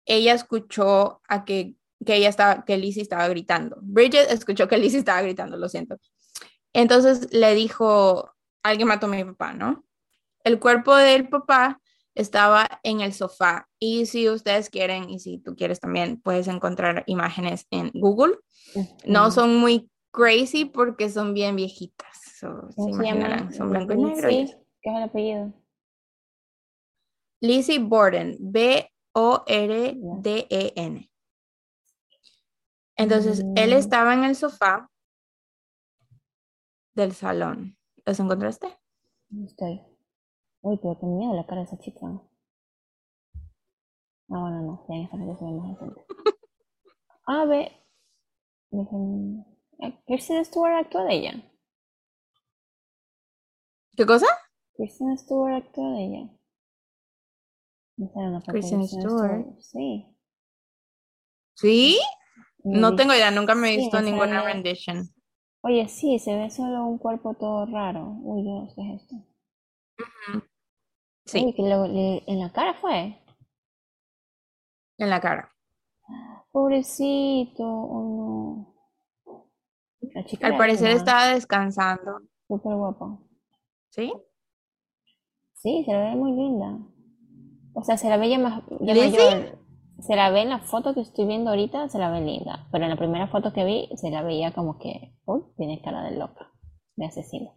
ella 0.07 0.35
escuchó 0.35 1.21
a 1.29 1.45
que, 1.45 1.77
que 2.05 2.17
ella 2.17 2.29
estaba, 2.29 2.65
que 2.65 2.77
Lizzie 2.77 3.03
estaba 3.03 3.29
gritando. 3.29 3.77
Bridget 3.81 4.29
escuchó 4.29 4.67
que 4.67 4.77
Lizzie 4.77 4.99
estaba 4.99 5.23
gritando, 5.23 5.57
lo 5.57 5.69
siento. 5.69 5.99
Entonces 6.73 7.33
le 7.33 7.55
dijo, 7.55 8.35
alguien 8.65 8.89
mató 8.89 9.07
a 9.07 9.11
mi 9.11 9.23
papá, 9.23 9.53
¿no? 9.53 9.85
El 10.43 10.59
cuerpo 10.59 10.97
del 10.97 11.29
papá 11.29 11.81
estaba 12.17 12.81
en 12.83 13.03
el 13.03 13.13
sofá 13.13 13.69
y 13.79 14.07
si 14.07 14.29
ustedes 14.31 14.69
quieren 14.69 15.09
y 15.09 15.21
si 15.21 15.39
tú 15.39 15.55
quieres 15.55 15.79
también 15.79 16.21
puedes 16.21 16.49
encontrar 16.49 17.05
imágenes 17.07 17.69
en 17.71 17.93
Google. 17.95 18.37
No 19.07 19.31
son 19.31 19.59
muy 19.59 19.92
Gracie 20.13 20.67
porque 20.67 21.09
son 21.09 21.33
bien 21.35 21.57
viejitas. 21.57 22.39
se 22.39 22.47
imaginarán, 22.77 23.53
son 23.53 23.71
blanco 23.71 23.95
y 23.95 23.97
negro. 23.97 24.29
¿Qué 24.29 24.43
es 24.43 24.57
el 24.85 25.03
apellido? 25.03 25.53
Lizzie 27.41 27.79
Borden, 27.79 28.37
B-O-R-D-E-N. 28.39 28.93
Entonces, 32.97 33.41
él 33.57 33.71
mm. 33.71 33.79
estaba 33.79 34.15
en 34.15 34.25
el 34.25 34.37
sofá 34.37 34.89
del 36.95 37.13
salón. 37.13 37.77
¿Los 38.05 38.21
encontraste? 38.21 38.69
No 39.31 39.47
estoy. 39.47 39.81
Uy, 40.61 40.79
pero 40.81 40.99
qué 41.01 41.07
miedo 41.07 41.35
la 41.35 41.47
cara 41.47 41.63
de 41.63 41.67
esa 41.67 41.79
chica. 41.79 42.07
Ah, 44.29 44.41
bueno, 44.41 44.63
no, 44.63 44.87
ya 44.89 44.95
en 44.95 45.03
esta 45.03 45.17
se 45.17 45.45
ve 45.45 45.51
más 45.53 45.69
decente. 45.71 46.07
A 47.27 47.45
ver. 47.45 47.73
Kirsten 50.07 50.45
Stewart 50.45 50.75
actúa 50.75 51.05
de 51.05 51.15
ella. 51.15 51.33
¿Qué 53.97 54.07
cosa? 54.07 54.27
Kristen 54.77 55.19
Stewart 55.19 55.55
actúa 55.55 55.91
de 55.93 56.05
ella. 56.05 56.31
Kristen 58.47 58.87
Stewart. 58.89 59.45
Sí. 59.61 60.07
¿Sí? 61.55 62.01
No 62.65 62.95
tengo 62.97 63.13
idea, 63.13 63.31
nunca 63.31 63.55
me 63.55 63.75
he 63.75 63.77
visto 63.77 64.01
ninguna 64.01 64.43
rendition. 64.43 65.09
Oye, 65.63 65.89
sí, 65.89 66.19
se 66.19 66.35
ve 66.37 66.51
solo 66.51 66.85
un 66.87 66.99
cuerpo 66.99 67.35
todo 67.35 67.67
raro. 67.67 68.17
Uy, 68.23 68.43
Dios, 68.43 68.73
¿qué 68.75 68.83
es 68.83 69.03
esto? 69.03 69.17
Sí. 71.25 71.45
Uy, 71.45 71.55
que 71.55 71.63
en 72.27 72.39
la 72.41 72.53
cara 72.53 72.75
fue. 72.75 73.21
En 74.99 75.11
la 75.11 75.21
cara. 75.21 75.53
Pobrecito, 76.51 77.65
oh 77.65 78.03
no. 78.17 78.42
Al 80.43 80.57
parecer 80.57 80.91
estaba 80.91 81.29
descansando. 81.29 82.21
Súper 82.47 82.75
guapo. 82.75 83.19
¿Sí? 83.91 84.13
Sí, 85.55 85.85
se 85.85 85.93
la 85.93 86.11
ve 86.11 86.17
muy 86.17 86.33
linda. 86.33 86.79
O 87.75 87.85
sea, 87.85 87.97
se 87.97 88.09
la 88.09 88.17
ve 88.17 88.29
ya 88.29 88.39
más 88.39 88.63
ya 88.81 88.95
mayor. 88.95 89.59
Se 90.01 90.17
la 90.17 90.31
ve 90.31 90.43
en 90.43 90.49
la 90.49 90.59
foto 90.59 90.95
que 90.95 91.01
estoy 91.01 91.27
viendo 91.27 91.51
ahorita, 91.51 91.89
se 91.89 91.99
la 91.99 92.11
ve 92.11 92.21
linda. 92.21 92.67
Pero 92.73 92.85
en 92.85 92.91
la 92.91 92.97
primera 92.97 93.29
foto 93.29 93.53
que 93.53 93.65
vi, 93.65 93.89
se 93.97 94.11
la 94.11 94.23
veía 94.23 94.53
como 94.53 94.79
que, 94.79 95.15
uy, 95.25 95.43
tiene 95.57 95.81
cara 95.81 96.03
de 96.03 96.19
loca, 96.19 96.53
de 96.97 97.07
asesino. 97.07 97.57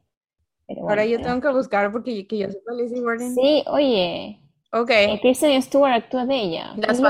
Ahora 0.81 1.05
yo 1.05 1.21
tengo 1.21 1.41
que 1.41 1.51
buscar 1.51 1.91
porque 1.91 2.27
que 2.27 2.37
yo 2.37 2.47
soy 2.49 2.81
Lizzie 2.81 3.01
Borden. 3.01 3.33
Sí, 3.35 3.63
oye. 3.67 4.41
Ok. 4.71 4.89
Eh, 4.89 5.19
Kristen 5.21 5.61
Stewart 5.61 5.93
actúa 5.93 6.25
de 6.25 6.35
ella. 6.35 6.73
Las 6.77 7.01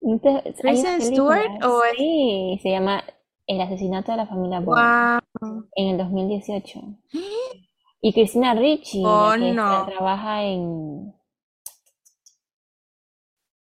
¿Kristen 0.00 1.02
Stewart 1.02 1.64
o 1.64 1.82
Sí, 1.96 2.58
se 2.62 2.70
llama 2.70 3.04
El 3.46 3.60
asesinato 3.60 4.12
de 4.12 4.18
la 4.18 4.26
familia. 4.26 4.60
Wow. 4.60 5.68
En 5.74 5.88
el 5.88 5.98
2018. 5.98 6.80
Y 8.00 8.12
Cristina 8.12 8.54
Ricci, 8.54 9.02
oh, 9.04 9.36
no. 9.36 9.86
trabaja 9.86 10.44
en... 10.44 11.12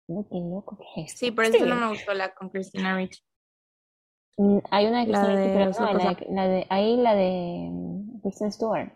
No, 0.07 0.27
qué 0.29 0.38
loco 0.38 0.77
que 0.77 1.01
es. 1.01 1.17
Sí, 1.17 1.31
pero 1.31 1.47
eso 1.49 1.65
no 1.65 1.75
me 1.75 1.88
gustó 1.89 2.13
la 2.13 2.35
con 2.35 2.49
Cristina 2.49 2.95
Ricci. 2.95 3.23
Mm, 4.38 4.59
hay 4.69 4.85
una 4.85 4.99
de 4.99 5.05
Cristina 5.05 5.35
Ricci, 5.35 5.53
pero 5.53 5.71
no, 5.71 5.93
la 5.97 6.13
de, 6.13 6.27
la 6.29 6.47
de, 6.47 6.67
ahí 6.69 6.97
la 6.97 7.15
de 7.15 7.67
mm, 7.71 8.21
Kristen 8.21 8.51
Stewart. 8.51 8.93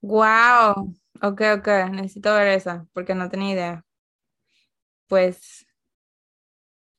Wow. 0.00 0.94
Ok, 1.20 1.42
ok. 1.58 1.68
Necesito 1.90 2.32
ver 2.32 2.48
esa, 2.48 2.86
porque 2.92 3.16
no 3.16 3.28
tenía 3.28 3.52
idea. 3.54 3.83
Pues. 5.08 5.66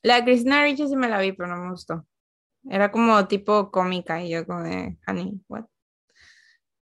La 0.02 0.16
de 0.18 0.24
Cristina 0.26 0.64
Ricci 0.64 0.88
sí 0.88 0.96
me 0.96 1.10
la 1.10 1.20
vi, 1.20 1.32
pero 1.32 1.50
no 1.50 1.58
me 1.64 1.72
gustó. 1.72 2.06
Era 2.70 2.92
como 2.92 3.28
tipo 3.28 3.72
cómica 3.72 4.24
y 4.24 4.30
yo 4.30 4.46
como 4.46 4.64
de, 4.64 4.98
honey, 5.08 5.40
what? 5.48 5.66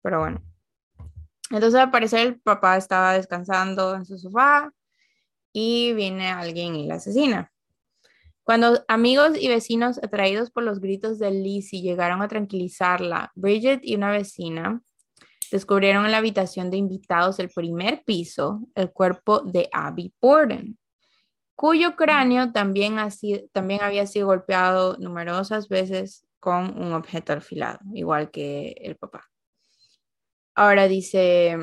Pero 0.01 0.19
bueno. 0.19 0.41
Entonces 1.49 1.79
al 1.79 1.91
parecer 1.91 2.27
el 2.27 2.39
papá 2.39 2.77
estaba 2.77 3.13
descansando 3.13 3.95
en 3.95 4.05
su 4.05 4.17
sofá 4.17 4.71
y 5.53 5.93
viene 5.93 6.29
alguien 6.29 6.75
y 6.75 6.87
la 6.87 6.95
asesina. 6.95 7.51
Cuando 8.43 8.83
amigos 8.87 9.31
y 9.37 9.49
vecinos 9.49 9.97
atraídos 10.01 10.51
por 10.51 10.63
los 10.63 10.79
gritos 10.79 11.19
de 11.19 11.31
Lizzie 11.31 11.81
llegaron 11.81 12.21
a 12.21 12.29
tranquilizarla, 12.29 13.31
Bridget 13.35 13.81
y 13.83 13.95
una 13.95 14.11
vecina 14.11 14.81
descubrieron 15.51 16.05
en 16.05 16.11
la 16.11 16.17
habitación 16.17 16.71
de 16.71 16.77
invitados 16.77 17.37
del 17.37 17.49
primer 17.49 18.03
piso 18.05 18.61
el 18.75 18.91
cuerpo 18.91 19.41
de 19.41 19.69
Abby 19.73 20.13
Borden, 20.21 20.77
cuyo 21.57 21.95
cráneo 21.95 22.51
también, 22.51 22.97
también 23.51 23.81
había 23.81 24.05
sido 24.05 24.27
golpeado 24.27 24.95
numerosas 24.99 25.67
veces 25.69 26.23
con 26.39 26.79
un 26.79 26.93
objeto 26.93 27.33
afilado, 27.33 27.79
igual 27.95 28.29
que 28.29 28.75
el 28.79 28.95
papá. 28.95 29.27
Ahora 30.53 30.87
dice, 30.87 31.57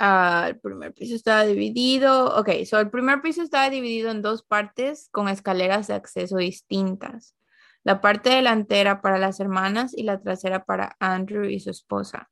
ah, 0.00 0.46
el 0.48 0.58
primer 0.58 0.92
piso 0.92 1.14
estaba 1.14 1.44
dividido, 1.44 2.36
ok, 2.36 2.64
so 2.64 2.80
el 2.80 2.90
primer 2.90 3.22
piso 3.22 3.42
estaba 3.42 3.70
dividido 3.70 4.10
en 4.10 4.22
dos 4.22 4.42
partes 4.42 5.08
con 5.12 5.28
escaleras 5.28 5.86
de 5.86 5.94
acceso 5.94 6.38
distintas. 6.38 7.36
La 7.84 8.00
parte 8.00 8.30
delantera 8.30 9.02
para 9.02 9.18
las 9.18 9.38
hermanas 9.38 9.96
y 9.96 10.02
la 10.02 10.20
trasera 10.20 10.64
para 10.64 10.96
Andrew 10.98 11.44
y 11.44 11.60
su 11.60 11.70
esposa. 11.70 12.28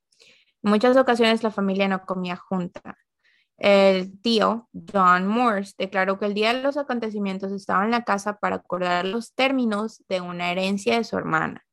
En 0.61 0.71
muchas 0.71 0.97
ocasiones 0.97 1.41
la 1.41 1.51
familia 1.51 1.87
no 1.87 2.01
comía 2.01 2.35
junta. 2.35 2.97
El 3.59 4.21
tío, 4.21 4.69
John 4.91 5.27
Morse, 5.27 5.73
declaró 5.77 6.17
que 6.17 6.25
el 6.25 6.33
día 6.33 6.53
de 6.53 6.61
los 6.61 6.77
acontecimientos 6.77 7.51
estaba 7.51 7.83
en 7.83 7.91
la 7.91 8.03
casa 8.03 8.37
para 8.39 8.57
acordar 8.57 9.05
los 9.05 9.33
términos 9.35 10.03
de 10.07 10.21
una 10.21 10.51
herencia 10.51 10.97
de 10.97 11.03
su 11.03 11.17
hermana 11.17 11.65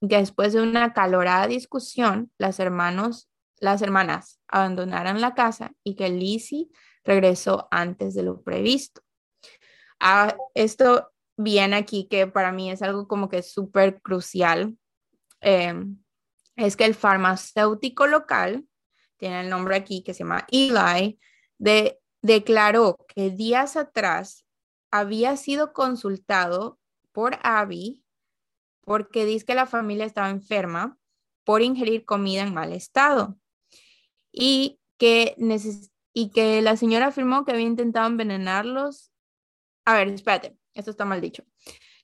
que 0.00 0.18
después 0.18 0.52
de 0.52 0.62
una 0.62 0.92
calorada 0.92 1.46
discusión, 1.46 2.30
las, 2.38 2.60
hermanos, 2.60 3.28
las 3.58 3.82
hermanas 3.82 4.40
abandonaron 4.48 5.20
la 5.20 5.34
casa 5.34 5.72
y 5.82 5.96
que 5.96 6.08
Lizzie 6.08 6.68
regresó 7.04 7.68
antes 7.70 8.14
de 8.14 8.22
lo 8.22 8.42
previsto. 8.42 9.02
Ah, 10.00 10.36
esto 10.54 11.10
viene 11.36 11.76
aquí 11.76 12.06
que 12.08 12.26
para 12.26 12.52
mí 12.52 12.70
es 12.70 12.82
algo 12.82 13.08
como 13.08 13.28
que 13.28 13.42
súper 13.42 14.00
crucial. 14.02 14.76
Em, 15.40 15.98
es 16.56 16.76
que 16.76 16.84
el 16.84 16.94
farmacéutico 16.94 18.06
local, 18.06 18.66
tiene 19.16 19.40
el 19.40 19.50
nombre 19.50 19.76
aquí 19.76 20.02
que 20.02 20.14
se 20.14 20.20
llama 20.20 20.46
Eli, 20.50 21.18
de, 21.58 22.00
declaró 22.22 22.98
que 23.08 23.30
días 23.30 23.76
atrás 23.76 24.44
había 24.90 25.36
sido 25.36 25.72
consultado 25.72 26.78
por 27.12 27.38
Abby 27.42 28.04
porque 28.82 29.24
dice 29.24 29.44
que 29.44 29.54
la 29.54 29.66
familia 29.66 30.04
estaba 30.04 30.30
enferma 30.30 30.98
por 31.44 31.62
ingerir 31.62 32.04
comida 32.04 32.42
en 32.42 32.54
mal 32.54 32.72
estado 32.72 33.38
y 34.32 34.78
que, 34.98 35.36
y 36.12 36.30
que 36.30 36.62
la 36.62 36.76
señora 36.76 37.08
afirmó 37.08 37.44
que 37.44 37.52
había 37.52 37.66
intentado 37.66 38.06
envenenarlos. 38.06 39.10
A 39.84 39.94
ver, 39.94 40.08
espérate, 40.08 40.56
esto 40.74 40.90
está 40.90 41.04
mal 41.04 41.20
dicho. 41.20 41.44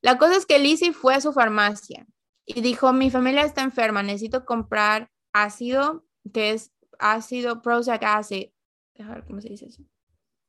La 0.00 0.18
cosa 0.18 0.36
es 0.36 0.46
que 0.46 0.58
Lizzie 0.58 0.92
fue 0.92 1.14
a 1.14 1.20
su 1.20 1.32
farmacia 1.32 2.06
y 2.44 2.60
dijo, 2.60 2.92
mi 2.92 3.10
familia 3.10 3.42
está 3.42 3.62
enferma, 3.62 4.02
necesito 4.02 4.44
comprar 4.44 5.10
ácido, 5.32 6.04
que 6.32 6.50
es 6.50 6.72
ácido 7.02 7.60
Prozac 7.60 8.02
acid. 8.04 8.50
Déjame 8.94 9.16
ver 9.16 9.24
cómo 9.26 9.40
se 9.40 9.48
dice 9.48 9.66
eso. 9.66 9.82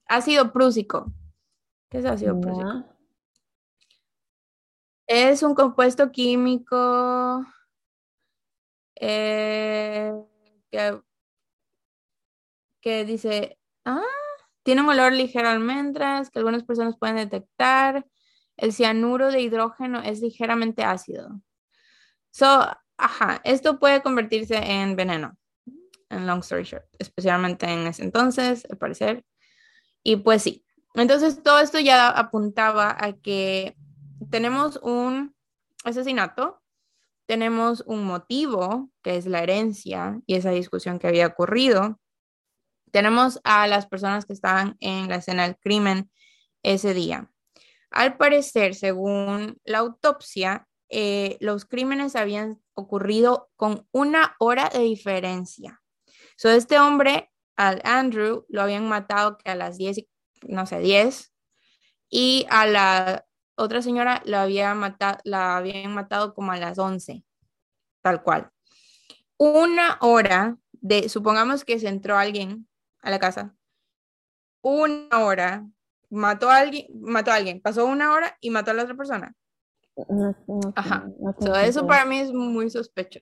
Ácido 0.06 0.54
prúsico. 0.54 1.12
¿Qué 1.90 2.00
es 2.00 2.06
ácido 2.06 2.40
prúsico? 2.40 2.86
Es 5.08 5.44
un 5.44 5.54
compuesto 5.54 6.12
químico 6.12 7.46
eh, 8.96 10.14
que, 12.82 13.06
dice, 13.06 13.60
ah, 13.86 14.02
tiene 14.64 14.82
un 14.82 14.90
olor 14.90 15.14
ligero 15.14 15.50
a 15.50 15.52
almendras 15.52 16.30
que 16.30 16.40
algunas 16.40 16.64
personas 16.64 16.98
pueden 16.98 17.18
detectar. 17.18 18.06
El 18.56 18.72
cianuro 18.72 19.32
de 19.32 19.42
hidrógeno 19.42 20.02
es 20.02 20.22
ligeramente 20.22 20.84
ácido. 20.84 21.42
So, 22.32 22.66
ajá, 22.98 23.42
esto 23.44 23.80
puede 23.80 24.02
convertirse 24.02 24.56
en 24.56 24.96
veneno, 24.96 25.38
en 26.14 26.28
long 26.28 26.40
story 26.40 26.64
short, 26.64 26.86
especialmente 27.00 27.66
en 27.66 27.88
ese 27.88 28.04
entonces, 28.04 28.66
al 28.70 28.78
parecer. 28.78 29.26
Y 30.04 30.18
pues 30.18 30.44
sí, 30.44 30.66
entonces 30.94 31.42
todo 31.42 31.60
esto 31.60 31.80
ya 31.80 32.10
apuntaba 32.10 32.96
a 33.00 33.14
que 33.14 33.76
tenemos 34.30 34.80
un 34.84 35.36
asesinato, 35.84 36.62
tenemos 37.26 37.84
un 37.88 38.04
motivo, 38.04 38.90
que 39.02 39.18
es 39.18 39.26
la 39.26 39.42
herencia 39.42 40.20
y 40.26 40.36
esa 40.36 40.52
discusión 40.52 41.00
que 41.00 41.08
había 41.08 41.28
ocurrido. 41.28 42.00
Tenemos 42.92 43.40
a 43.44 43.68
las 43.68 43.88
personas 43.88 44.26
que 44.26 44.34
estaban 44.34 44.78
en 44.80 45.10
la 45.10 45.16
escena 45.16 45.44
del 45.44 45.58
crimen 45.58 46.12
ese 46.64 46.94
día. 46.94 47.30
Al 47.90 48.18
parecer, 48.18 48.76
según 48.76 49.58
la 49.64 49.80
autopsia, 49.80 50.68
eh, 50.90 51.38
los 51.40 51.66
crímenes 51.66 52.16
habían 52.16 52.62
ocurrido 52.76 53.50
con 53.56 53.88
una 53.92 54.36
hora 54.40 54.70
de 54.70 54.80
diferencia. 54.80 55.83
So, 56.38 56.50
este 56.50 56.80
hombre, 56.80 57.32
al 57.56 57.82
Andrew, 57.84 58.46
lo 58.50 58.62
habían 58.62 58.88
matado 58.88 59.38
que 59.38 59.52
a 59.52 59.56
las 59.56 59.78
10, 59.78 60.06
no 60.48 60.66
sé, 60.66 60.80
10, 60.80 61.32
y 62.10 62.46
a 62.50 62.66
la 62.66 63.26
otra 63.56 63.82
señora 63.82 64.22
la, 64.26 64.44
había 64.44 64.74
matado, 64.74 65.20
la 65.24 65.58
habían 65.58 65.94
matado 65.94 66.34
como 66.34 66.52
a 66.52 66.58
las 66.58 66.80
11, 66.80 67.24
tal 68.02 68.24
cual. 68.24 68.52
Una 69.38 69.98
hora 70.02 70.58
de, 70.72 71.10
supongamos 71.10 71.66
que 71.66 71.80
se 71.80 71.88
entró 71.88 72.18
alguien 72.18 72.68
a 73.02 73.10
la 73.10 73.20
casa, 73.20 73.56
una 74.62 75.20
hora, 75.20 75.68
mató 76.10 76.50
a 76.50 76.58
alguien, 76.58 76.88
mató 77.02 77.32
a 77.32 77.36
alguien, 77.36 77.62
pasó 77.62 77.86
una 77.86 78.14
hora 78.14 78.38
y 78.40 78.50
mató 78.50 78.72
a 78.72 78.74
la 78.74 78.84
otra 78.84 78.96
persona. 78.96 79.36
Ajá. 80.76 81.08
eso 81.64 81.86
para 81.86 82.06
mí 82.06 82.20
es 82.20 82.32
muy 82.32 82.70
sospecho. 82.70 83.20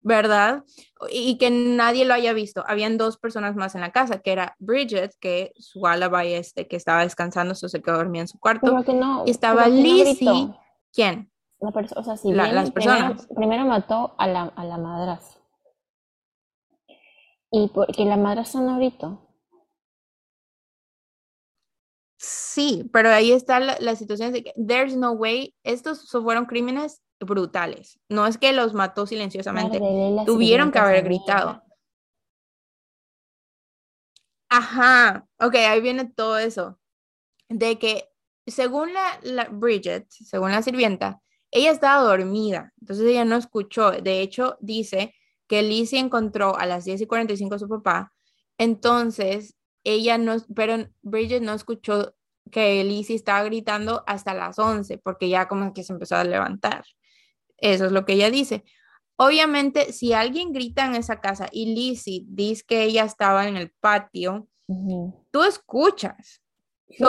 ¿Verdad? 0.00 0.64
Y 1.10 1.38
que 1.38 1.50
nadie 1.50 2.04
lo 2.04 2.14
haya 2.14 2.32
visto. 2.32 2.64
Habían 2.66 2.98
dos 2.98 3.18
personas 3.18 3.56
más 3.56 3.74
en 3.74 3.80
la 3.80 3.90
casa, 3.90 4.20
que 4.20 4.32
era 4.32 4.54
Bridget, 4.58 5.14
que 5.20 5.52
su 5.56 5.86
alibi 5.86 6.34
este, 6.34 6.68
que 6.68 6.76
estaba 6.76 7.02
descansando, 7.02 7.54
se 7.54 7.82
quedó 7.82 7.96
dormida 7.96 8.22
en 8.22 8.28
su 8.28 8.38
cuarto. 8.38 8.84
y 9.26 9.30
estaba 9.30 9.68
Lizzie. 9.68 10.50
¿Quién? 10.92 11.30
La 11.60 11.70
o 11.70 12.04
sea, 12.04 12.16
si 12.16 12.32
las 12.32 12.70
personas. 12.70 13.26
Primero, 13.34 13.64
mató 13.64 14.14
a 14.18 14.28
la, 14.28 14.42
a 14.44 14.64
la 14.64 14.78
madrastra. 14.78 15.42
Y 17.50 17.68
porque 17.68 18.04
la 18.04 18.16
madrastra 18.16 18.60
no 18.60 18.76
gritó. 18.76 19.28
Sí, 22.18 22.88
pero 22.92 23.10
ahí 23.10 23.32
está 23.32 23.60
la, 23.60 23.96
situación 23.96 24.32
de 24.32 24.42
que 24.42 24.52
there's 24.54 24.96
no 24.96 25.12
way, 25.12 25.54
estos 25.62 26.10
fueron 26.10 26.46
crímenes 26.46 27.00
brutales. 27.20 27.98
No 28.08 28.26
es 28.26 28.38
que 28.38 28.52
los 28.52 28.74
mató 28.74 29.06
silenciosamente, 29.06 29.78
tuvieron 30.26 30.70
que 30.70 30.78
haber 30.78 31.04
gritado. 31.04 31.62
Ajá, 34.48 35.26
ok, 35.38 35.54
ahí 35.56 35.80
viene 35.80 36.06
todo 36.06 36.38
eso. 36.38 36.78
De 37.48 37.78
que 37.78 38.08
según 38.46 38.92
la, 38.94 39.48
Bridget, 39.50 40.06
según 40.10 40.52
la 40.52 40.62
sirvienta, 40.62 41.20
ella 41.50 41.70
estaba 41.70 42.02
dormida, 42.02 42.72
entonces 42.80 43.06
ella 43.06 43.24
no 43.24 43.36
escuchó. 43.36 43.90
De 43.92 44.20
hecho, 44.20 44.56
dice 44.60 45.14
que 45.46 45.62
Lizzie 45.62 45.98
encontró 45.98 46.56
a 46.56 46.66
las 46.66 46.84
10 46.84 47.00
y 47.02 47.06
45 47.06 47.54
a 47.54 47.58
su 47.58 47.68
papá, 47.68 48.12
entonces 48.58 49.56
ella 49.84 50.18
no, 50.18 50.36
pero 50.54 50.88
Bridget 51.02 51.42
no 51.42 51.54
escuchó 51.54 52.14
que 52.50 52.82
Lizzie 52.84 53.16
estaba 53.16 53.44
gritando 53.44 54.02
hasta 54.06 54.34
las 54.34 54.58
11, 54.58 54.98
porque 54.98 55.28
ya 55.28 55.48
como 55.48 55.72
que 55.72 55.84
se 55.84 55.92
empezó 55.92 56.16
a 56.16 56.24
levantar. 56.24 56.84
Eso 57.58 57.86
es 57.86 57.92
lo 57.92 58.04
que 58.04 58.14
ella 58.14 58.30
dice. 58.30 58.64
Obviamente, 59.16 59.92
si 59.92 60.12
alguien 60.12 60.52
grita 60.52 60.86
en 60.86 60.94
esa 60.94 61.20
casa 61.20 61.48
y 61.50 61.74
Lizzie 61.74 62.24
dice 62.28 62.64
que 62.66 62.84
ella 62.84 63.04
estaba 63.04 63.48
en 63.48 63.56
el 63.56 63.70
patio, 63.70 64.48
tú 65.30 65.42
escuchas. 65.42 66.42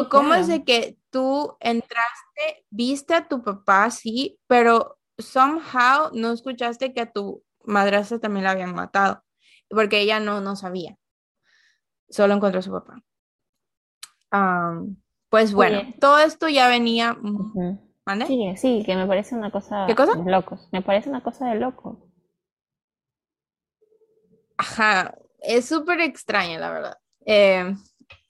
¿Cómo 0.09 0.33
es 0.33 0.47
de 0.47 0.63
que 0.63 0.97
tú 1.09 1.55
entraste, 1.59 2.65
viste 2.69 3.13
a 3.13 3.27
tu 3.27 3.41
papá, 3.43 3.89
sí, 3.91 4.39
pero 4.47 4.97
somehow 5.17 6.11
no 6.13 6.31
escuchaste 6.31 6.93
que 6.93 7.01
a 7.01 7.11
tu 7.11 7.43
madrastra 7.63 8.19
también 8.19 8.43
la 8.43 8.51
habían 8.51 8.73
matado? 8.73 9.23
Porque 9.69 10.01
ella 10.01 10.19
no, 10.19 10.41
no 10.41 10.55
sabía 10.55 10.99
solo 12.09 12.33
encontró 12.33 12.59
a 12.59 12.63
su 12.63 12.71
papá. 12.71 13.01
pues 15.29 15.53
bueno, 15.53 15.81
todo 15.99 16.19
esto 16.19 16.49
ya 16.49 16.67
venía. 16.67 17.17
Sí, 18.27 18.53
sí, 18.57 18.83
que 18.85 18.95
me 18.95 19.07
parece 19.07 19.35
una 19.35 19.51
cosa, 19.51 19.85
¿Qué 19.87 19.95
cosa? 19.95 20.15
de 20.15 20.31
locos. 20.31 20.67
Me 20.71 20.81
parece 20.81 21.09
una 21.09 21.21
cosa 21.21 21.47
de 21.47 21.55
locos. 21.55 21.97
Ajá, 24.57 25.15
es 25.39 25.65
súper 25.65 26.01
extraña, 26.01 26.59
la 26.59 26.71
verdad. 26.71 26.97
Eh, 27.25 27.73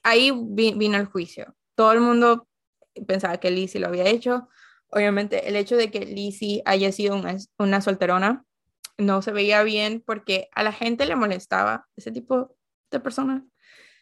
ahí 0.03 0.31
vino 0.31 0.97
el 0.97 1.05
juicio. 1.05 1.55
Todo 1.75 1.93
el 1.93 2.01
mundo 2.01 2.47
pensaba 3.07 3.37
que 3.37 3.51
Lizzie 3.51 3.79
lo 3.79 3.87
había 3.87 4.07
hecho. 4.07 4.47
Obviamente, 4.91 5.47
el 5.47 5.55
hecho 5.55 5.75
de 5.75 5.91
que 5.91 6.05
Lizzie 6.05 6.61
haya 6.65 6.91
sido 6.91 7.15
una, 7.15 7.37
una 7.57 7.81
solterona 7.81 8.45
no 8.97 9.21
se 9.21 9.31
veía 9.31 9.63
bien 9.63 10.03
porque 10.05 10.49
a 10.53 10.63
la 10.63 10.71
gente 10.71 11.05
le 11.05 11.15
molestaba 11.15 11.87
ese 11.95 12.11
tipo 12.11 12.55
de 12.91 12.99
personas 12.99 13.43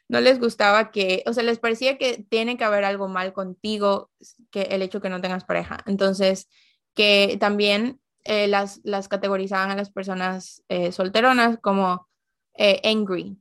no 0.09 0.21
les 0.21 0.39
gustaba 0.39 0.91
que, 0.91 1.23
o 1.25 1.33
sea, 1.33 1.43
les 1.43 1.59
parecía 1.59 1.97
que 1.97 2.25
tiene 2.29 2.57
que 2.57 2.63
haber 2.63 2.85
algo 2.85 3.07
mal 3.07 3.33
contigo, 3.33 4.09
que 4.51 4.61
el 4.63 4.81
hecho 4.81 5.01
que 5.01 5.09
no 5.09 5.21
tengas 5.21 5.43
pareja. 5.43 5.79
Entonces, 5.85 6.49
que 6.93 7.37
también 7.39 7.99
eh, 8.23 8.47
las, 8.47 8.79
las 8.83 9.07
categorizaban 9.07 9.71
a 9.71 9.75
las 9.75 9.89
personas 9.89 10.63
eh, 10.69 10.91
solteronas 10.91 11.59
como 11.61 12.07
eh, 12.55 12.81
angry. 12.83 13.37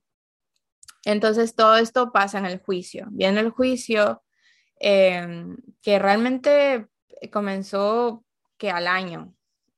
Entonces, 1.04 1.54
todo 1.54 1.76
esto 1.76 2.12
pasa 2.12 2.38
en 2.38 2.46
el 2.46 2.58
juicio. 2.58 3.06
Viene 3.10 3.40
el 3.40 3.50
juicio 3.50 4.22
em, 4.80 5.56
que 5.82 5.98
realmente 6.00 6.88
comenzó 7.32 8.24
que 8.58 8.70
al 8.70 8.88
año. 8.88 9.34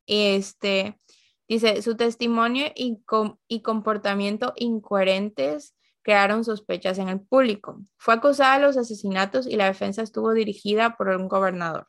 Este, 0.06 0.98
dice, 1.46 1.82
su 1.82 1.96
testimonio 1.96 2.72
y, 2.74 3.02
y 3.46 3.60
comportamiento 3.60 4.54
incoherentes 4.56 5.74
crearon 6.08 6.42
sospechas 6.42 6.98
en 6.98 7.10
el 7.10 7.20
público. 7.20 7.82
Fue 7.98 8.14
acusada 8.14 8.58
de 8.58 8.64
los 8.64 8.78
asesinatos 8.78 9.46
y 9.46 9.56
la 9.56 9.66
defensa 9.66 10.00
estuvo 10.00 10.32
dirigida 10.32 10.96
por 10.96 11.08
un 11.08 11.28
gobernador. 11.28 11.86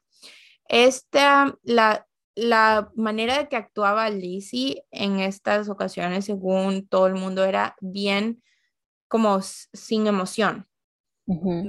Esta, 0.67 1.57
la, 1.63 2.05
la 2.35 2.91
manera 2.97 3.37
de 3.37 3.47
que 3.47 3.55
actuaba 3.55 4.09
Lizzie 4.09 4.83
en 4.91 5.21
estas 5.21 5.69
ocasiones, 5.69 6.25
según 6.25 6.85
todo 6.85 7.07
el 7.07 7.15
mundo, 7.15 7.45
era 7.45 7.77
bien 7.79 8.43
como 9.07 9.39
sin 9.41 10.05
emoción. 10.05 10.67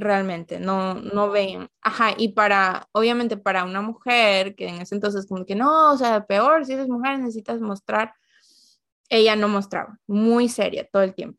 Realmente, 0.01 0.59
no, 0.59 0.95
no 0.95 1.31
ven. 1.31 1.69
Ajá, 1.83 2.15
y 2.19 2.31
para, 2.31 2.89
obviamente 2.91 3.37
para 3.37 3.63
una 3.63 3.81
mujer 3.81 4.57
que 4.57 4.67
en 4.67 4.81
ese 4.81 4.97
entonces 4.97 5.29
como 5.29 5.47
que 5.47 5.55
no, 5.55 5.93
o 5.93 5.97
sea, 5.97 6.27
peor, 6.27 6.67
si 6.67 6.73
eres 6.73 6.89
mujer 6.89 7.21
necesitas 7.21 7.61
mostrar, 7.61 8.13
ella 9.09 9.37
no 9.37 9.47
mostraba, 9.47 10.01
muy 10.09 10.49
seria 10.49 10.89
todo 10.91 11.05
el 11.05 11.15
tiempo. 11.15 11.39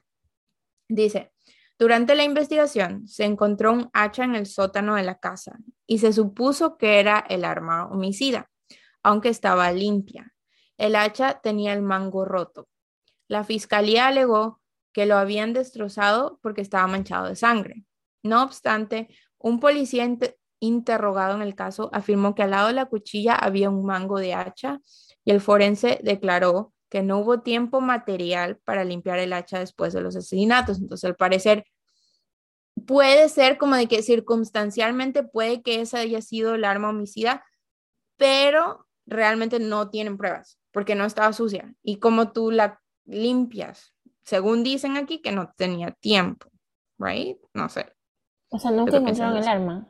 Dice, 0.94 1.32
durante 1.80 2.16
la 2.16 2.26
investigación 2.26 3.08
se 3.08 3.24
encontró 3.24 3.72
un 3.72 3.90
hacha 3.94 4.26
en 4.26 4.36
el 4.36 4.46
sótano 4.46 4.96
de 4.96 5.04
la 5.04 5.20
casa 5.20 5.58
y 5.88 6.00
se 6.00 6.12
supuso 6.12 6.78
que 6.78 7.00
era 7.00 7.26
el 7.30 7.46
arma 7.46 7.88
homicida, 7.88 8.50
aunque 9.02 9.30
estaba 9.30 9.72
limpia. 9.72 10.34
El 10.78 10.98
hacha 10.98 11.40
tenía 11.42 11.72
el 11.72 11.82
mango 11.82 12.26
roto. 12.26 12.68
La 13.30 13.46
fiscalía 13.46 14.08
alegó 14.08 14.60
que 14.92 15.06
lo 15.06 15.16
habían 15.16 15.54
destrozado 15.54 16.40
porque 16.42 16.60
estaba 16.60 16.88
manchado 16.88 17.28
de 17.28 17.38
sangre. 17.38 17.86
No 18.22 18.44
obstante, 18.44 19.08
un 19.38 19.62
policía 19.62 20.06
interrogado 20.60 21.36
en 21.38 21.42
el 21.42 21.56
caso 21.56 21.90
afirmó 21.94 22.36
que 22.36 22.44
al 22.44 22.52
lado 22.52 22.68
de 22.68 22.74
la 22.74 22.88
cuchilla 22.88 23.34
había 23.34 23.70
un 23.70 23.86
mango 23.86 24.20
de 24.20 24.34
hacha 24.34 24.82
y 25.24 25.32
el 25.32 25.40
forense 25.40 26.02
declaró 26.04 26.74
que 26.92 27.02
no 27.02 27.20
hubo 27.20 27.40
tiempo 27.40 27.80
material 27.80 28.58
para 28.66 28.84
limpiar 28.84 29.18
el 29.18 29.32
hacha 29.32 29.60
después 29.60 29.94
de 29.94 30.02
los 30.02 30.18
asesinatos. 30.18 30.78
Entonces, 30.78 31.06
al 31.06 31.16
parecer, 31.16 31.66
puede 32.86 33.30
ser 33.30 33.58
como 33.58 33.78
de 33.78 33.88
que 33.88 34.04
circunstancialmente 34.04 35.24
puede 35.24 35.62
que 35.62 35.80
esa 35.80 36.00
haya 36.00 36.22
sido 36.22 36.54
el 36.54 36.66
arma 36.66 36.90
homicida, 36.90 37.46
pero 38.18 38.90
realmente 39.06 39.58
no 39.60 39.90
tienen 39.90 40.18
pruebas 40.18 40.60
porque 40.72 40.94
no 40.96 41.06
estaba 41.06 41.32
sucia. 41.32 41.74
Y 41.82 42.00
como 42.00 42.34
tú 42.34 42.52
la 42.52 42.82
limpias, 43.06 43.96
según 44.24 44.62
dicen 44.62 44.98
aquí, 44.98 45.22
que 45.22 45.32
no 45.32 45.54
tenía 45.56 45.92
tiempo, 45.92 46.50
¿right? 47.00 47.38
No 47.54 47.70
sé. 47.70 47.96
O 48.50 48.60
sea, 48.60 48.70
nunca 48.70 48.98
encontraron 48.98 49.38
el 49.38 49.48
arma. 49.48 49.88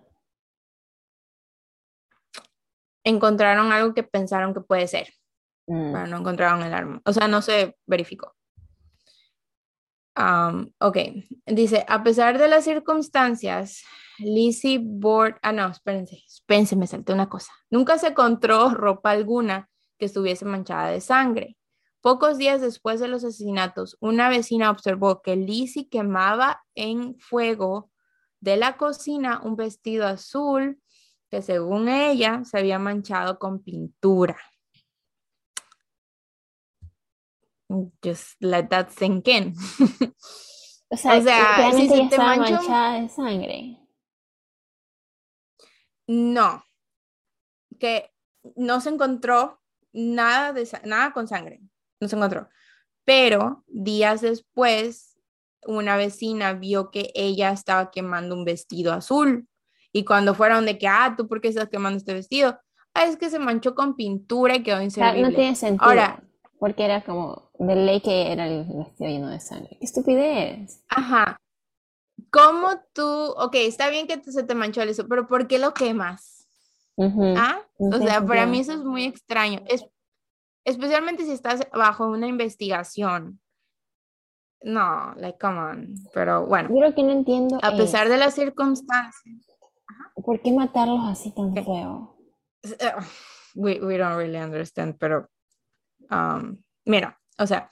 Encontraron 3.04 3.72
algo 3.72 3.95
que 3.95 4.04
pensaron 4.04 4.54
que 4.54 4.62
puede 4.62 4.88
ser. 4.88 5.12
Mm. 5.68 6.09
no 6.09 6.18
encontraron 6.18 6.64
el 6.64 6.74
arma. 6.74 7.01
O 7.05 7.14
sea, 7.14 7.28
no 7.28 7.41
se 7.41 7.78
verificó. 7.86 8.36
ok, 10.16 10.97
dice, 11.45 11.86
a 11.88 12.03
pesar 12.03 12.38
de 12.38 12.47
las 12.47 12.64
circunstancias, 12.64 13.84
Lizzie 14.20 14.80
Board, 14.84 15.38
ah, 15.41 15.51
no, 15.51 15.68
espérense, 15.68 16.24
espérense, 16.28 16.76
me 16.76 16.88
salté 16.88 17.14
una 17.14 17.30
cosa. 17.30 17.51
Nunca 17.70 17.97
se 17.97 18.09
encontró 18.09 18.70
ropa 18.70 19.12
alguna 19.12 19.70
que 19.97 20.05
estuviese 20.05 20.45
manchada 20.45 20.89
de 20.89 21.01
sangre. 21.01 21.57
Pocos 22.01 22.38
días 22.38 22.62
después 22.62 22.99
de 22.99 23.07
los 23.07 23.24
asesinatos, 23.24 23.95
una 23.99 24.30
vecina 24.30 24.72
observó 24.72 25.22
que 25.22 25.36
Lizzie 25.36 25.88
quemaba 25.88 26.64
en 26.74 27.18
fuego 27.20 27.91
de 28.39 28.57
la 28.57 28.76
cocina 28.76 29.39
un 29.43 29.55
vestido 29.55 30.07
azul 30.07 30.82
que 31.30 31.41
según 31.41 31.88
ella 31.88 32.43
se 32.43 32.57
había 32.57 32.80
manchado 32.80 33.39
con 33.39 33.64
pintura. 33.64 34.38
Just 38.03 38.36
let 38.39 38.67
that 38.69 38.89
sink 38.91 39.28
in. 39.28 39.53
O 40.89 40.97
sea, 40.97 41.17
o 41.17 41.22
sea 41.22 41.72
si 41.74 41.88
se 41.88 42.07
te 42.09 42.17
manchada 42.17 43.01
de 43.01 43.09
sangre. 43.09 43.78
No, 46.07 46.63
que 47.80 48.11
no 48.55 48.82
se 48.82 48.89
encontró 48.89 49.61
nada, 49.93 50.53
de, 50.53 50.67
nada 50.86 51.13
con 51.13 51.28
sangre, 51.28 51.61
no 51.99 52.07
se 52.07 52.15
encontró. 52.15 52.49
Pero 53.05 53.63
días 53.67 54.22
después, 54.22 55.17
una 55.65 55.95
vecina 55.95 56.53
vio 56.53 56.91
que 56.91 57.11
ella 57.15 57.51
estaba 57.51 57.91
quemando 57.91 58.36
un 58.36 58.45
vestido 58.45 58.93
azul 58.93 59.47
Y 59.93 60.05
cuando 60.05 60.34
fueron 60.34 60.65
de 60.65 60.78
que, 60.78 60.88
ah, 60.88 61.13
¿tú 61.17 61.28
por 61.28 61.41
qué 61.41 61.49
estás 61.49 61.69
quemando 61.69 61.97
este 61.97 62.13
vestido? 62.13 62.59
Ah, 62.93 63.05
es 63.05 63.17
que 63.17 63.30
se 63.30 63.39
manchó 63.39 63.76
con 63.76 63.95
pintura 63.95 64.55
y 64.55 64.63
quedó 64.63 64.82
inservible. 64.82 65.30
no 65.30 65.36
tiene 65.36 65.55
sentido. 65.55 65.86
Ahora, 65.86 66.24
porque 66.62 66.86
era 66.86 67.03
como 67.03 67.49
de 67.57 67.76
ley 67.76 68.01
que 68.01 68.32
era 68.32 68.45
el 68.45 68.66
vestido 68.66 69.09
lleno 69.09 69.30
de 69.30 69.39
sangre. 69.39 69.76
¡Qué 69.80 69.86
estupidez! 69.86 70.86
Ajá. 70.89 71.41
¿Cómo 72.30 72.80
tú, 72.93 73.03
ok, 73.03 73.55
está 73.55 73.89
bien 73.89 74.05
que 74.05 74.22
se 74.32 74.43
te 74.43 74.53
manchó 74.53 74.84
eso, 74.84 75.07
pero 75.07 75.28
¿por 75.28 75.47
qué 75.47 75.57
lo 75.57 75.74
quemas? 75.74 76.47
¿Ah? 76.99 77.62
o 77.80 77.97
sea, 77.97 78.24
para 78.24 78.45
mí 78.45 78.59
eso 78.59 78.74
es 78.74 78.84
muy 78.84 79.05
extraño. 79.05 79.64
Es, 79.68 79.84
especialmente 80.64 81.26
si 81.26 81.32
estás 81.32 81.68
bajo 81.74 82.05
una 82.05 82.28
investigación. 82.28 83.41
No, 84.62 85.16
like, 85.16 85.39
come 85.39 85.57
on. 85.57 85.95
Pero 86.14 86.45
bueno. 86.45 86.70
Yo 86.70 86.80
lo 86.80 86.93
que 86.93 87.01
no 87.01 87.12
entiendo 87.12 87.57
A 87.64 87.76
pesar 87.76 88.07
de 88.07 88.18
las 88.18 88.36
circunstancias. 88.36 89.47
¿Por 90.14 90.39
qué 90.43 90.51
matarlos 90.51 91.09
así 91.09 91.34
tan 91.34 91.55
feo? 91.55 92.16
We, 93.55 93.80
we 93.82 93.97
don't 93.97 94.16
really 94.16 94.38
understand, 94.38 94.97
pero 94.99 95.28
um, 96.12 96.57
mira, 96.86 97.20
o 97.38 97.47
sea, 97.47 97.70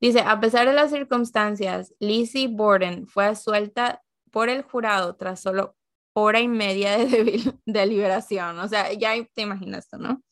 dice, 0.00 0.20
a 0.20 0.38
pesar 0.40 0.66
de 0.66 0.74
las 0.74 0.90
circunstancias, 0.90 1.94
Lizzie 1.98 2.48
Borden 2.48 3.06
fue 3.06 3.34
suelta 3.34 4.02
por 4.30 4.48
el 4.48 4.62
jurado 4.62 5.16
tras 5.16 5.40
solo 5.40 5.76
hora 6.12 6.40
y 6.40 6.48
media 6.48 6.98
de, 6.98 7.54
de 7.64 7.86
liberación. 7.86 8.58
O 8.58 8.68
sea, 8.68 8.92
ya 8.92 9.12
te 9.34 9.42
imaginas 9.42 9.84
esto, 9.84 9.98
¿no? 9.98 10.22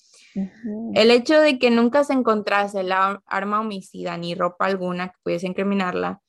El 0.95 1.11
hecho 1.11 1.41
de 1.41 1.59
que 1.59 1.71
nunca 1.71 2.05
se 2.05 2.13
encontrase 2.13 2.83
la 2.83 3.23
arma 3.27 3.61
homicida 3.61 4.17
ni 4.19 4.35
ropa 4.35 4.67
alguna 4.67 5.09
que 5.09 5.15
pudiese 5.23 5.47
incriminarla, 5.47 6.21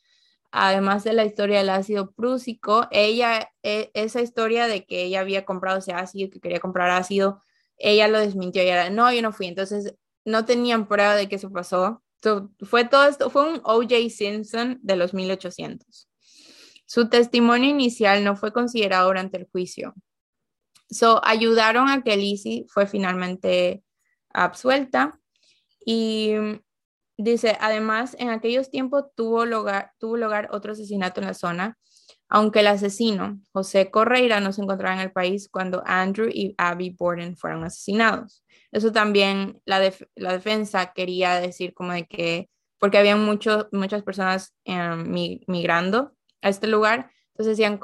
además 0.51 1.03
de 1.03 1.13
la 1.13 1.25
historia 1.25 1.57
del 1.57 1.69
ácido 1.69 2.11
prúsico, 2.13 2.87
ella, 2.91 3.51
e, 3.63 3.91
esa 3.93 4.21
historia 4.21 4.67
de 4.67 4.85
que 4.85 5.03
ella 5.03 5.19
había 5.19 5.45
comprado 5.45 5.79
ese 5.79 5.91
ácido, 5.91 6.29
que 6.29 6.39
quería 6.39 6.59
comprar 6.61 6.89
ácido, 6.89 7.41
ella 7.77 8.07
lo 8.07 8.19
desmintió 8.19 8.63
y 8.63 8.69
era, 8.69 8.89
no, 8.89 9.11
yo 9.11 9.21
no 9.21 9.33
fui. 9.33 9.47
Entonces, 9.47 9.95
no 10.27 10.43
tenían 10.43 10.87
prueba 10.87 11.15
de 11.15 11.29
que 11.29 11.37
eso 11.37 11.49
pasó. 11.49 12.03
fue 12.59 12.83
todo 12.83 13.07
esto, 13.07 13.29
fue 13.29 13.49
un 13.49 13.61
O.J. 13.63 14.09
Simpson 14.09 14.77
de 14.83 14.97
los 14.97 15.13
1800. 15.13 16.09
Su 16.85 17.09
testimonio 17.09 17.69
inicial 17.69 18.23
no 18.25 18.35
fue 18.35 18.51
considerado 18.51 19.07
durante 19.07 19.37
el 19.37 19.47
juicio. 19.49 19.93
So, 20.89 21.21
ayudaron 21.23 21.87
a 21.89 22.03
que 22.03 22.17
Lizzie 22.17 22.65
fue 22.67 22.87
finalmente 22.87 23.83
absuelta 24.33 25.17
y 25.85 26.33
dice, 27.17 27.57
además, 27.61 28.15
en 28.19 28.29
aquellos 28.29 28.69
tiempos 28.69 29.05
tuvo 29.15 29.45
lugar 29.45 30.49
otro 30.51 30.73
asesinato 30.73 31.21
en 31.21 31.27
la 31.27 31.33
zona, 31.33 31.77
aunque 32.29 32.59
el 32.59 32.67
asesino, 32.67 33.39
José 33.53 33.89
Correira, 33.89 34.39
no 34.39 34.51
se 34.51 34.61
encontraba 34.61 34.95
en 34.95 35.01
el 35.01 35.11
país 35.11 35.47
cuando 35.49 35.81
Andrew 35.85 36.27
y 36.29 36.53
Abby 36.57 36.89
Borden 36.89 37.37
fueron 37.37 37.63
asesinados. 37.63 38.43
Eso 38.71 38.91
también 38.91 39.61
la, 39.65 39.79
la 40.15 40.33
defensa 40.33 40.91
quería 40.93 41.39
decir 41.39 41.73
como 41.73 41.93
de 41.93 42.05
que, 42.05 42.49
porque 42.79 42.97
había 42.97 43.15
muchas 43.15 44.03
personas 44.03 44.53
em, 44.65 45.09
migrando 45.47 46.13
a 46.41 46.49
este 46.49 46.67
lugar, 46.67 47.11
entonces 47.27 47.57
decían, 47.57 47.79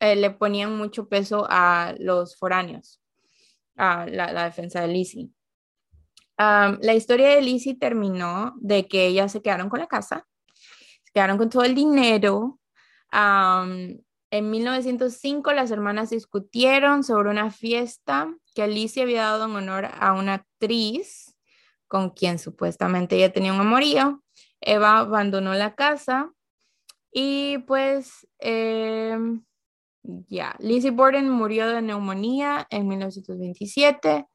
eh, 0.00 0.16
le 0.16 0.30
ponían 0.30 0.76
mucho 0.76 1.08
peso 1.08 1.46
a 1.48 1.94
los 1.98 2.36
foráneos, 2.36 3.00
a 3.76 4.06
la, 4.06 4.44
defensa 4.44 4.80
de 4.80 4.88
Lizzie. 4.88 5.30
la 6.36 6.94
historia 6.94 7.28
de 7.30 7.42
Lizzie 7.42 7.76
terminó 7.76 8.54
de 8.60 8.88
que 8.88 9.06
ellas 9.06 9.30
se 9.30 9.40
quedaron 9.40 9.68
con 9.68 9.80
la 9.80 9.86
casa, 9.86 10.26
se 11.04 11.12
quedaron 11.12 11.38
con 11.38 11.48
todo 11.48 11.62
el 11.62 11.74
dinero. 11.74 12.58
En 13.14 14.50
1905 14.50 15.52
las 15.52 15.70
hermanas 15.70 16.10
discutieron 16.10 17.04
sobre 17.04 17.30
una 17.30 17.50
fiesta 17.50 18.34
que 18.54 18.66
Lizzie 18.66 19.02
había 19.02 19.22
dado 19.22 19.44
en 19.44 19.56
honor 19.56 19.88
a 19.98 20.12
una 20.12 20.34
actriz 20.34 21.36
con 21.86 22.10
quien 22.10 22.38
supuestamente 22.38 23.16
ella 23.16 23.32
tenía 23.32 23.52
un 23.52 23.60
amorío. 23.60 24.22
Eva 24.60 24.98
abandonó 24.98 25.54
la 25.54 25.74
casa 25.74 26.32
y 27.12 27.58
pues 27.58 28.26
em, 28.38 29.44
ya, 30.02 30.56
Lizzie 30.58 30.90
Borden 30.90 31.30
murió 31.30 31.68
de 31.68 31.80
neumonía 31.80 32.66
en 32.70 32.88
1927 32.88 34.26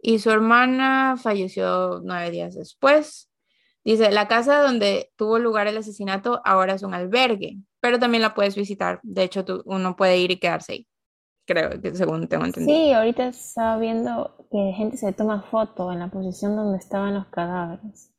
y 0.00 0.18
su 0.18 0.30
hermana 0.30 1.16
falleció 1.22 2.00
nueve 2.02 2.30
días 2.30 2.54
después. 2.54 3.30
Dice, 3.84 4.10
la 4.10 4.28
casa 4.28 4.62
donde 4.62 5.12
tuvo 5.16 5.38
lugar 5.38 5.66
el 5.66 5.76
asesinato 5.76 6.40
ahora 6.44 6.74
es 6.74 6.82
un 6.82 6.94
albergue, 6.94 7.58
pero 7.84 7.98
también 7.98 8.22
la 8.22 8.32
puedes 8.32 8.56
visitar. 8.56 8.98
De 9.02 9.24
hecho, 9.24 9.44
tú, 9.44 9.62
uno 9.66 9.94
puede 9.94 10.16
ir 10.16 10.30
y 10.30 10.38
quedarse 10.38 10.72
ahí 10.72 10.88
creo 11.46 11.78
que 11.82 11.94
según 11.94 12.26
tengo 12.28 12.46
entendido. 12.46 12.74
Sí, 12.74 12.92
ahorita 12.94 13.26
estaba 13.26 13.76
viendo 13.76 14.46
que 14.50 14.72
gente 14.74 14.96
se 14.96 15.12
toma 15.12 15.42
foto 15.42 15.92
en 15.92 15.98
la 15.98 16.08
posición 16.08 16.56
donde 16.56 16.78
estaban 16.78 17.12
los 17.12 17.26
cadáveres. 17.26 18.10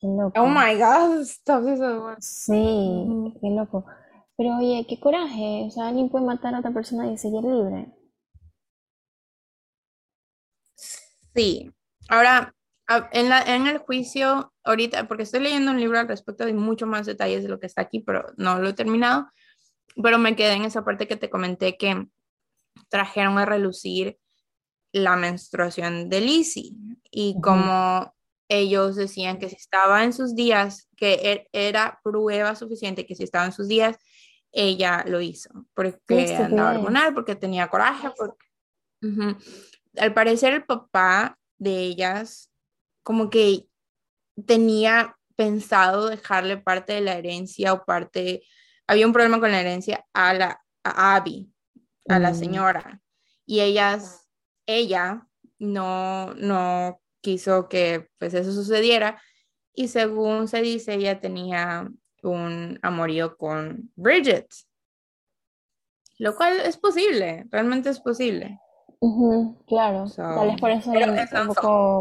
Qué 0.00 0.08
loco. 0.08 0.40
Oh 0.40 0.48
my 0.48 0.74
god, 0.74 1.20
stop 1.20 1.68
eso. 1.68 2.16
Sí, 2.18 3.32
qué 3.40 3.50
loco. 3.50 3.86
Pero 4.36 4.56
oye, 4.58 4.84
qué 4.88 4.98
coraje. 4.98 5.66
O 5.68 5.70
sea, 5.70 5.86
alguien 5.86 6.08
puede 6.08 6.26
matar 6.26 6.52
a 6.56 6.58
otra 6.58 6.72
persona 6.72 7.06
y 7.12 7.16
seguir 7.16 7.44
libre. 7.44 7.94
Sí. 11.32 11.70
Ahora, 12.08 12.52
en, 13.12 13.28
la, 13.28 13.42
en 13.42 13.66
el 13.66 13.78
juicio, 13.78 14.52
ahorita, 14.64 15.08
porque 15.08 15.24
estoy 15.24 15.40
leyendo 15.40 15.72
un 15.72 15.80
libro 15.80 15.98
al 15.98 16.08
respecto 16.08 16.44
de 16.44 16.52
mucho 16.52 16.86
más 16.86 17.06
detalles 17.06 17.42
de 17.42 17.48
lo 17.48 17.58
que 17.58 17.66
está 17.66 17.82
aquí, 17.82 18.00
pero 18.00 18.26
no 18.36 18.58
lo 18.58 18.68
he 18.68 18.72
terminado 18.72 19.28
pero 20.02 20.18
me 20.18 20.36
quedé 20.36 20.52
en 20.52 20.64
esa 20.64 20.84
parte 20.84 21.08
que 21.08 21.16
te 21.16 21.30
comenté 21.30 21.76
que 21.76 22.06
trajeron 22.88 23.38
a 23.38 23.46
relucir 23.46 24.18
la 24.92 25.16
menstruación 25.16 26.08
de 26.08 26.20
Lizzie 26.20 26.72
y 27.10 27.36
como 27.40 28.14
ellos 28.48 28.96
decían 28.96 29.38
que 29.38 29.48
si 29.48 29.56
estaba 29.56 30.04
en 30.04 30.12
sus 30.12 30.34
días, 30.34 30.88
que 30.96 31.32
er, 31.32 31.48
era 31.52 32.00
prueba 32.02 32.54
suficiente 32.54 33.06
que 33.06 33.16
si 33.16 33.24
estaba 33.24 33.46
en 33.46 33.52
sus 33.52 33.68
días, 33.68 33.96
ella 34.52 35.04
lo 35.06 35.20
hizo, 35.20 35.50
porque 35.74 36.36
andaba 36.36 36.78
hormonal, 36.78 37.12
porque 37.12 37.34
tenía 37.34 37.68
coraje, 37.68 38.10
porque... 38.16 38.46
Al 39.98 40.14
parecer 40.14 40.52
el 40.52 40.64
papá 40.64 41.38
de 41.58 41.78
ellas 41.80 42.50
como 43.06 43.30
que 43.30 43.68
tenía 44.46 45.16
pensado 45.36 46.08
dejarle 46.08 46.56
parte 46.56 46.94
de 46.94 47.02
la 47.02 47.14
herencia 47.14 47.72
o 47.72 47.84
parte 47.84 48.42
había 48.88 49.06
un 49.06 49.12
problema 49.12 49.38
con 49.38 49.52
la 49.52 49.60
herencia 49.60 50.04
a 50.12 50.34
la 50.34 50.60
a 50.82 51.14
Abby, 51.14 51.52
a 52.08 52.18
la 52.18 52.32
mm. 52.32 52.34
señora, 52.34 53.00
y 53.44 53.60
ellas, 53.60 54.28
ella 54.66 55.26
no, 55.60 56.34
no 56.34 57.00
quiso 57.20 57.68
que 57.68 58.08
pues 58.18 58.34
eso 58.34 58.52
sucediera, 58.52 59.22
y 59.72 59.86
según 59.86 60.48
se 60.48 60.62
dice, 60.62 60.94
ella 60.94 61.20
tenía 61.20 61.88
un 62.22 62.78
amorío 62.82 63.36
con 63.36 63.92
Bridget, 63.94 64.48
lo 66.18 66.34
cual 66.34 66.60
es 66.60 66.76
posible, 66.76 67.46
realmente 67.50 67.90
es 67.90 68.00
posible. 68.00 68.58
Claro, 69.66 70.06
tal 70.16 70.48
vez 70.48 70.60
por 70.60 70.70
eso, 70.70 70.92
ella, 70.92 71.28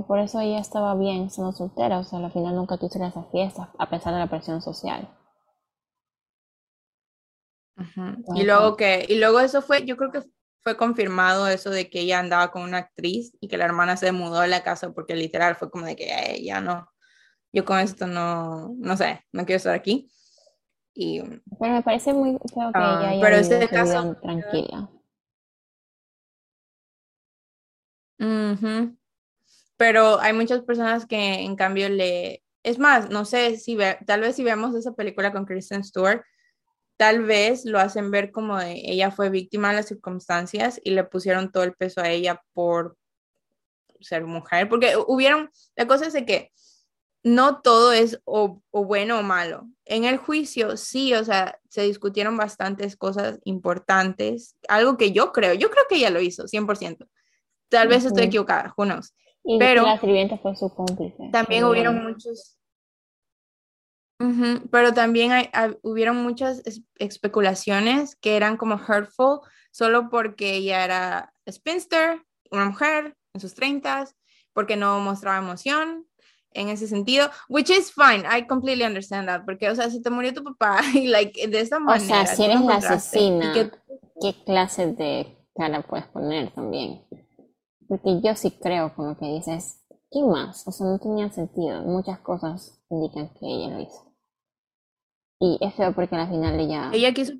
por 0.08 0.20
eso 0.20 0.40
ella 0.40 0.60
estaba 0.60 0.96
bien 0.96 1.30
siendo 1.30 1.52
soltera, 1.52 2.00
o 2.00 2.04
sea, 2.04 2.20
al 2.20 2.32
final 2.32 2.56
nunca 2.56 2.78
quiso 2.78 2.98
ir 2.98 3.04
a 3.04 3.08
esa 3.08 3.24
fiesta, 3.24 3.72
a 3.78 3.90
pesar 3.90 4.14
de 4.14 4.20
la 4.20 4.28
presión 4.28 4.62
social. 4.62 5.10
Y 8.36 8.44
luego 8.44 8.78
que, 8.78 9.06
y 9.08 9.20
luego 9.20 9.40
eso 9.40 9.62
fue, 9.62 9.86
yo 9.86 9.98
creo 9.98 10.12
que 10.12 10.24
fue 10.62 10.78
confirmado 10.78 11.48
eso 11.48 11.70
de 11.70 11.90
que 11.90 12.00
ella 12.02 12.20
andaba 12.20 12.52
con 12.52 12.64
una 12.64 12.78
actriz 12.80 13.36
y 13.40 13.48
que 13.48 13.58
la 13.58 13.66
hermana 13.66 13.98
se 13.98 14.12
mudó 14.12 14.40
de 14.40 14.48
la 14.48 14.64
casa 14.64 14.94
porque 14.94 15.16
literal 15.16 15.56
fue 15.56 15.70
como 15.70 15.86
de 15.86 15.96
que 15.96 16.42
ya 16.44 16.62
no, 16.62 16.90
yo 17.52 17.66
con 17.66 17.80
esto 17.80 18.08
no, 18.08 18.74
no 18.78 18.98
sé, 18.98 19.24
no 19.32 19.46
quiero 19.46 19.58
estar 19.58 19.76
aquí. 19.76 20.10
Y, 20.94 21.22
pero 21.60 21.74
me 21.74 21.84
parece 21.84 22.14
muy 22.14 22.32
feo 22.54 22.72
que 22.72 22.80
ella 22.80 23.00
ah, 23.00 23.10
haya 23.10 23.22
pero 23.22 23.36
ese 23.36 23.68
caso 23.68 24.16
tranquila. 24.22 24.90
Pero 29.78 30.20
hay 30.20 30.34
muchas 30.34 30.62
personas 30.62 31.06
que 31.06 31.42
en 31.42 31.56
cambio 31.56 31.90
le, 31.90 32.44
es 32.64 32.80
más, 32.80 33.10
no 33.10 33.26
sé 33.26 33.58
si 33.58 33.76
ve, 33.76 33.98
tal 34.08 34.22
vez 34.22 34.36
si 34.36 34.44
vemos 34.44 34.74
esa 34.76 34.94
película 34.94 35.32
con 35.32 35.46
Kristen 35.46 35.84
Stewart, 35.84 36.24
tal 36.98 37.24
vez 37.24 37.66
lo 37.66 37.80
hacen 37.80 38.10
ver 38.12 38.32
como 38.32 38.58
de 38.58 38.82
ella 38.86 39.12
fue 39.12 39.30
víctima 39.30 39.70
de 39.70 39.76
las 39.76 39.88
circunstancias 39.88 40.80
y 40.84 40.92
le 40.92 41.04
pusieron 41.04 41.52
todo 41.52 41.64
el 41.64 41.74
peso 41.74 42.02
a 42.02 42.10
ella 42.10 42.42
por 42.54 42.98
ser 44.00 44.24
mujer, 44.26 44.70
porque 44.70 44.94
hubieron, 45.08 45.50
la 45.76 45.88
cosa 45.88 46.08
es 46.08 46.14
de 46.14 46.26
que 46.26 46.52
no 47.24 47.62
todo 47.62 47.92
es 47.92 48.22
o, 48.24 48.62
bueno 48.72 49.20
o 49.20 49.24
malo. 49.24 49.68
En 49.86 50.06
el 50.06 50.18
juicio 50.18 50.78
sí, 50.78 51.14
o 51.16 51.24
sea, 51.24 51.60
se 51.70 51.82
discutieron 51.82 52.38
bastantes 52.38 52.96
cosas 52.96 53.40
importantes, 53.46 54.56
algo 54.68 54.96
que 54.96 55.12
yo 55.12 55.32
creo, 55.32 55.54
yo 55.56 55.72
creo 55.72 55.86
que 55.90 55.96
ella 55.96 56.12
lo 56.12 56.22
hizo, 56.22 56.48
100%. 56.48 57.08
Tal 57.70 57.88
vez 57.88 58.06
estoy 58.06 58.26
equivocada, 58.26 58.74
who 58.78 58.86
knows. 58.86 59.14
Y 59.44 59.60
Pero 59.60 59.84
la 59.84 60.00
sirvienta 60.00 60.38
fue 60.38 60.56
su 60.56 60.74
cómplice. 60.74 61.30
También 61.32 61.66
hubieron 61.66 62.04
muchos 62.04 62.56
pero 64.72 64.94
también 64.94 65.32
hay, 65.34 65.50
hubieron 65.82 66.24
muchas 66.24 66.64
especulaciones 67.00 68.16
que 68.16 68.38
eran 68.38 68.56
como 68.56 68.76
hurtful 68.76 69.42
solo 69.72 70.10
porque 70.10 70.56
ella 70.56 70.86
era 70.86 71.34
spinster, 71.50 72.22
una 72.50 72.66
mujer 72.66 73.18
en 73.34 73.42
sus 73.42 73.54
treintas, 73.54 74.16
porque 74.54 74.78
no 74.78 75.00
mostraba 75.02 75.38
emoción 75.38 76.08
en 76.52 76.70
ese 76.70 76.88
sentido, 76.88 77.30
which 77.50 77.70
is 77.70 77.92
fine, 77.92 78.24
I 78.26 78.48
completely 78.48 78.86
understand 78.86 79.28
that, 79.28 79.44
porque, 79.44 79.70
o 79.70 79.76
sea, 79.76 79.90
si 79.90 80.02
te 80.02 80.10
murió 80.10 80.34
tu 80.34 80.42
papá 80.42 80.80
y, 80.94 81.08
like, 81.08 81.48
de 81.48 81.60
esta 81.60 81.80
manera. 81.80 82.22
O 82.22 82.26
sea, 82.26 82.36
si 82.36 82.46
eres 82.46 82.62
la 82.62 82.76
asesina, 82.78 83.72
¿qué 84.22 84.34
clase 84.46 84.94
de 84.94 85.38
cara 85.54 85.82
puedes 85.82 86.08
poner 86.08 86.52
también? 86.52 87.04
Porque 87.88 88.22
yo 88.22 88.36
sí 88.36 88.52
creo, 88.52 88.94
como 88.96 89.18
que 89.18 89.26
dices, 89.26 89.86
¿qué 90.12 90.22
más? 90.24 90.68
O 90.68 90.72
sea, 90.72 90.88
no 90.88 91.00
tenía 91.00 91.30
sentido, 91.32 91.82
muchas 91.84 92.20
cosas 92.20 92.82
indican 92.90 93.30
que 93.30 93.46
ella 93.46 93.70
lo 93.70 93.80
hizo. 93.82 94.16
Y 95.40 95.58
es 95.62 95.74
feo 95.76 95.94
porque 95.94 96.16
al 96.16 96.30
final 96.30 96.60
ella... 96.60 96.90
Ella 96.94 97.14
quiso... 97.14 97.34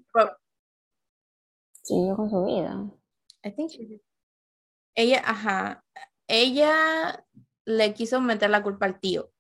Siguió 1.82 2.16
con 2.16 2.30
su 2.30 2.44
vida. 2.46 2.92
I 3.44 3.52
think 3.52 3.70
she 3.70 4.02
Ella, 4.96 5.22
ajá, 5.24 5.86
ella 6.28 7.26
le 7.66 7.94
quiso 7.94 8.20
meter 8.22 8.50
la 8.50 8.64
culpa 8.64 8.86
al 8.86 9.00
tío, 9.00 9.32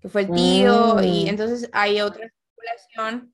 que 0.00 0.08
fue 0.08 0.22
el 0.22 0.32
tío, 0.32 1.02
y 1.02 1.24
mm. 1.24 1.28
entonces 1.28 1.70
hay 1.72 2.00
otra 2.00 2.26
especulación 2.26 3.32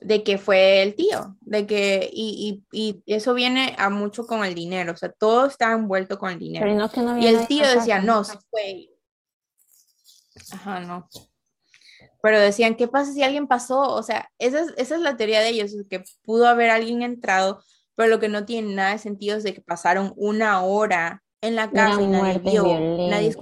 de 0.00 0.22
que 0.22 0.38
fue 0.38 0.82
el 0.82 0.94
tío, 0.94 1.36
de 1.40 1.66
que, 1.66 2.08
y, 2.12 2.62
y, 2.70 3.02
y, 3.06 3.14
eso 3.14 3.34
viene 3.34 3.74
a 3.78 3.88
mucho 3.88 4.26
con 4.26 4.44
el 4.44 4.54
dinero, 4.54 4.92
o 4.92 4.96
sea, 4.96 5.10
todo 5.10 5.46
está 5.46 5.72
envuelto 5.72 6.18
con 6.18 6.30
el 6.30 6.38
dinero. 6.38 6.66
y 7.18 7.26
el 7.26 7.46
tío 7.46 7.66
decía, 7.66 8.00
no, 8.00 8.22
se 8.24 8.38
fue. 8.50 8.90
Ajá, 10.52 10.80
no. 10.80 11.08
Pero 12.22 12.40
decían, 12.40 12.74
¿qué 12.74 12.88
pasa 12.88 13.12
si 13.12 13.22
alguien 13.22 13.46
pasó? 13.46 13.80
O 13.80 14.02
sea, 14.02 14.30
esa 14.38 14.60
es, 14.60 14.74
esa 14.76 14.96
es 14.96 15.00
la 15.00 15.16
teoría 15.16 15.40
de 15.40 15.48
ellos, 15.48 15.74
que 15.88 16.04
pudo 16.24 16.46
haber 16.46 16.70
alguien 16.70 17.02
entrado, 17.02 17.62
pero 17.94 18.10
lo 18.10 18.20
que 18.20 18.28
no 18.28 18.44
tiene 18.44 18.74
nada 18.74 18.90
de 18.90 18.98
sentido 18.98 19.36
es 19.36 19.44
de 19.44 19.54
que 19.54 19.60
pasaron 19.60 20.12
una 20.16 20.62
hora 20.62 21.22
en 21.40 21.56
la 21.56 21.70
casa 21.70 22.02
y 22.02 22.06
nadie 22.06 22.38
vio, 22.38 22.64
nadie... 23.08 23.34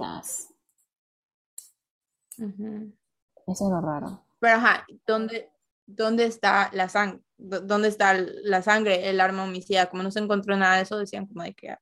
Eso 3.47 3.65
es 3.65 3.71
lo 3.71 3.81
raro. 3.81 4.25
Pero 4.39 4.55
ajá, 4.55 4.85
¿dónde, 5.05 5.49
dónde 5.85 6.25
está 6.25 6.69
la 6.73 6.89
sangre? 6.89 7.21
¿Dónde 7.37 7.89
está 7.89 8.13
la 8.43 8.61
sangre, 8.61 9.09
el 9.09 9.19
arma 9.19 9.43
homicida? 9.43 9.89
Como 9.89 10.03
no 10.03 10.11
se 10.11 10.19
encontró 10.19 10.55
nada 10.55 10.77
de 10.77 10.83
eso, 10.83 10.97
decían 10.97 11.27
como 11.27 11.43
de 11.43 11.53
que... 11.53 11.75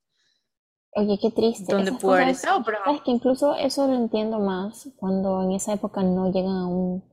Oye, 0.96 1.18
qué 1.20 1.30
triste. 1.30 1.72
¿Dónde 1.72 1.92
puede 1.92 2.22
haber 2.22 2.36
Pero... 2.64 2.78
Es 2.94 3.02
que 3.02 3.10
incluso 3.10 3.54
eso 3.54 3.86
lo 3.86 3.94
entiendo 3.94 4.38
más 4.38 4.88
cuando 4.96 5.42
en 5.42 5.52
esa 5.52 5.72
época 5.72 6.02
no 6.02 6.30
llegan 6.30 6.56
a 6.56 6.66
un... 6.66 7.04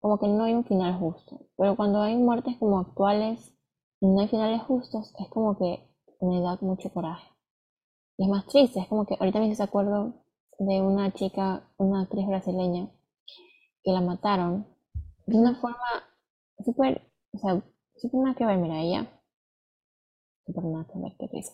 Como 0.00 0.18
que 0.18 0.28
no 0.28 0.44
hay 0.44 0.54
un 0.54 0.64
final 0.64 0.98
justo. 0.98 1.48
Pero 1.56 1.76
cuando 1.76 2.02
hay 2.02 2.16
muertes 2.16 2.56
como 2.58 2.78
actuales 2.78 3.54
y 4.00 4.06
no 4.06 4.20
hay 4.20 4.28
finales 4.28 4.62
justos, 4.62 5.14
es 5.18 5.28
como 5.28 5.58
que 5.58 5.88
me 6.20 6.40
da 6.40 6.58
mucho 6.60 6.90
coraje. 6.90 7.28
Y 8.18 8.24
es 8.24 8.30
más 8.30 8.46
triste, 8.46 8.80
es 8.80 8.88
como 8.88 9.06
que 9.06 9.16
ahorita 9.18 9.38
me 9.38 9.48
hice 9.48 9.62
acuerdo 9.62 10.24
de 10.58 10.80
una 10.80 11.12
chica, 11.12 11.68
una 11.76 12.02
actriz 12.02 12.26
brasileña, 12.26 12.88
que 13.82 13.92
la 13.92 14.00
mataron 14.00 14.75
de 15.26 15.38
una 15.38 15.54
forma 15.56 15.78
súper, 16.64 17.10
o 17.32 17.38
sea, 17.38 17.62
súper 17.96 18.20
nada 18.20 18.36
que 18.36 18.46
ver, 18.46 18.58
mira, 18.58 18.80
ella, 18.80 19.06
súper 20.46 20.64
nada 20.64 20.86
que 20.92 20.98
ver, 20.98 21.12
qué 21.18 21.28
risa. 21.32 21.52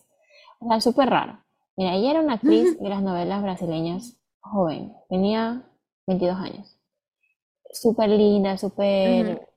O 0.59 0.67
sea, 0.67 0.79
súper 0.79 1.09
raro. 1.09 1.39
Mira, 1.75 1.95
ella 1.95 2.11
era 2.11 2.21
una 2.21 2.35
actriz 2.35 2.79
de 2.79 2.89
las 2.89 3.01
novelas 3.01 3.41
brasileñas 3.41 4.19
joven, 4.39 4.93
tenía 5.09 5.69
22 6.07 6.37
años. 6.37 6.79
Súper 7.71 8.09
linda, 8.09 8.57
súper 8.57 9.49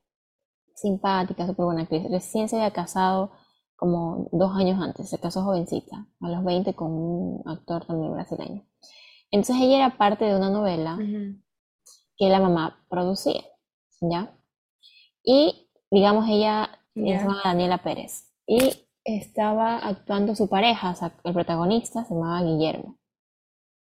simpática, 0.75 1.47
súper 1.47 1.67
buena 1.67 1.83
actriz. 1.83 2.11
Recién 2.11 2.49
se 2.49 2.57
había 2.57 2.73
casado 2.73 3.33
como 3.77 4.29
dos 4.33 4.57
años 4.57 4.81
antes, 4.81 5.11
se 5.11 5.19
casó 5.19 5.43
jovencita, 5.43 6.07
a 6.21 6.29
los 6.29 6.43
20 6.43 6.75
con 6.75 6.93
un 6.93 7.43
actor 7.45 7.85
también 7.85 8.13
brasileño. 8.13 8.67
Entonces 9.31 9.57
ella 9.61 9.77
era 9.77 9.99
parte 9.99 10.25
de 10.25 10.35
una 10.37 10.49
novela 10.49 10.99
que 12.17 12.29
la 12.29 12.41
mamá 12.41 12.83
producía, 12.89 13.43
¿ya? 14.01 14.37
Y 15.23 15.69
digamos 15.91 16.27
ella 16.29 16.71
se 16.95 17.01
llamaba 17.01 17.41
Daniela 17.45 17.79
Pérez 17.79 18.33
y 18.47 18.87
estaba 19.05 19.79
actuando 19.79 20.35
su 20.35 20.49
pareja, 20.49 20.91
o 20.91 20.95
sea, 20.95 21.15
el 21.25 21.33
protagonista 21.33 22.05
se 22.05 22.15
llamaba 22.15 22.43
Guillermo. 22.43 22.99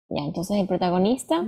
Ya, 0.09 0.23
entonces 0.23 0.57
el 0.57 0.67
protagonista, 0.67 1.45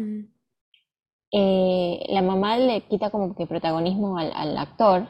eh, 1.32 2.06
la 2.10 2.22
mamá 2.22 2.58
le 2.58 2.82
quita 2.82 3.10
como 3.10 3.36
que 3.36 3.48
protagonismo 3.48 4.18
al, 4.18 4.32
al 4.34 4.58
actor 4.58 5.08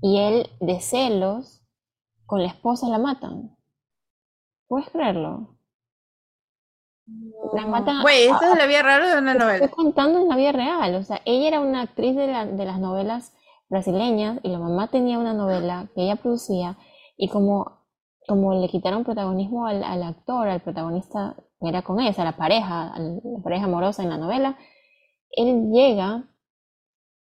y 0.00 0.18
él 0.18 0.50
de 0.60 0.80
celos 0.80 1.64
con 2.26 2.42
la 2.42 2.48
esposa 2.48 2.88
la 2.88 2.98
matan. 2.98 3.56
¿Puedes 4.68 4.90
creerlo? 4.90 5.57
La 7.54 7.66
matan. 7.66 8.02
Güey, 8.02 8.26
¿esto 8.26 8.44
es 8.52 8.58
la 8.58 8.66
vida 8.66 8.82
real 8.82 9.02
o 9.02 9.08
de 9.08 9.18
una 9.18 9.34
novela? 9.34 9.64
Estoy 9.64 9.70
contando 9.70 10.20
en 10.20 10.28
la 10.28 10.36
vida 10.36 10.52
real. 10.52 10.94
O 10.96 11.02
sea, 11.02 11.20
ella 11.24 11.48
era 11.48 11.60
una 11.60 11.82
actriz 11.82 12.14
de, 12.14 12.26
de 12.26 12.64
las 12.64 12.78
novelas 12.78 13.32
brasileñas 13.68 14.40
y 14.42 14.48
la 14.48 14.58
mamá 14.58 14.88
tenía 14.88 15.18
una 15.18 15.34
novela 15.34 15.88
que 15.94 16.02
ella 16.02 16.16
producía 16.16 16.76
y 17.16 17.28
como, 17.28 17.84
como 18.26 18.54
le 18.54 18.68
quitaron 18.68 19.04
protagonismo 19.04 19.66
al, 19.66 19.82
al 19.82 20.02
actor, 20.02 20.48
al 20.48 20.60
protagonista 20.60 21.36
que 21.60 21.68
era 21.68 21.82
con 21.82 22.00
ella, 22.00 22.14
a 22.22 22.24
la 22.24 22.36
pareja, 22.36 22.94
la 22.98 23.42
pareja 23.42 23.64
amorosa 23.64 24.02
en 24.02 24.10
la 24.10 24.18
novela, 24.18 24.56
él 25.30 25.70
llega 25.72 26.24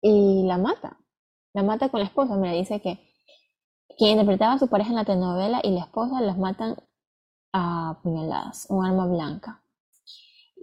y 0.02 0.44
la 0.46 0.58
mata. 0.58 0.98
La 1.54 1.64
mata 1.64 1.90
con 1.90 2.02
la 2.02 2.06
esposa. 2.06 2.36
Me 2.36 2.54
dice 2.54 2.82
que 2.82 3.00
quien 3.98 4.12
interpretaba 4.12 4.54
a 4.54 4.60
su 4.60 4.68
pareja 4.68 4.90
en 4.90 4.98
la 4.98 5.06
telenovela 5.06 5.62
y 5.64 5.72
la 5.72 5.82
esposa 5.82 6.20
las 6.22 6.38
matan 6.38 6.76
a 7.54 8.00
puñaladas, 8.04 8.68
un 8.70 8.86
arma 8.86 9.08
blanca. 9.08 9.64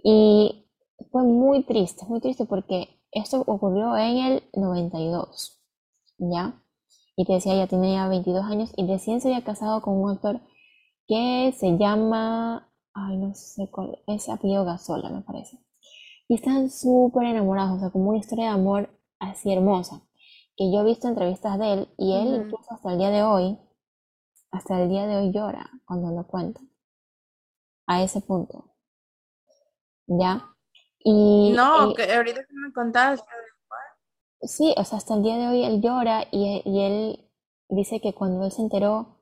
Y 0.03 0.67
fue 1.11 1.23
muy 1.23 1.63
triste, 1.63 2.05
muy 2.07 2.19
triste 2.19 2.45
porque 2.45 2.89
esto 3.11 3.43
ocurrió 3.47 3.97
en 3.97 4.17
el 4.17 4.43
92, 4.53 5.59
¿ya? 6.17 6.61
Y 7.15 7.25
te 7.25 7.33
decía, 7.33 7.55
ya 7.55 7.67
tenía 7.67 8.07
22 8.07 8.43
años 8.45 8.73
y 8.75 8.85
recién 8.85 9.21
se 9.21 9.29
había 9.29 9.43
casado 9.43 9.81
con 9.81 9.95
un 9.95 10.11
actor 10.11 10.41
que 11.07 11.53
se 11.57 11.77
llama, 11.77 12.71
ay, 12.93 13.17
no 13.17 13.33
sé 13.33 13.69
cuál, 13.71 13.99
ese 14.07 14.31
apellido 14.31 14.65
Gasola, 14.65 15.09
me 15.09 15.21
parece. 15.21 15.59
Y 16.27 16.35
están 16.35 16.69
súper 16.69 17.25
enamorados, 17.25 17.77
o 17.77 17.79
sea, 17.79 17.89
como 17.91 18.09
una 18.09 18.19
historia 18.19 18.45
de 18.45 18.51
amor 18.51 18.89
así 19.19 19.51
hermosa 19.51 20.03
que 20.55 20.71
yo 20.71 20.81
he 20.81 20.85
visto 20.85 21.07
entrevistas 21.07 21.57
de 21.57 21.73
él 21.73 21.89
y 21.97 22.13
él 22.13 22.43
incluso 22.43 22.73
hasta 22.73 22.91
el 22.91 22.97
día 22.99 23.09
de 23.09 23.23
hoy, 23.23 23.57
hasta 24.51 24.81
el 24.81 24.89
día 24.89 25.07
de 25.07 25.17
hoy 25.17 25.31
llora 25.31 25.69
cuando 25.85 26.11
lo 26.11 26.27
cuenta. 26.27 26.61
A 27.87 28.03
ese 28.03 28.21
punto. 28.21 28.72
¿Ya? 30.07 30.49
Y, 30.99 31.51
no, 31.55 31.93
que 31.93 32.11
ahorita 32.11 32.41
que 32.45 32.53
me 32.53 32.73
contaste. 32.73 33.27
Sí, 34.41 34.73
o 34.77 34.83
sea, 34.83 34.97
hasta 34.97 35.15
el 35.15 35.23
día 35.23 35.37
de 35.37 35.47
hoy 35.47 35.63
él 35.63 35.81
llora 35.81 36.27
y, 36.31 36.61
y 36.65 36.81
él 36.81 37.29
dice 37.69 38.01
que 38.01 38.13
cuando 38.13 38.45
él 38.45 38.51
se 38.51 38.61
enteró 38.61 39.21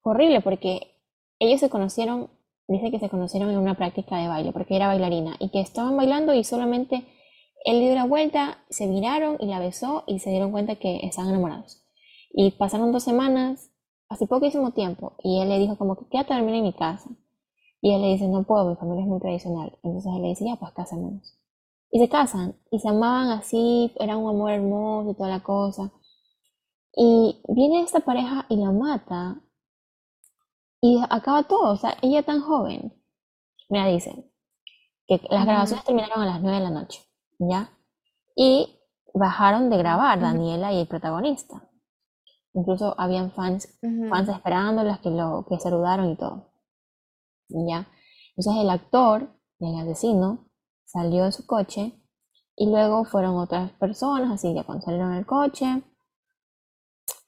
fue 0.00 0.12
horrible 0.12 0.40
porque 0.40 0.98
ellos 1.38 1.60
se 1.60 1.70
conocieron, 1.70 2.30
dice 2.68 2.90
que 2.90 2.98
se 2.98 3.10
conocieron 3.10 3.50
en 3.50 3.58
una 3.58 3.76
práctica 3.76 4.16
de 4.16 4.28
baile 4.28 4.52
porque 4.52 4.76
era 4.76 4.86
bailarina 4.88 5.36
y 5.38 5.50
que 5.50 5.60
estaban 5.60 5.96
bailando 5.96 6.34
y 6.34 6.44
solamente 6.44 7.06
él 7.64 7.80
dio 7.80 7.94
la 7.94 8.06
vuelta, 8.06 8.58
se 8.70 8.86
miraron 8.86 9.36
y 9.40 9.46
la 9.46 9.60
besó 9.60 10.04
y 10.06 10.18
se 10.18 10.30
dieron 10.30 10.50
cuenta 10.50 10.76
que 10.76 11.00
estaban 11.02 11.30
enamorados. 11.30 11.84
Y 12.32 12.52
pasaron 12.52 12.92
dos 12.92 13.04
semanas, 13.04 13.70
hace 14.08 14.26
poquísimo 14.26 14.72
tiempo, 14.72 15.16
y 15.22 15.40
él 15.40 15.48
le 15.48 15.58
dijo 15.58 15.76
como 15.76 15.96
que 15.96 16.08
quédate 16.08 16.32
a 16.32 16.36
dormir 16.38 16.56
en 16.56 16.64
mi 16.64 16.72
casa. 16.72 17.08
Y 17.82 17.92
él 17.92 18.00
le 18.00 18.08
dice, 18.08 18.28
no 18.28 18.44
puedo, 18.44 18.70
mi 18.70 18.76
familia 18.76 19.02
es 19.02 19.08
muy 19.08 19.20
tradicional. 19.20 19.78
Entonces 19.82 20.12
él 20.14 20.22
le 20.22 20.28
dice, 20.28 20.46
ya, 20.46 20.56
pues 20.56 20.72
cásanos. 20.72 21.38
Y 21.90 21.98
se 21.98 22.08
casan, 22.08 22.56
y 22.70 22.78
se 22.78 22.88
amaban 22.88 23.28
así, 23.30 23.92
era 24.00 24.16
un 24.16 24.30
amor 24.30 24.52
hermoso 24.52 25.10
y 25.10 25.14
toda 25.14 25.28
la 25.28 25.42
cosa. 25.42 25.92
Y 26.94 27.42
viene 27.48 27.82
esta 27.82 28.00
pareja 28.00 28.46
y 28.48 28.56
la 28.56 28.70
mata, 28.70 29.42
y 30.80 31.00
acaba 31.10 31.42
todo, 31.42 31.72
o 31.72 31.76
sea, 31.76 31.96
ella 32.02 32.22
tan 32.22 32.40
joven. 32.40 32.94
Mira, 33.68 33.86
dice 33.88 34.30
que 35.06 35.20
las 35.30 35.44
grabaciones 35.44 35.84
terminaron 35.84 36.22
a 36.22 36.26
las 36.26 36.40
9 36.40 36.58
de 36.58 36.64
la 36.64 36.70
noche. 36.70 37.02
¿ya? 37.38 37.70
Y 38.34 38.78
bajaron 39.14 39.70
de 39.70 39.78
grabar 39.78 40.20
Daniela 40.20 40.72
y 40.72 40.80
el 40.80 40.88
protagonista. 40.88 41.68
Incluso 42.54 42.94
habían 42.98 43.32
fans, 43.32 43.78
fans 44.10 44.28
esperándolas 44.28 45.00
que 45.00 45.10
lo 45.10 45.46
que 45.48 45.58
saludaron 45.58 46.10
y 46.10 46.16
todo. 46.16 46.51
¿Ya? 47.68 47.86
Entonces 48.36 48.62
el 48.62 48.70
actor, 48.70 49.28
el 49.60 49.74
asesino, 49.76 50.48
salió 50.84 51.24
de 51.24 51.32
su 51.32 51.46
coche 51.46 51.92
y 52.56 52.70
luego 52.70 53.04
fueron 53.04 53.36
otras 53.36 53.72
personas, 53.72 54.30
así 54.32 54.54
que 54.54 54.64
cuando 54.64 54.84
salieron 54.84 55.14
del 55.14 55.26
coche, 55.26 55.82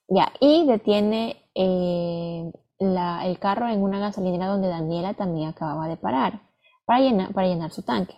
ya, 0.08 0.32
y 0.40 0.66
detiene 0.66 1.36
eh, 1.54 2.52
el 2.78 3.38
carro 3.38 3.68
en 3.68 3.82
una 3.82 3.98
gasolinera 3.98 4.48
donde 4.48 4.68
Daniela 4.68 5.14
también 5.14 5.48
acababa 5.48 5.88
de 5.88 5.96
parar 5.96 6.42
para 6.84 7.00
llenar, 7.00 7.32
para 7.32 7.48
llenar 7.48 7.70
su 7.70 7.82
tanque. 7.82 8.14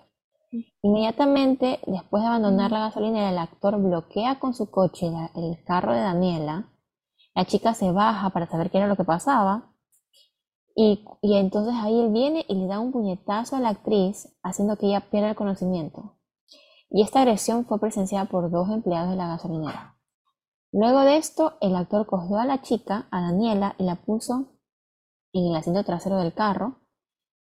Inmediatamente 0.83 1.81
después 1.87 2.23
de 2.23 2.29
abandonar 2.29 2.71
la 2.71 2.81
gasolinera, 2.81 3.31
el 3.31 3.39
actor 3.39 3.81
bloquea 3.81 4.39
con 4.39 4.55
su 4.55 4.71
coche 4.71 5.07
el 5.35 5.63
carro 5.65 5.93
de 5.93 6.01
Daniela. 6.01 6.71
La 7.35 7.45
chica 7.45 7.75
se 7.75 7.93
baja 7.93 8.31
para 8.31 8.47
saber 8.47 8.71
qué 8.71 8.79
era 8.79 8.87
lo 8.87 8.97
que 8.97 9.05
pasaba. 9.05 9.75
Y, 10.79 11.05
y 11.23 11.37
entonces 11.37 11.75
ahí 11.75 11.99
él 11.99 12.13
viene 12.13 12.45
y 12.49 12.55
le 12.55 12.67
da 12.67 12.81
un 12.81 12.93
puñetazo 12.93 13.57
a 13.57 13.61
la 13.61 13.71
actriz, 13.71 14.29
haciendo 14.43 14.77
que 14.77 14.87
ella 14.87 15.09
pierda 15.11 15.31
el 15.31 15.37
conocimiento. 15.37 16.19
Y 16.91 17.03
esta 17.03 17.23
agresión 17.23 17.65
fue 17.65 17.81
presenciada 17.81 18.27
por 18.27 18.51
dos 18.51 18.69
empleados 18.69 19.11
de 19.11 19.17
la 19.17 19.27
gasolinera. 19.27 19.97
Luego 20.73 21.01
de 21.01 21.17
esto, 21.17 21.55
el 21.63 21.75
actor 21.75 22.07
cogió 22.07 22.37
a 22.37 22.45
la 22.45 22.61
chica, 22.61 23.09
a 23.11 23.23
Daniela, 23.23 23.75
y 23.79 23.85
la 23.85 23.97
puso 23.97 24.59
en 25.33 25.47
el 25.47 25.57
asiento 25.57 25.83
trasero 25.83 26.19
del 26.19 26.35
carro, 26.35 26.77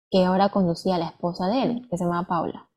que 0.09 0.25
ahora 0.25 0.49
conducía 0.49 0.95
a 0.95 0.97
la 0.97 1.09
esposa 1.09 1.47
de 1.47 1.61
él, 1.61 1.87
que 1.87 1.97
se 1.97 2.05
llamaba 2.05 2.27
Paula. 2.27 2.69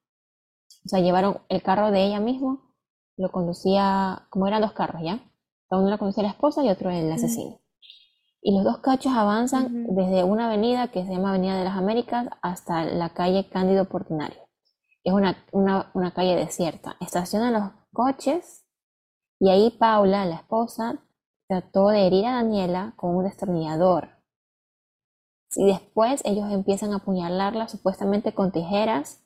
O 0.84 0.88
sea, 0.88 1.00
llevaron 1.00 1.38
el 1.48 1.62
carro 1.62 1.90
de 1.90 2.05
ella 2.05 2.20
mismo, 2.20 2.74
lo 3.16 3.32
conducía, 3.32 4.26
como 4.28 4.46
eran 4.46 4.61
dos 4.61 4.72
carros, 4.72 5.00
¿ya? 5.03 5.20
Uno 5.70 5.88
lo 5.88 5.98
conducía 5.98 6.24
la 6.24 6.30
esposa 6.30 6.62
y 6.62 6.68
otro 6.68 6.90
el 6.90 7.11
asesino. 7.11 7.62
Y 8.45 8.53
los 8.55 8.64
dos 8.64 8.78
cachos 8.78 9.12
avanzan 9.14 9.95
desde 9.95 10.24
una 10.24 10.47
avenida 10.47 10.88
que 10.88 11.07
se 11.07 11.12
llama 11.12 11.30
Avenida 11.30 11.57
de 11.57 11.64
las 11.64 11.76
Américas 11.76 12.26
hasta 12.43 12.84
la 12.84 13.11
calle 13.11 13.49
Cándido 13.49 13.84
Portinario. 13.84 14.40
Es 15.05 15.12
una, 15.12 15.36
una 15.53 16.11
calle 16.12 16.34
desierta. 16.34 16.97
Estacionan 17.01 17.53
los 17.53 17.70
coches 17.93 18.64
y 19.38 19.49
ahí 19.49 19.70
Paula, 19.70 20.24
la 20.24 20.36
esposa, 20.36 21.03
trató 21.49 21.88
de 21.88 22.07
herir 22.07 22.26
a 22.26 22.34
Daniela 22.34 22.95
con 22.97 23.14
un 23.14 23.24
destornillador. 23.24 24.09
Y 25.55 25.66
después 25.66 26.22
ellos 26.24 26.51
empiezan 26.51 26.93
a 26.93 26.97
apuñalarla 26.97 27.68
supuestamente 27.68 28.34
con 28.34 28.53
tijeras, 28.53 29.22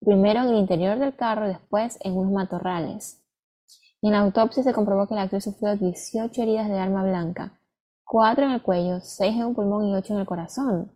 primero 0.00 0.40
en 0.40 0.48
el 0.48 0.56
interior 0.56 0.98
del 0.98 1.14
carro 1.14 1.46
después 1.46 1.98
en 2.00 2.16
unos 2.16 2.32
matorrales. 2.32 3.22
Y 4.00 4.08
en 4.08 4.12
la 4.12 4.20
autopsia 4.20 4.62
se 4.62 4.72
comprobó 4.72 5.06
que 5.06 5.14
la 5.14 5.22
actriz 5.22 5.44
sufrió 5.44 5.76
18 5.76 6.42
heridas 6.42 6.68
de 6.68 6.78
arma 6.78 7.04
blanca, 7.04 7.60
4 8.12 8.44
en 8.44 8.50
el 8.50 8.60
cuello, 8.60 9.00
6 9.00 9.36
en 9.36 9.42
un 9.42 9.54
pulmón 9.54 9.88
y 9.88 9.94
8 9.94 10.12
en 10.12 10.20
el 10.20 10.26
corazón. 10.26 10.92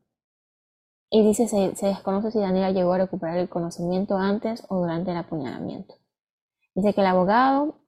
Y 1.09 1.27
dice, 1.27 1.49
se, 1.49 1.75
se 1.75 1.87
desconoce 1.87 2.31
si 2.31 2.39
Daniela 2.39 2.73
llegó 2.73 2.93
a 2.93 2.99
recuperar 2.99 3.39
el 3.39 3.49
conocimiento 3.49 4.19
antes 4.19 4.67
o 4.69 4.81
durante 4.81 5.13
el 5.13 5.17
apuñalamiento. 5.17 5.95
Dice 6.75 6.93
que 6.93 7.01
el 7.01 7.07
abogado, 7.07 7.81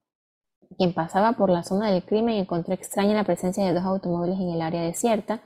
quien 0.79 0.95
pasaba 0.95 1.33
por 1.33 1.51
la 1.51 1.63
zona 1.63 1.91
del 1.91 2.07
crimen, 2.07 2.37
encontró 2.37 2.73
extraña 2.73 3.13
la 3.13 3.25
presencia 3.25 3.67
de 3.67 3.75
dos 3.75 3.85
automóviles 3.85 4.41
en 4.41 4.49
el 4.49 4.63
área 4.63 4.81
desierta 4.81 5.43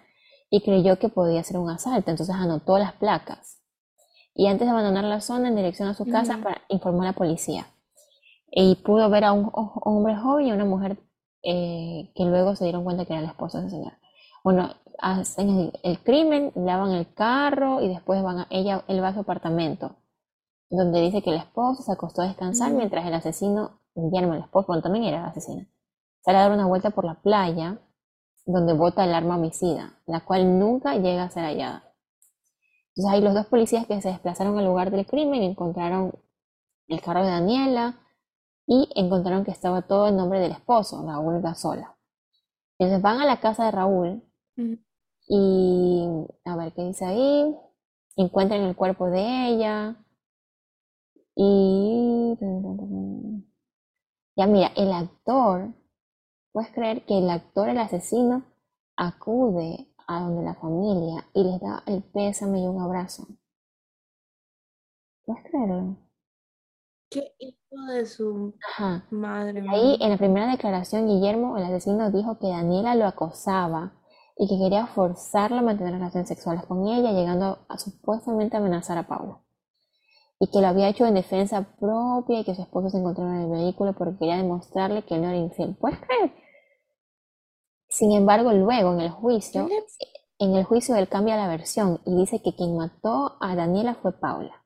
y 0.49 0.63
creyó 0.63 1.01
que 1.01 1.09
podía 1.09 1.43
ser 1.43 1.57
un 1.59 1.69
asalto, 1.69 2.13
entonces 2.13 2.37
anotó 2.37 2.79
las 2.79 2.93
placas. 2.93 3.65
Y 4.33 4.47
antes 4.47 4.65
de 4.65 4.71
abandonar 4.71 5.03
la 5.03 5.21
zona 5.21 5.49
en 5.49 5.57
dirección 5.57 5.89
a 5.89 5.95
su 5.95 6.07
casa, 6.07 6.39
para, 6.41 6.63
informó 6.69 7.03
a 7.03 7.07
la 7.07 7.15
policía. 7.15 7.67
Y 8.47 8.77
pudo 8.77 9.11
ver 9.11 9.25
a 9.25 9.33
un 9.33 9.51
hombre 9.53 10.15
joven 10.15 10.47
y 10.47 10.51
a 10.53 10.55
una 10.55 10.67
mujer 10.67 10.99
eh, 11.43 12.13
que 12.15 12.25
luego 12.25 12.57
se 12.57 12.65
dieron 12.65 12.85
cuenta 12.85 13.05
que 13.05 13.13
era 13.13 13.23
la 13.23 13.29
esposa 13.29 13.61
de 13.61 13.67
ese 13.67 13.77
señor. 13.77 13.93
Bueno, 14.45 14.75
hacen 14.99 15.73
el, 15.83 15.99
crimen, 16.03 16.53
lavan 16.55 16.93
el 16.93 17.13
carro 17.13 17.81
y 17.81 17.89
después 17.89 18.23
van 18.23 18.41
a, 18.41 18.47
ella, 18.51 18.85
él 18.89 19.03
va 19.03 19.09
a 19.09 19.15
su 19.15 19.21
apartamento, 19.21 19.97
donde 20.71 21.01
dice 21.01 21.23
que 21.23 21.31
la 21.31 21.39
esposa 21.39 21.83
se 21.83 21.93
acostó 21.93 22.23
a 22.23 22.27
descansar 22.27 22.73
mientras 22.73 23.07
el 23.07 23.15
asesino, 23.15 23.81
Guillermo, 23.95 24.35
el 24.35 24.43
esposo, 24.43 24.69
bueno, 24.69 24.83
también 24.83 25.05
era 25.05 25.19
el 25.19 25.27
asesino, 25.27 25.67
sale 26.25 26.39
a 26.39 26.43
dar 26.43 26.53
una 26.53 26.67
vuelta 26.67 26.91
por 26.91 27.05
la 27.05 27.21
playa 27.21 27.79
donde 28.47 28.73
bota 28.73 29.05
el 29.05 29.15
arma 29.15 29.37
homicida, 29.37 29.95
la 30.07 30.21
cual 30.21 30.59
nunca 30.59 30.97
llega 30.97 31.25
a 31.25 31.31
ser 31.31 31.45
hallada. 31.45 31.93
Entonces 32.89 33.13
hay 33.15 33.21
los 33.23 33.35
dos 33.35 33.47
policías 33.47 33.87
que 33.87 34.01
se 34.03 34.09
desplazaron 34.09 34.59
al 34.59 34.67
lugar 34.67 34.91
del 34.91 35.07
crimen 35.07 35.43
encontraron 35.43 36.13
el 36.89 37.01
carro 37.01 37.25
de 37.25 37.31
Daniela 37.31 38.02
y 38.73 38.89
encontraron 38.95 39.45
que 39.45 39.51
estaba 39.51 39.83
todo 39.83 40.09
en 40.09 40.17
nombre 40.17 40.41
del 40.41 40.53
esposo, 40.53 41.05
Raúl 41.07 41.43
Gasola. 41.43 41.95
Entonces 42.79 43.03
van 43.03 43.21
a 43.21 43.27
la 43.27 43.39
casa 43.41 43.67
de 43.67 43.71
Raúl 43.71 44.23
y 45.29 46.09
a 46.45 46.57
ver 46.57 46.73
qué 46.73 46.85
dice 46.85 47.05
ahí. 47.05 47.55
Encuentran 48.17 48.63
el 48.63 48.75
cuerpo 48.75 49.11
de 49.11 49.49
ella 49.49 49.97
y 51.35 52.35
ya 54.37 54.47
mira, 54.47 54.71
el 54.77 54.93
actor 54.93 55.75
¿Puedes 56.53 56.71
creer 56.71 57.07
que 57.07 57.17
el 57.17 57.31
actor, 57.31 57.71
el 57.71 57.79
asesino, 57.79 58.45
acude 58.97 59.89
a 60.07 60.21
donde 60.21 60.43
la 60.43 60.55
familia 60.55 61.27
y 61.33 61.45
les 61.45 61.59
da 61.61 61.83
el 61.87 62.03
pésame 62.03 62.61
y 62.61 62.67
un 62.67 62.79
abrazo? 62.79 63.27
¿Puedes 65.25 65.43
creerlo? 65.45 65.97
¿Qué 67.13 67.35
hijo 67.39 67.93
de 67.93 68.07
su 68.07 68.55
madre? 69.11 69.63
Ahí, 69.69 69.99
en 70.01 70.11
la 70.11 70.17
primera 70.17 70.51
declaración, 70.51 71.07
Guillermo, 71.07 71.59
el 71.59 71.65
asesino, 71.65 72.11
dijo 72.11 72.39
que 72.39 72.49
Daniela 72.49 72.95
lo 72.95 73.07
acosaba 73.07 73.93
y 74.37 74.49
que 74.49 74.59
quería 74.59 74.87
forzarlo 74.87 75.59
a 75.59 75.63
mantener 75.63 75.93
relaciones 75.93 76.29
sexuales 76.29 76.65
con 76.65 76.89
ella, 76.89 77.13
llegando 77.13 77.67
a 77.69 77.79
supuestamente 77.79 78.57
amenazar 78.57 78.97
a 78.97 79.07
Paula 79.07 79.41
y 80.43 80.49
que 80.49 80.61
lo 80.61 80.67
había 80.67 80.89
hecho 80.89 81.07
en 81.07 81.15
defensa 81.15 81.77
propia 81.79 82.41
y 82.41 82.45
que 82.45 82.57
su 82.57 82.63
esposo 82.63 82.91
se 82.91 82.99
encontraba 82.99 83.33
en 83.37 83.43
el 83.43 83.51
vehículo 83.51 83.93
porque 83.93 84.19
quería 84.19 84.39
demostrarle 84.39 85.05
que 85.05 85.15
él 85.15 85.23
no 85.23 85.29
era 85.29 85.37
infiel. 85.37 85.77
¿Puedes 85.77 86.01
creer? 86.01 86.33
Sin 87.89 88.11
embargo, 88.11 88.53
luego 88.53 88.93
en 88.93 89.03
el 89.03 89.11
juicio, 89.11 89.69
en 90.41 90.57
el 90.57 90.65
juicio 90.65 90.97
él 90.97 91.09
cambia 91.09 91.37
la 91.37 91.47
versión 91.47 92.01
y 92.05 92.17
dice 92.17 92.43
que 92.43 92.57
quien 92.57 92.77
mató 92.77 93.37
a 93.41 93.55
Daniela 93.55 93.95
fue 93.95 94.19
Paula 94.19 94.62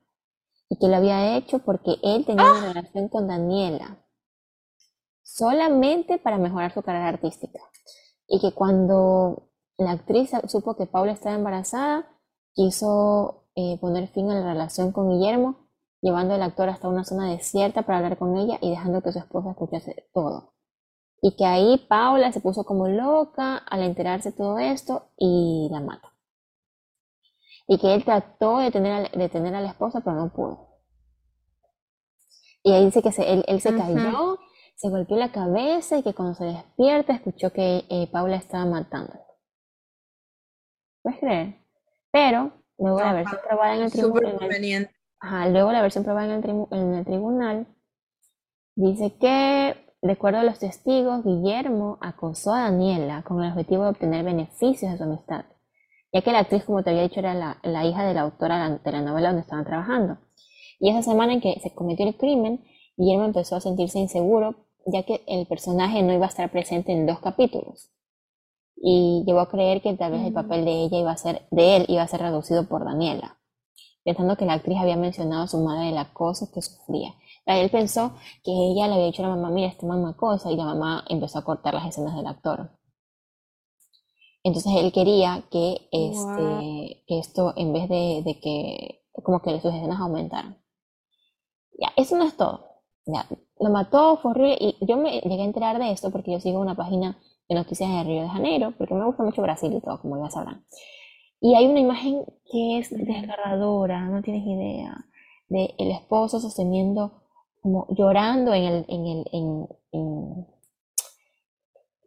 y 0.69 0.77
que 0.77 0.87
lo 0.87 0.95
había 0.95 1.37
hecho 1.37 1.59
porque 1.59 1.95
él 2.03 2.25
tenía 2.25 2.51
una 2.51 2.69
¡Ah! 2.69 2.73
relación 2.73 3.09
con 3.09 3.27
Daniela 3.27 4.03
solamente 5.23 6.17
para 6.17 6.37
mejorar 6.37 6.73
su 6.73 6.81
carrera 6.81 7.09
artística 7.09 7.59
y 8.27 8.39
que 8.39 8.53
cuando 8.53 9.49
la 9.77 9.91
actriz 9.91 10.31
supo 10.47 10.75
que 10.75 10.85
Paula 10.85 11.11
estaba 11.11 11.35
embarazada 11.35 12.07
quiso 12.53 13.45
eh, 13.55 13.77
poner 13.79 14.07
fin 14.07 14.31
a 14.31 14.35
la 14.35 14.53
relación 14.53 14.91
con 14.91 15.09
Guillermo 15.09 15.67
llevando 16.01 16.33
al 16.33 16.41
actor 16.41 16.69
hasta 16.69 16.87
una 16.87 17.03
zona 17.03 17.29
desierta 17.29 17.83
para 17.83 17.99
hablar 17.99 18.17
con 18.17 18.37
ella 18.37 18.57
y 18.61 18.69
dejando 18.69 19.01
que 19.01 19.11
su 19.11 19.19
esposa 19.19 19.51
escuchase 19.51 20.07
todo. 20.13 20.53
Y 21.21 21.35
que 21.35 21.45
ahí 21.45 21.85
Paula 21.89 22.31
se 22.31 22.41
puso 22.41 22.63
como 22.63 22.87
loca 22.87 23.57
al 23.57 23.81
enterarse 23.81 24.31
de 24.31 24.37
todo 24.37 24.59
esto 24.59 25.09
y 25.17 25.67
la 25.71 25.79
mata. 25.81 26.13
Y 27.67 27.77
que 27.79 27.93
él 27.93 28.03
trató 28.03 28.59
de 28.59 28.71
tener 28.71 28.93
a, 28.93 29.17
de 29.17 29.29
tener 29.29 29.53
a 29.55 29.61
la 29.61 29.69
esposa, 29.69 30.01
pero 30.01 30.15
no 30.15 30.31
pudo. 30.31 30.67
Y 32.63 32.71
ahí 32.71 32.85
dice 32.85 33.01
que 33.01 33.09
él, 33.09 33.61
se 33.61 33.75
cayó, 33.75 34.39
se 34.75 34.89
golpeó 34.89 35.17
la 35.17 35.31
cabeza 35.31 35.97
y 35.97 36.03
que 36.03 36.13
cuando 36.13 36.35
se 36.35 36.45
despierta 36.45 37.13
escuchó 37.13 37.51
que 37.51 37.85
eh, 37.89 38.09
Paula 38.11 38.35
estaba 38.35 38.65
matando. 38.65 39.13
¿Puedes 41.01 41.19
creer? 41.19 41.55
Pero 42.11 42.51
luego 42.77 42.99
la 42.99 43.13
versión 43.13 43.39
probada 43.47 43.75
en 43.75 43.81
el 43.83 43.91
tribunal. 43.91 44.89
Ajá, 45.19 45.47
luego 45.49 45.71
la 45.71 45.81
versión 45.81 46.03
probada 46.03 46.35
en 46.35 46.43
el, 46.43 46.67
en 46.71 46.93
el 46.93 47.05
tribunal 47.05 47.67
dice 48.75 49.17
que, 49.17 49.95
de 50.01 50.11
acuerdo 50.11 50.39
a 50.39 50.43
los 50.43 50.59
testigos, 50.59 51.23
Guillermo 51.23 51.97
acosó 52.01 52.53
a 52.53 52.63
Daniela 52.63 53.23
con 53.23 53.43
el 53.43 53.51
objetivo 53.51 53.83
de 53.83 53.89
obtener 53.89 54.23
beneficios 54.23 54.91
de 54.91 54.97
su 54.97 55.03
amistad, 55.03 55.45
ya 56.17 56.23
que 56.23 56.31
la 56.31 56.39
actriz, 56.39 56.63
como 56.63 56.83
te 56.83 56.89
había 56.89 57.03
dicho, 57.03 57.19
era 57.19 57.33
la, 57.33 57.59
la 57.63 57.85
hija 57.85 58.05
de 58.05 58.13
la 58.13 58.21
autora 58.21 58.79
de 58.83 58.91
la 58.91 59.01
novela 59.01 59.29
donde 59.29 59.41
estaban 59.41 59.65
trabajando. 59.65 60.17
Y 60.79 60.89
esa 60.89 61.01
semana 61.01 61.33
en 61.33 61.41
que 61.41 61.59
se 61.61 61.73
cometió 61.73 62.07
el 62.07 62.17
crimen, 62.17 62.63
Guillermo 62.97 63.25
empezó 63.25 63.55
a 63.55 63.61
sentirse 63.61 63.99
inseguro, 63.99 64.55
ya 64.85 65.03
que 65.03 65.23
el 65.27 65.45
personaje 65.47 66.01
no 66.03 66.13
iba 66.13 66.25
a 66.25 66.29
estar 66.29 66.49
presente 66.51 66.91
en 66.91 67.05
dos 67.05 67.19
capítulos. 67.19 67.91
Y 68.75 69.23
llegó 69.25 69.39
a 69.39 69.49
creer 69.49 69.81
que 69.81 69.93
tal 69.95 70.11
vez 70.11 70.25
el 70.25 70.33
papel 70.33 70.65
de 70.65 70.71
ella 70.71 70.99
iba 70.99 71.11
a 71.11 71.17
ser, 71.17 71.47
de 71.51 71.77
él 71.77 71.85
iba 71.87 72.03
a 72.03 72.07
ser 72.07 72.21
reducido 72.21 72.67
por 72.67 72.85
Daniela 72.85 73.37
pensando 74.07 74.37
que 74.37 74.45
la 74.45 74.53
actriz 74.53 74.77
había 74.79 74.95
mencionado 74.95 75.43
a 75.43 75.47
su 75.47 75.57
madre 75.57 75.89
el 75.89 75.97
acoso 75.97 76.49
que 76.53 76.61
sufría. 76.61 77.13
Él 77.45 77.69
pensó 77.69 78.13
que 78.41 78.51
ella 78.51 78.87
le 78.87 78.93
había 78.93 79.07
dicho 79.07 79.21
a 79.21 79.27
la 79.27 79.35
mamá, 79.35 79.49
mira, 79.49 79.67
este 79.67 79.85
mamá 79.85 80.15
cosa, 80.15 80.49
y 80.49 80.55
la 80.55 80.63
mamá 80.63 81.03
empezó 81.09 81.39
a 81.39 81.43
cortar 81.43 81.73
las 81.73 81.87
escenas 81.87 82.15
del 82.15 82.25
actor. 82.25 82.71
Entonces 84.47 84.71
él 84.77 84.93
quería 84.93 85.43
que, 85.51 85.89
este, 85.91 87.03
esto, 87.07 87.53
en 87.57 87.73
vez 87.73 87.89
de, 87.89 88.39
que, 88.41 89.03
como 89.21 89.41
que 89.41 89.59
sus 89.59 89.73
escenas 89.73 89.99
aumentaran. 89.99 90.57
Ya, 91.77 91.91
eso 91.97 92.15
no 92.15 92.23
es 92.23 92.37
todo. 92.37 92.65
Ya, 93.05 93.27
lo 93.59 93.69
mató, 93.69 94.15
fue 94.15 94.31
horrible, 94.31 94.57
y 94.57 94.85
yo 94.85 94.95
me 94.95 95.19
llegué 95.19 95.41
a 95.41 95.45
enterar 95.45 95.79
de 95.79 95.91
esto 95.91 96.11
porque 96.11 96.31
yo 96.31 96.39
sigo 96.39 96.61
una 96.61 96.75
página 96.75 97.17
de 97.49 97.55
noticias 97.55 97.89
de 97.89 98.03
Río 98.05 98.21
de 98.21 98.29
Janeiro, 98.29 98.73
porque 98.77 98.93
me 98.93 99.05
gusta 99.05 99.23
mucho 99.23 99.41
Brasil 99.41 99.73
y 99.73 99.81
todo, 99.81 99.99
como 99.99 100.23
ya 100.23 100.29
sabrán. 100.29 100.65
Y 101.41 101.55
hay 101.55 101.67
una 101.67 101.81
imagen 101.81 102.23
que 102.49 102.79
es 102.79 102.89
desgarradora, 102.89 104.05
no 104.05 104.21
tienes 104.21 104.47
idea, 104.47 104.95
de 105.49 105.75
el 105.77 105.91
esposo 105.91 106.39
sosteniendo, 106.39 107.21
como 107.61 107.85
llorando 107.89 108.53
en 108.53 108.63
el, 108.63 108.85
en 108.87 109.05
el, 109.07 109.25
en, 109.91 110.47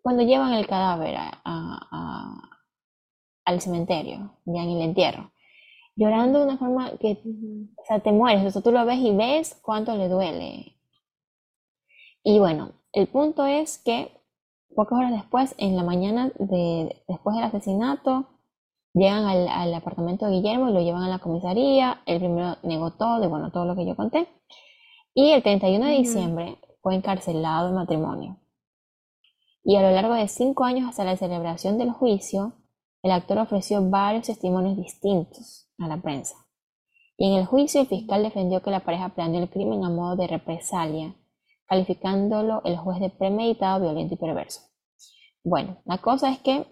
cuando 0.03 0.23
llevan 0.23 0.55
el 0.55 0.67
cadáver 0.67 1.17
a, 1.19 2.51
al 3.45 3.61
cementerio, 3.61 4.33
ya 4.45 4.63
en 4.63 4.71
el 4.71 4.83
entierro. 4.83 5.33
llorando 5.97 6.39
de 6.39 6.45
una 6.47 6.59
forma 6.59 6.93
que, 6.99 7.21
o 7.77 7.85
sea, 7.87 8.01
te 8.01 8.13
mueres, 8.13 8.45
o 8.47 8.51
sea, 8.51 8.63
tú 8.63 8.73
lo 8.73 8.85
ves 8.87 8.99
y 8.99 9.15
ves 9.15 9.59
cuánto 9.63 9.97
le 9.97 10.09
duele. 10.09 10.77
Y 12.23 12.39
bueno, 12.39 12.73
el 12.93 13.07
punto 13.07 13.45
es 13.47 13.79
que 13.79 14.13
pocas 14.75 14.99
horas 14.99 15.13
después, 15.13 15.55
en 15.59 15.77
la 15.77 15.83
mañana 15.83 16.31
de, 16.39 17.03
después 17.09 17.37
del 17.37 17.45
asesinato, 17.45 18.27
llegan 18.95 19.25
al, 19.27 19.75
apartamento 19.75 20.27
de 20.27 20.33
Guillermo 20.33 20.69
y 20.69 20.73
lo 20.73 20.81
llevan 20.81 21.03
a 21.03 21.09
la 21.09 21.19
comisaría. 21.19 22.03
El 22.07 22.19
primero 22.19 22.57
negó 22.63 22.93
todo, 22.93 23.25
y 23.25 23.29
bueno, 23.29 23.51
todo 23.51 23.65
lo 23.65 23.77
que 23.77 23.87
yo 23.87 23.97
conté. 23.97 24.29
Y 25.15 25.31
el 25.31 25.43
31 25.43 25.87
de 25.87 25.93
diciembre 25.93 26.59
fue 26.83 26.95
encarcelado 26.95 27.69
en 27.69 27.75
matrimonio. 27.75 28.37
Y 29.63 29.77
a 29.77 29.83
lo 29.83 29.91
largo 29.91 30.15
de 30.15 30.29
cinco 30.29 30.65
años 30.65 30.89
hasta 30.89 31.05
la 31.05 31.17
celebración 31.17 31.79
del 31.79 31.91
juicio, 31.91 32.55
el 33.03 33.13
actor 33.13 33.39
ofreció 33.39 33.89
varios 33.89 34.27
testimonios 34.27 34.77
distintos 34.77 35.71
a 35.79 35.89
la 35.89 36.01
prensa. 36.01 36.37
Y 37.17 37.27
en 37.27 37.35
el 37.35 37.47
juicio 37.47 37.81
el 37.81 37.87
fiscal 37.87 38.23
defendió 38.23 38.63
que 38.63 38.71
la 38.71 38.81
pareja 38.81 39.11
planeó 39.11 39.43
el 39.43 39.51
crimen 39.51 39.85
a 39.85 39.91
modo 39.91 40.17
de 40.17 40.27
represalia, 40.27 41.15
calificándolo 41.67 42.63
el 42.65 42.77
juez 42.79 43.01
de 43.01 43.11
premeditado, 43.11 43.83
violento 43.83 44.15
y 44.15 44.17
perverso. 44.17 44.63
Bueno, 45.45 45.79
la 45.85 45.99
cosa 45.99 46.31
es 46.31 46.39
que 46.39 46.67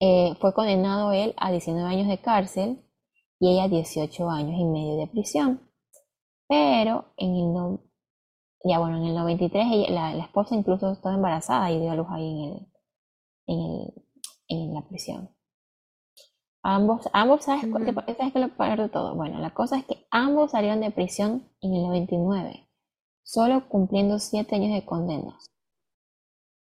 eh, 0.00 0.34
fue 0.40 0.54
condenado 0.54 1.12
él 1.12 1.34
a 1.36 1.50
19 1.50 1.88
años 1.88 2.08
de 2.08 2.18
cárcel 2.18 2.84
y 3.40 3.52
ella 3.52 3.64
a 3.64 3.68
18 3.68 4.30
años 4.30 4.58
y 4.58 4.64
medio 4.64 4.96
de 4.96 5.06
prisión. 5.06 5.60
Pero 6.48 7.12
en 7.16 7.34
el, 7.34 7.80
ya 8.64 8.78
bueno, 8.78 8.98
en 8.98 9.04
el 9.04 9.14
93 9.14 9.90
la, 9.90 10.16
esposa 10.18 10.54
incluso 10.54 10.92
estaba 10.92 11.14
embarazada 11.14 11.70
y 11.70 11.80
dio 11.80 11.90
a 11.90 11.94
luz 11.94 12.06
ahí 12.10 12.68
en, 13.46 13.60
el, 13.60 14.04
en, 14.48 14.74
la 14.74 14.82
prisión. 14.88 15.30
Ambos, 16.62 17.08
ambos 17.12 17.44
¿sabes, 17.44 17.62
¿sabes 17.70 18.32
que 18.32 18.38
lo 18.38 18.56
peor 18.56 18.78
de 18.78 18.88
todo? 18.88 19.14
Bueno, 19.14 19.38
la 19.38 19.54
cosa 19.54 19.78
es 19.78 19.84
que 19.84 20.06
ambos 20.10 20.50
salieron 20.50 20.80
de 20.80 20.90
prisión 20.90 21.48
en 21.60 21.74
el 21.74 21.82
99, 21.82 22.68
solo 23.22 23.68
cumpliendo 23.68 24.18
7 24.18 24.54
años 24.54 24.72
de 24.72 24.84
condenas 24.84 25.50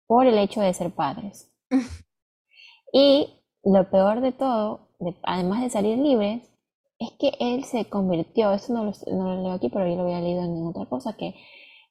por 0.07 0.27
el 0.27 0.37
hecho 0.37 0.61
de 0.61 0.73
ser 0.73 0.91
padres. 0.91 1.53
y 2.93 3.29
lo 3.63 3.89
peor 3.89 4.21
de 4.21 4.31
todo, 4.31 4.89
además 5.23 5.61
de 5.61 5.69
salir 5.69 5.97
libres, 5.97 6.49
es 6.99 7.11
que 7.19 7.31
él 7.39 7.63
se 7.65 7.85
convirtió, 7.85 8.51
eso 8.51 8.73
no 8.73 8.85
lo, 8.85 8.91
no 9.11 9.35
lo 9.35 9.43
leo 9.43 9.53
aquí, 9.53 9.69
pero 9.69 9.87
yo 9.87 9.95
lo 9.95 10.03
había 10.03 10.21
leído 10.21 10.43
en 10.43 10.65
otra 10.67 10.85
cosa, 10.85 11.13
que 11.13 11.35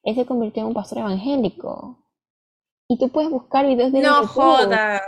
él 0.03 0.15
se 0.15 0.25
convirtió 0.25 0.61
en 0.61 0.67
un 0.69 0.73
pastor 0.73 0.99
evangélico. 0.99 1.97
Y 2.87 2.97
tú 2.99 3.09
puedes 3.09 3.29
buscar 3.31 3.65
videos 3.67 3.91
de 3.91 4.01
no 4.01 4.27
joda. 4.27 5.01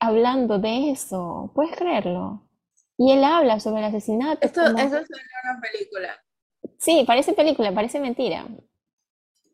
hablando 0.00 0.58
de 0.58 0.90
eso. 0.90 1.50
¿Puedes 1.54 1.76
creerlo? 1.76 2.48
Y 2.98 3.12
él 3.12 3.24
habla 3.24 3.60
sobre 3.60 3.80
el 3.80 3.86
asesinato. 3.86 4.46
Esto, 4.46 4.62
Eso 4.62 4.98
es 4.98 5.08
una 5.44 5.60
película. 5.60 6.08
Sí, 6.78 7.04
parece 7.06 7.32
película, 7.32 7.72
parece 7.72 8.00
mentira. 8.00 8.46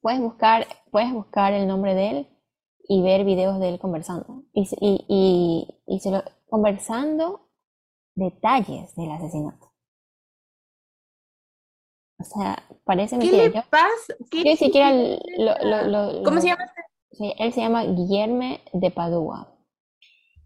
Puedes 0.01 0.21
buscar, 0.21 0.67
puedes 0.91 1.13
buscar 1.13 1.53
el 1.53 1.67
nombre 1.69 1.95
de 1.95 2.11
él 2.11 2.29
y 2.89 3.03
ver 3.03 3.25
videos 3.25 3.61
de 3.61 3.69
él 3.71 3.79
conversando. 3.79 4.45
Y, 4.53 4.69
y, 4.81 5.05
y, 5.09 5.95
y 5.97 6.01
se 6.01 6.11
lo, 6.11 6.23
conversando 6.49 7.49
detalles 8.15 8.95
del 8.97 9.13
asesinato. 9.13 9.68
O 12.21 12.25
sea, 12.25 12.63
parece 12.85 13.17
mentira. 13.17 13.45
¿Qué 13.45 13.51
le 13.51 13.63
pasa? 13.63 14.15
¿Qué 14.31 14.57
siquiera 14.57 14.93
lo, 14.93 16.25
¿Cómo 16.25 16.41
se 16.41 16.49
llama? 16.49 16.65
Sí, 17.13 17.33
él 17.39 17.53
se 17.53 17.61
llama 17.61 17.85
Guillermo 17.85 18.59
de 18.73 18.91
Padua. 18.91 19.55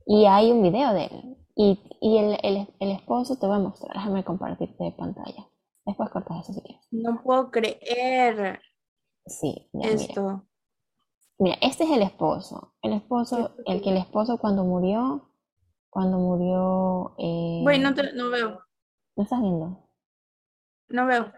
Y 0.06 0.26
hay 0.26 0.50
un 0.50 0.62
video 0.62 0.92
de 0.92 1.04
él. 1.04 1.36
Y, 1.54 1.80
y 2.00 2.18
el, 2.18 2.38
el, 2.42 2.68
el, 2.80 2.90
esposo 2.90 3.36
te 3.36 3.46
voy 3.46 3.56
a 3.56 3.60
mostrar. 3.60 3.94
Déjame 3.94 4.24
compartirte 4.24 4.84
de 4.84 4.92
pantalla. 4.92 5.48
Después 5.84 6.10
cortas 6.10 6.44
eso 6.44 6.52
si 6.54 6.62
quieres. 6.62 6.86
No 6.90 7.22
puedo 7.22 7.50
creer. 7.50 8.60
Sí, 9.26 9.70
esto. 9.82 10.46
Mira. 11.38 11.56
este 11.60 11.84
es 11.84 11.90
el 11.90 12.02
esposo. 12.02 12.74
El 12.82 12.94
esposo, 12.94 13.54
el 13.66 13.82
que 13.82 13.90
el 13.90 13.96
esposo 13.96 14.38
cuando 14.38 14.64
murió, 14.64 15.30
cuando 15.90 16.18
murió. 16.18 17.14
Eh... 17.18 17.60
Bueno, 17.62 17.90
no, 17.90 17.94
te, 17.94 18.12
no 18.14 18.30
veo. 18.30 18.60
¿No 19.16 19.22
estás 19.22 19.40
viendo? 19.40 19.88
No 20.88 21.06
veo. 21.06 21.32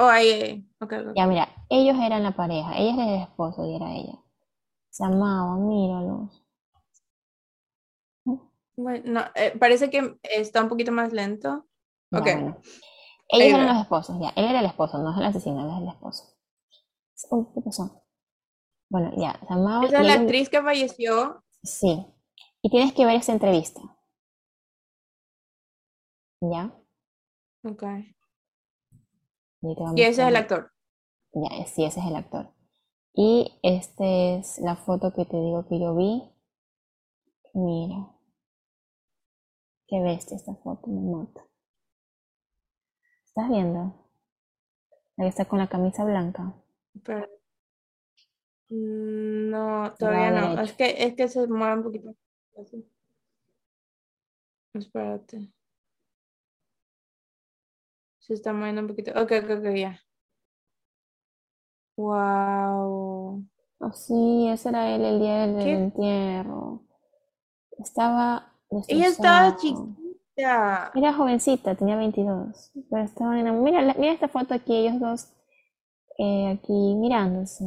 Oh, 0.00 0.06
ahí, 0.06 0.64
okay, 0.80 1.04
Ya, 1.16 1.26
mira, 1.26 1.48
ellos 1.68 1.96
eran 2.00 2.22
la 2.22 2.30
pareja, 2.30 2.76
ella 2.78 2.94
era 2.94 3.16
el 3.16 3.22
esposo 3.22 3.66
y 3.66 3.74
era 3.74 3.92
ella. 3.92 4.14
Se 4.90 5.04
amaban, 5.04 5.66
míralos. 5.66 6.44
Bueno, 8.76 9.24
eh, 9.34 9.58
parece 9.58 9.90
que 9.90 10.16
está 10.22 10.62
un 10.62 10.68
poquito 10.68 10.92
más 10.92 11.12
lento. 11.12 11.66
ok. 12.12 12.26
Ellos 13.30 13.54
eran 13.54 13.66
los 13.66 13.82
esposos, 13.82 14.16
ya. 14.20 14.28
Él 14.36 14.44
era 14.44 14.60
el 14.60 14.66
esposo, 14.66 14.98
no 14.98 15.10
es 15.10 15.18
el 15.18 15.24
asesino, 15.24 15.64
él 15.64 15.70
es 15.76 15.82
el 15.82 15.88
esposo. 15.88 16.24
Uy, 17.30 17.46
¿qué 17.52 17.60
pasó? 17.60 18.04
Bueno, 18.88 19.10
ya, 19.16 19.38
se 19.46 19.52
amaban. 19.52 19.84
Esa 19.84 20.00
es 20.00 20.06
la 20.06 20.12
actriz 20.14 20.48
que 20.48 20.62
falleció. 20.62 21.44
Sí. 21.62 22.06
Y 22.62 22.70
tienes 22.70 22.94
que 22.94 23.04
ver 23.04 23.16
esa 23.16 23.32
entrevista. 23.32 23.80
¿Ya? 26.40 26.72
Ok. 27.64 27.82
Y 29.60 30.02
ese 30.02 30.22
es 30.22 30.28
el 30.28 30.36
actor. 30.36 30.72
Ya, 31.32 31.66
sí, 31.66 31.84
ese 31.84 32.00
es 32.00 32.06
el 32.06 32.16
actor. 32.16 32.52
Y 33.14 33.58
esta 33.62 34.04
es 34.04 34.58
la 34.60 34.76
foto 34.76 35.12
que 35.12 35.24
te 35.24 35.36
digo 35.36 35.66
que 35.68 35.80
yo 35.80 35.94
vi. 35.94 36.22
Mira. 37.54 38.14
Qué 39.88 40.00
bestia 40.00 40.36
esta 40.36 40.54
foto, 40.54 40.86
me 40.86 41.00
mata. 41.00 41.44
¿Estás 43.24 43.48
viendo? 43.48 44.08
Ahí 45.16 45.28
está 45.28 45.46
con 45.46 45.58
la 45.58 45.68
camisa 45.68 46.04
blanca. 46.04 46.54
Pero... 47.04 47.26
Mm, 48.68 49.50
no, 49.50 49.94
todavía 49.98 50.30
no. 50.30 50.60
Es 50.60 50.74
que, 50.74 50.94
es 51.04 51.14
que 51.14 51.28
se 51.28 51.46
mueve 51.48 51.74
un 51.76 51.82
poquito. 51.82 52.14
Espérate. 54.74 55.52
Se 58.28 58.34
está 58.34 58.52
moviendo 58.52 58.82
un 58.82 58.88
poquito. 58.88 59.10
Ok, 59.12 59.32
ok, 59.42 59.50
ok, 59.58 59.74
ya. 59.74 60.00
Wow. 61.96 63.42
Oh, 63.80 63.92
sí, 63.92 64.48
ese 64.48 64.68
era 64.68 64.94
él 64.94 65.04
el 65.04 65.18
día 65.18 65.46
del 65.46 65.66
entierro. 65.66 66.82
Estaba. 67.78 68.52
Ella 68.86 69.06
estaba 69.08 69.56
chiquita. 69.56 70.92
Era 70.94 71.14
jovencita, 71.14 71.74
tenía 71.74 71.96
22. 71.96 72.72
Pero 72.90 73.02
estaba 73.02 73.40
en... 73.40 73.62
Mira, 73.62 73.94
mira 73.98 74.12
esta 74.12 74.28
foto 74.28 74.54
aquí, 74.54 74.76
ellos 74.76 75.00
dos 75.00 75.32
eh, 76.18 76.50
aquí 76.50 76.94
mirándose. 76.96 77.64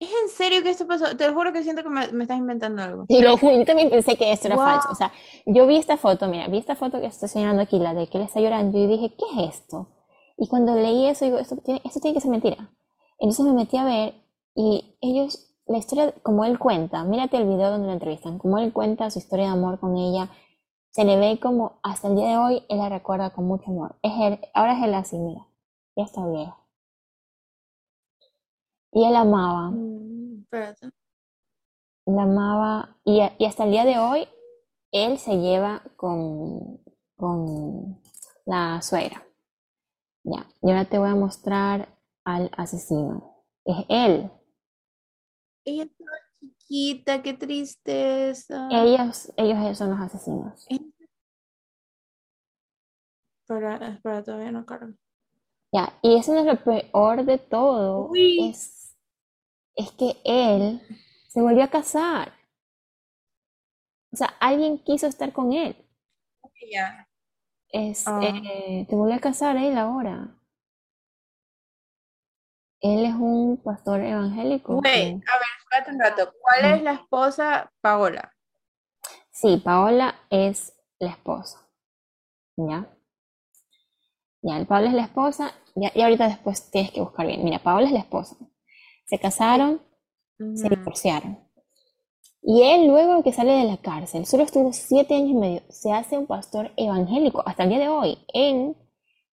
¿Es 0.00 0.08
en 0.08 0.30
serio 0.30 0.62
que 0.62 0.70
esto 0.70 0.86
pasó? 0.86 1.14
Te 1.14 1.28
juro 1.30 1.52
que 1.52 1.62
siento 1.62 1.82
que 1.82 1.90
me, 1.90 2.04
estás 2.04 2.38
inventando 2.38 2.82
algo. 2.82 3.04
Sí, 3.06 3.20
lo 3.20 3.36
yo 3.36 3.64
también 3.66 3.90
pensé 3.90 4.16
que 4.16 4.32
esto 4.32 4.48
era 4.48 4.56
falso. 4.56 4.88
O 4.90 4.94
sea, 4.94 5.12
yo 5.44 5.66
vi 5.66 5.76
esta 5.76 5.98
foto, 5.98 6.26
mira, 6.26 6.48
vi 6.48 6.56
esta 6.56 6.74
foto 6.74 7.00
que 7.00 7.06
estoy 7.06 7.28
señalando 7.28 7.60
aquí, 7.60 7.78
la 7.78 7.92
de 7.92 8.08
que 8.08 8.16
él 8.16 8.24
está 8.24 8.40
llorando, 8.40 8.78
y 8.78 8.86
dije, 8.86 9.14
¿qué 9.14 9.24
es 9.44 9.56
esto? 9.56 9.88
Y 10.38 10.48
cuando 10.48 10.74
leí 10.74 11.06
eso, 11.06 11.26
digo, 11.26 11.36
esto 11.36 11.58
tiene, 11.58 11.82
esto 11.84 12.00
tiene 12.00 12.14
que 12.14 12.22
ser 12.22 12.30
mentira. 12.30 12.70
Entonces 13.18 13.44
me 13.44 13.52
metí 13.52 13.76
a 13.76 13.84
ver 13.84 14.14
y 14.54 14.96
ellos, 15.02 15.54
la 15.66 15.76
historia, 15.76 16.14
como 16.22 16.46
él 16.46 16.58
cuenta, 16.58 17.04
mírate 17.04 17.36
el 17.36 17.46
video 17.46 17.70
donde 17.70 17.88
lo 17.88 17.92
entrevistan, 17.92 18.38
como 18.38 18.58
él 18.58 18.72
cuenta 18.72 19.10
su 19.10 19.18
historia 19.18 19.46
de 19.46 19.52
amor 19.52 19.78
con 19.78 19.98
ella, 19.98 20.30
se 20.88 21.04
le 21.04 21.18
ve 21.18 21.38
como 21.38 21.78
hasta 21.82 22.08
el 22.08 22.16
día 22.16 22.28
de 22.28 22.36
hoy 22.38 22.62
él 22.70 22.78
la 22.78 22.88
recuerda 22.88 23.30
con 23.30 23.44
mucho 23.44 23.70
amor. 23.70 23.96
Es 24.02 24.12
él, 24.18 24.40
ahora 24.54 24.78
es 24.78 24.82
él 24.82 24.94
así, 24.94 25.18
mira, 25.18 25.46
ya 25.94 26.04
está 26.04 26.26
viejo. 26.26 26.59
Y 28.92 29.04
él 29.04 29.16
amaba. 29.16 29.70
Mm, 29.70 30.46
la 32.06 32.22
amaba. 32.22 32.96
Y, 33.04 33.20
hasta 33.20 33.64
el 33.64 33.70
día 33.70 33.84
de 33.84 33.98
hoy, 33.98 34.28
él 34.92 35.18
se 35.18 35.38
lleva 35.38 35.82
con, 35.96 36.80
con 37.16 38.00
la 38.46 38.82
suegra. 38.82 39.24
Ya. 40.24 40.46
Y 40.62 40.70
ahora 40.70 40.84
te 40.84 40.98
voy 40.98 41.08
a 41.08 41.14
mostrar 41.14 41.96
al 42.24 42.50
asesino. 42.56 43.44
Es 43.64 43.84
él. 43.88 44.30
Ella 45.64 45.84
estaba 45.84 46.10
chiquita, 46.40 47.22
qué 47.22 47.34
tristeza. 47.34 48.68
Ellos, 48.70 49.32
ellos 49.36 49.78
son 49.78 49.90
los 49.90 50.00
asesinos. 50.00 50.66
Espera, 53.42 53.88
espera, 53.88 54.22
todavía 54.22 54.52
no 54.52 54.64
cargo. 54.64 54.94
Ya, 55.72 55.98
y 56.02 56.16
eso 56.16 56.32
no 56.34 56.40
es 56.40 56.46
lo 56.46 56.64
peor 56.64 57.24
de 57.24 57.38
todo. 57.38 58.10
Es 58.14 58.79
es 59.74 59.90
que 59.92 60.16
él 60.24 60.80
se 61.28 61.40
volvió 61.40 61.64
a 61.64 61.68
casar. 61.68 62.32
O 64.12 64.16
sea, 64.16 64.34
alguien 64.40 64.78
quiso 64.78 65.06
estar 65.06 65.32
con 65.32 65.52
él. 65.52 65.76
Ya. 66.70 67.08
Es, 67.68 68.06
ah. 68.06 68.20
eh, 68.22 68.86
se 68.88 68.96
volvió 68.96 69.16
a 69.16 69.20
casar 69.20 69.56
él 69.56 69.78
ahora. 69.78 70.36
Él 72.80 73.04
es 73.04 73.14
un 73.14 73.60
pastor 73.62 74.00
evangélico. 74.00 74.78
a 74.78 74.80
ver, 74.82 75.20
espérate 75.20 75.90
un 75.90 76.00
rato. 76.00 76.32
¿Cuál 76.40 76.74
es 76.74 76.82
la 76.82 76.92
esposa 76.92 77.72
Paola? 77.80 78.34
Sí, 79.30 79.60
Paola 79.62 80.14
es 80.30 80.74
la 80.98 81.10
esposa. 81.10 81.70
¿ya? 82.68 82.88
Ya, 84.42 84.56
el 84.56 84.66
Pablo 84.66 84.88
es 84.88 84.94
la 84.94 85.02
esposa, 85.02 85.52
ya, 85.74 85.92
y 85.94 86.00
ahorita 86.00 86.28
después 86.28 86.70
tienes 86.70 86.92
que 86.92 87.00
buscar 87.00 87.26
bien. 87.26 87.44
Mira, 87.44 87.58
Pablo 87.58 87.86
es 87.86 87.92
la 87.92 88.00
esposa. 88.00 88.36
Se 89.10 89.18
casaron, 89.18 89.82
se 90.54 90.68
divorciaron. 90.68 91.40
Y 92.42 92.62
él, 92.62 92.86
luego 92.86 93.24
que 93.24 93.32
sale 93.32 93.50
de 93.50 93.64
la 93.64 93.76
cárcel, 93.78 94.24
solo 94.24 94.44
estuvo 94.44 94.72
siete 94.72 95.16
años 95.16 95.30
y 95.30 95.34
medio, 95.34 95.62
se 95.68 95.92
hace 95.92 96.16
un 96.16 96.28
pastor 96.28 96.70
evangélico 96.76 97.42
hasta 97.44 97.64
el 97.64 97.70
día 97.70 97.80
de 97.80 97.88
hoy 97.88 98.18
en 98.32 98.76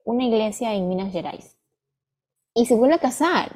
una 0.04 0.24
iglesia 0.24 0.74
en 0.74 0.90
Minas 0.90 1.14
Gerais. 1.14 1.60
Y 2.56 2.66
se 2.66 2.74
vuelve 2.74 2.96
a 2.96 3.00
casar. 3.00 3.52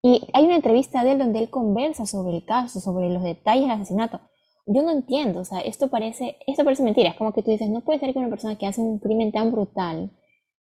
Y 0.00 0.22
hay 0.32 0.44
una 0.44 0.54
entrevista 0.54 1.02
de 1.02 1.12
él 1.12 1.18
donde 1.18 1.40
él 1.40 1.50
conversa 1.50 2.06
sobre 2.06 2.36
el 2.36 2.44
caso, 2.44 2.78
sobre 2.78 3.10
los 3.10 3.24
detalles 3.24 3.64
del 3.64 3.72
asesinato. 3.72 4.20
Yo 4.64 4.82
no 4.82 4.92
entiendo, 4.92 5.40
o 5.40 5.44
sea, 5.44 5.58
esto 5.58 5.88
parece, 5.88 6.36
esto 6.46 6.62
parece 6.62 6.84
mentira. 6.84 7.10
Es 7.10 7.16
como 7.16 7.32
que 7.32 7.42
tú 7.42 7.50
dices, 7.50 7.68
no 7.68 7.80
puede 7.80 7.98
ser 7.98 8.12
que 8.12 8.20
una 8.20 8.30
persona 8.30 8.56
que 8.56 8.66
hace 8.66 8.80
un 8.80 9.00
crimen 9.00 9.32
tan 9.32 9.50
brutal 9.50 10.12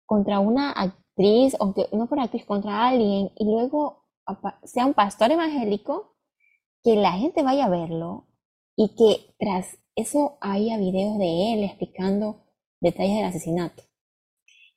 contra 0.04 0.38
una 0.38 0.70
actriz, 0.72 1.56
o 1.58 1.72
que, 1.72 1.86
no 1.92 2.06
por 2.08 2.20
actriz, 2.20 2.44
contra 2.44 2.88
alguien, 2.88 3.30
y 3.36 3.46
luego 3.46 3.99
sea 4.64 4.86
un 4.86 4.94
pastor 4.94 5.32
evangélico, 5.32 6.16
que 6.82 6.96
la 6.96 7.12
gente 7.12 7.42
vaya 7.42 7.66
a 7.66 7.70
verlo 7.70 8.26
y 8.76 8.94
que 8.96 9.34
tras 9.38 9.78
eso 9.96 10.38
haya 10.40 10.78
videos 10.78 11.18
de 11.18 11.52
él 11.52 11.64
explicando 11.64 12.44
detalles 12.80 13.16
del 13.16 13.24
asesinato. 13.24 13.82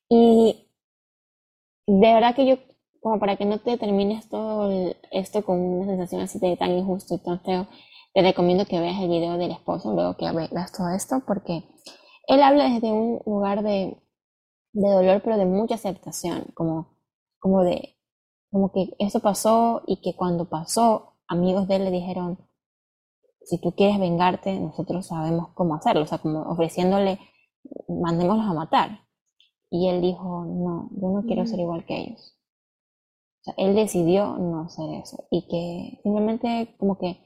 Y 0.10 0.68
de 1.88 2.14
verdad 2.14 2.36
que 2.36 2.46
yo 2.46 2.58
como 3.04 3.20
para 3.20 3.36
que 3.36 3.46
no 3.46 3.60
te 3.60 3.78
termines 3.78 4.30
todo 4.30 4.72
esto 5.12 5.44
con 5.44 5.60
una 5.60 5.86
sensación 5.86 6.22
así 6.22 6.40
de 6.40 6.56
tan 6.56 6.72
injusto 6.72 7.16
y 7.16 7.18
tan 7.20 7.42
feo, 7.42 7.68
te 8.14 8.22
recomiendo 8.22 8.66
que 8.66 8.80
veas 8.80 9.00
el 9.02 9.10
video 9.10 9.38
del 9.38 9.52
esposo 9.52 9.94
luego 9.94 10.16
que 10.16 10.32
veas 10.32 10.72
todo 10.72 10.90
esto, 10.96 11.22
porque 11.28 11.64
él 12.28 12.42
habla 12.42 12.70
desde 12.70 12.92
un 12.92 13.22
lugar 13.26 13.62
de, 13.62 13.98
de 14.72 14.90
dolor, 14.90 15.22
pero 15.22 15.38
de 15.38 15.46
mucha 15.46 15.76
aceptación, 15.76 16.46
como, 16.54 16.98
como 17.40 17.64
de, 17.64 17.98
como 18.54 18.72
que 18.72 18.96
eso 19.00 19.20
pasó 19.20 19.84
y 19.88 19.98
que 19.98 20.16
cuando 20.16 20.50
pasó, 20.50 21.16
amigos 21.28 21.68
de 21.68 21.76
él 21.76 21.86
le 21.86 21.92
dijeron, 21.92 22.40
si 23.44 23.60
tú 23.60 23.74
quieres 23.74 24.00
vengarte, 24.00 24.58
nosotros 24.58 25.08
sabemos 25.08 25.50
cómo 25.56 25.76
hacerlo, 25.76 26.04
o 26.04 26.08
sea, 26.08 26.20
como 26.20 26.44
ofreciéndole, 26.44 27.20
mandémoslos 27.90 28.46
a 28.46 28.54
matar. 28.54 29.02
Y 29.70 29.90
él 29.90 30.02
dijo, 30.02 30.46
no, 30.46 30.90
yo 30.92 31.10
no 31.10 31.24
quiero 31.24 31.46
ser 31.46 31.60
igual 31.60 31.86
que 31.86 32.00
ellos 32.00 32.34
él 33.58 33.76
decidió 33.76 34.38
no 34.38 34.62
hacer 34.62 34.90
eso 35.02 35.26
y 35.30 35.48
que 35.48 36.00
simplemente 36.04 36.76
como 36.78 36.98
que 36.98 37.18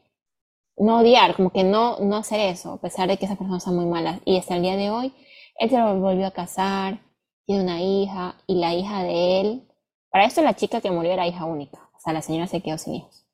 no 0.78 1.00
odiar, 1.00 1.36
como 1.36 1.52
que 1.52 1.64
no, 1.64 2.00
no 2.00 2.18
hacer 2.18 2.40
eso, 2.40 2.74
a 2.74 2.82
pesar 2.82 3.08
de 3.08 3.18
que 3.18 3.26
esas 3.26 3.38
personas 3.38 3.64
son 3.64 3.76
muy 3.76 3.86
malas. 3.86 4.22
Y 4.26 4.38
hasta 4.38 4.56
el 4.56 4.62
día 4.62 4.78
de 4.78 4.92
hoy, 4.92 5.14
él 5.58 5.70
se 5.70 5.82
volvió 5.82 6.28
a 6.28 6.32
casar, 6.32 7.02
tiene 7.46 7.64
una 7.64 7.82
hija 7.82 8.36
y 8.46 8.56
la 8.56 8.76
hija 8.76 9.04
de 9.04 9.42
él, 9.42 9.67
para 10.10 10.26
esto 10.26 10.42
la 10.42 10.56
chica 10.56 10.82
que 10.82 10.92
murió 10.92 11.12
era 11.12 11.28
hija 11.28 11.46
única, 11.46 11.90
o 11.96 12.00
sea, 12.00 12.14
la 12.14 12.22
señora 12.22 12.48
se 12.48 12.62
quedó 12.62 12.78
sin 12.78 12.96
hijos. 12.96 13.28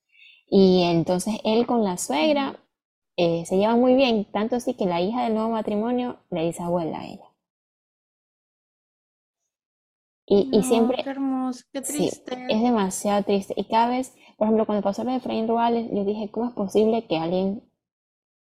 Y 0.47 0.83
entonces 0.83 1.35
él 1.43 1.65
con 1.65 1.83
la 1.83 1.97
suegra 1.97 2.59
eh, 3.15 3.45
se 3.45 3.57
lleva 3.57 3.75
muy 3.75 3.95
bien, 3.95 4.25
tanto 4.31 4.55
así 4.55 4.73
que 4.73 4.85
la 4.85 5.01
hija 5.01 5.23
del 5.23 5.33
nuevo 5.33 5.49
matrimonio 5.49 6.17
le 6.29 6.45
dice 6.45 6.63
abuela 6.63 6.99
a 6.99 7.07
ella. 7.07 7.33
Y, 10.25 10.63
siempre... 10.63 11.03
Qué 11.03 11.09
hermoso, 11.09 11.63
qué 11.71 11.81
triste. 11.81 12.45
es 12.49 12.61
demasiado 12.61 13.23
triste. 13.23 13.53
Y 13.55 13.65
cada 13.65 13.89
vez, 13.89 14.15
por 14.37 14.47
ejemplo, 14.47 14.65
cuando 14.65 14.81
pasó 14.81 15.03
lo 15.03 15.11
de 15.11 15.17
Efraín 15.17 15.47
Ruales, 15.47 15.89
yo 15.91 16.05
dije, 16.05 16.31
¿cómo 16.31 16.47
es 16.47 16.53
posible 16.53 17.05
que 17.05 17.17
alguien, 17.17 17.61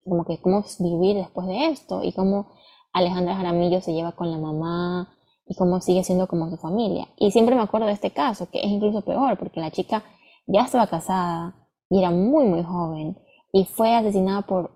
como 0.04 0.24
que, 0.24 0.38
cómo 0.38 0.64
vivir 0.78 1.16
después 1.16 1.48
de 1.48 1.68
esto? 1.68 2.04
Y 2.04 2.12
cómo 2.12 2.52
Alejandra 2.92 3.34
Jaramillo 3.34 3.80
se 3.80 3.92
lleva 3.92 4.12
con 4.12 4.30
la 4.30 4.38
mamá 4.38 5.16
y 5.50 5.56
cómo 5.56 5.82
sigue 5.82 6.04
siendo 6.04 6.28
como 6.28 6.48
su 6.48 6.56
familia. 6.56 7.08
Y 7.18 7.32
siempre 7.32 7.54
me 7.54 7.62
acuerdo 7.62 7.88
de 7.88 7.92
este 7.92 8.12
caso, 8.12 8.48
que 8.50 8.60
es 8.60 8.66
incluso 8.66 9.02
peor, 9.02 9.36
porque 9.36 9.60
la 9.60 9.70
chica 9.70 10.02
ya 10.46 10.62
estaba 10.62 10.86
casada 10.86 11.54
y 11.90 11.98
era 11.98 12.10
muy, 12.10 12.46
muy 12.46 12.62
joven 12.62 13.18
y 13.52 13.64
fue 13.66 13.94
asesinada 13.94 14.42
por, 14.42 14.70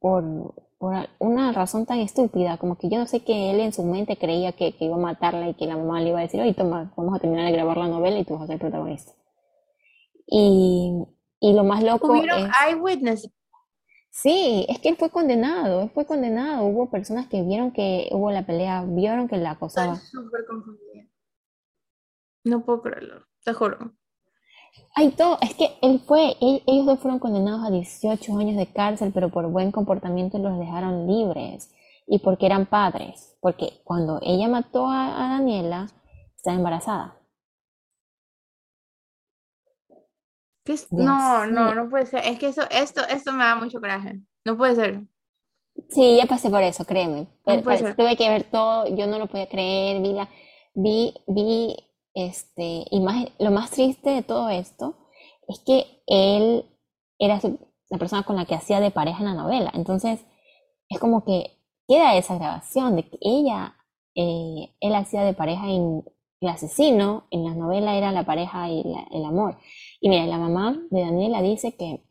por 0.00 0.24
por 0.78 0.94
una 1.18 1.52
razón 1.52 1.86
tan 1.86 1.98
estúpida, 1.98 2.56
como 2.56 2.78
que 2.78 2.88
yo 2.88 2.98
no 2.98 3.06
sé 3.06 3.20
que 3.20 3.50
él 3.50 3.58
en 3.58 3.72
su 3.72 3.82
mente 3.82 4.16
creía 4.16 4.52
que, 4.52 4.74
iba 4.78 4.94
a 4.94 4.98
matarla 4.98 5.48
y 5.48 5.54
que 5.54 5.66
la 5.66 5.76
mamá 5.76 6.00
le 6.00 6.10
iba 6.10 6.20
a 6.20 6.22
decir, 6.22 6.40
oye, 6.40 6.54
toma, 6.54 6.92
vamos 6.96 7.16
a 7.16 7.18
terminar 7.18 7.46
de 7.46 7.52
grabar 7.52 7.78
la 7.78 7.88
novela 7.88 8.18
y 8.18 8.24
tú 8.24 8.34
vas 8.34 8.44
a 8.44 8.46
ser 8.46 8.60
protagonista. 8.60 9.12
Y, 10.26 10.92
y 11.40 11.52
lo 11.52 11.64
más 11.64 11.82
loco 11.82 12.14
es... 12.14 12.24
eyewitness. 12.68 13.28
Sí, 14.10 14.66
es 14.68 14.80
que 14.80 14.88
él 14.88 14.96
fue 14.96 15.10
condenado, 15.10 15.82
él 15.82 15.90
fue 15.90 16.06
condenado. 16.06 16.64
Hubo 16.64 16.90
personas 16.90 17.28
que 17.28 17.42
vieron 17.42 17.72
que 17.72 18.08
hubo 18.12 18.30
la 18.30 18.46
pelea, 18.46 18.84
vieron 18.86 19.28
que 19.28 19.36
la 19.36 19.52
acosaba. 19.52 19.94
Estoy 19.94 20.22
súper 20.22 20.46
confundida. 20.46 21.06
No 22.44 22.64
puedo 22.64 22.82
creerlo, 22.82 23.26
te 23.44 23.52
juro. 23.52 23.92
Hay 24.94 25.10
todo, 25.10 25.38
es 25.40 25.54
que 25.54 25.76
él 25.82 26.00
fue, 26.00 26.36
ellos 26.40 26.86
dos 26.86 26.98
fueron 26.98 27.18
condenados 27.18 27.64
a 27.66 27.70
18 27.70 28.38
años 28.38 28.56
de 28.56 28.66
cárcel, 28.66 29.12
pero 29.12 29.28
por 29.28 29.46
buen 29.48 29.70
comportamiento 29.70 30.38
los 30.38 30.58
dejaron 30.58 31.06
libres 31.06 31.72
y 32.06 32.18
porque 32.18 32.46
eran 32.46 32.66
padres, 32.66 33.36
porque 33.40 33.80
cuando 33.84 34.18
ella 34.22 34.48
mató 34.48 34.88
a, 34.90 35.28
Daniela, 35.30 35.88
estaba 36.36 36.56
embarazada. 36.56 37.17
No, 40.90 41.46
no, 41.46 41.74
no 41.74 41.88
puede 41.88 42.06
ser. 42.06 42.24
Es 42.24 42.38
que 42.38 42.48
eso, 42.48 42.62
esto, 42.70 43.02
esto 43.08 43.32
me 43.32 43.44
da 43.44 43.56
mucho 43.56 43.80
coraje. 43.80 44.20
No 44.44 44.56
puede 44.56 44.74
ser. 44.74 45.02
Sí, 45.90 46.16
ya 46.16 46.26
pasé 46.26 46.50
por 46.50 46.62
eso, 46.62 46.84
créeme. 46.84 47.28
tuve 47.44 48.16
que 48.16 48.28
ver 48.28 48.44
todo, 48.44 48.86
yo 48.94 49.06
no 49.06 49.18
lo 49.18 49.26
podía 49.26 49.48
creer, 49.48 50.02
vi 50.02 50.12
la, 50.12 50.28
vi, 50.74 51.14
vi 51.26 51.76
este, 52.14 52.84
y 52.90 53.00
lo 53.38 53.50
más 53.50 53.70
triste 53.70 54.10
de 54.10 54.22
todo 54.22 54.50
esto 54.50 54.96
es 55.46 55.60
que 55.60 56.02
él 56.06 56.64
era 57.18 57.40
la 57.90 57.98
persona 57.98 58.22
con 58.24 58.36
la 58.36 58.44
que 58.44 58.54
hacía 58.54 58.80
de 58.80 58.90
pareja 58.90 59.20
en 59.20 59.26
la 59.26 59.34
novela. 59.34 59.70
Entonces, 59.74 60.20
es 60.88 60.98
como 60.98 61.24
que 61.24 61.58
queda 61.86 62.16
esa 62.16 62.36
grabación 62.36 62.96
de 62.96 63.08
que 63.08 63.18
ella, 63.20 63.76
eh, 64.14 64.74
él 64.80 64.94
hacía 64.94 65.22
de 65.22 65.32
pareja 65.32 65.68
en 65.68 66.04
el 66.40 66.48
asesino, 66.48 67.26
en 67.30 67.44
la 67.44 67.54
novela 67.54 67.96
era 67.96 68.12
la 68.12 68.24
pareja 68.24 68.68
y 68.68 68.82
el 69.12 69.24
amor. 69.24 69.58
Y 70.00 70.08
mira, 70.08 70.26
la 70.26 70.38
mamá 70.38 70.80
de 70.90 71.00
Daniela 71.00 71.42
dice 71.42 71.76
que 71.76 72.04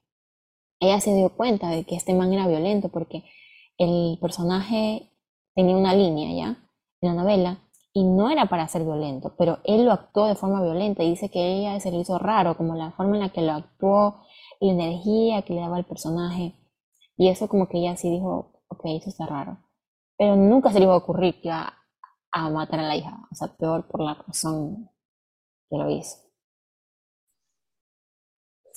ella 0.80 1.00
se 1.00 1.14
dio 1.14 1.36
cuenta 1.36 1.70
de 1.70 1.84
que 1.86 1.96
este 1.96 2.14
man 2.14 2.34
era 2.34 2.48
violento 2.48 2.90
porque 2.90 3.24
el 3.78 4.18
personaje 4.20 5.12
tenía 5.56 5.78
una 5.78 5.94
línea 5.94 6.34
ya 6.34 6.70
en 7.02 7.16
la 7.16 7.22
novela 7.22 7.64
y 7.94 8.04
no 8.04 8.30
era 8.30 8.46
para 8.46 8.68
ser 8.68 8.84
violento, 8.84 9.34
pero 9.38 9.58
él 9.64 9.86
lo 9.86 9.92
actuó 9.92 10.28
de 10.28 10.36
forma 10.36 10.62
violenta 10.62 11.04
y 11.04 11.10
dice 11.10 11.30
que 11.30 11.56
ella 11.56 11.80
se 11.80 11.92
le 11.92 11.98
hizo 11.98 12.20
raro, 12.20 12.56
como 12.56 12.76
la 12.76 12.92
forma 12.92 13.16
en 13.16 13.22
la 13.22 13.30
que 13.30 13.42
lo 13.42 13.54
actuó, 13.54 14.22
la 14.60 14.72
energía 14.72 15.42
que 15.42 15.54
le 15.54 15.62
daba 15.62 15.78
al 15.78 15.86
personaje. 15.86 16.54
Y 17.18 17.30
eso 17.30 17.48
como 17.48 17.68
que 17.68 17.80
ella 17.80 17.96
sí 17.96 18.12
dijo, 18.12 18.62
ok, 18.68 18.82
eso 18.86 19.10
está 19.10 19.26
raro. 19.26 19.58
Pero 20.16 20.36
nunca 20.36 20.72
se 20.72 20.80
le 20.80 20.86
iba 20.86 20.94
a 20.94 20.98
ocurrir 20.98 21.42
que 21.42 21.48
iba 21.48 21.74
a 22.32 22.50
matar 22.52 22.82
a 22.82 22.88
la 22.88 22.96
hija, 22.96 23.28
o 23.32 23.36
sea, 23.36 23.56
peor 23.58 23.88
por 23.88 24.02
la 24.02 24.14
razón 24.14 24.92
que 25.70 25.78
lo 25.78 25.90
hizo. 25.90 26.27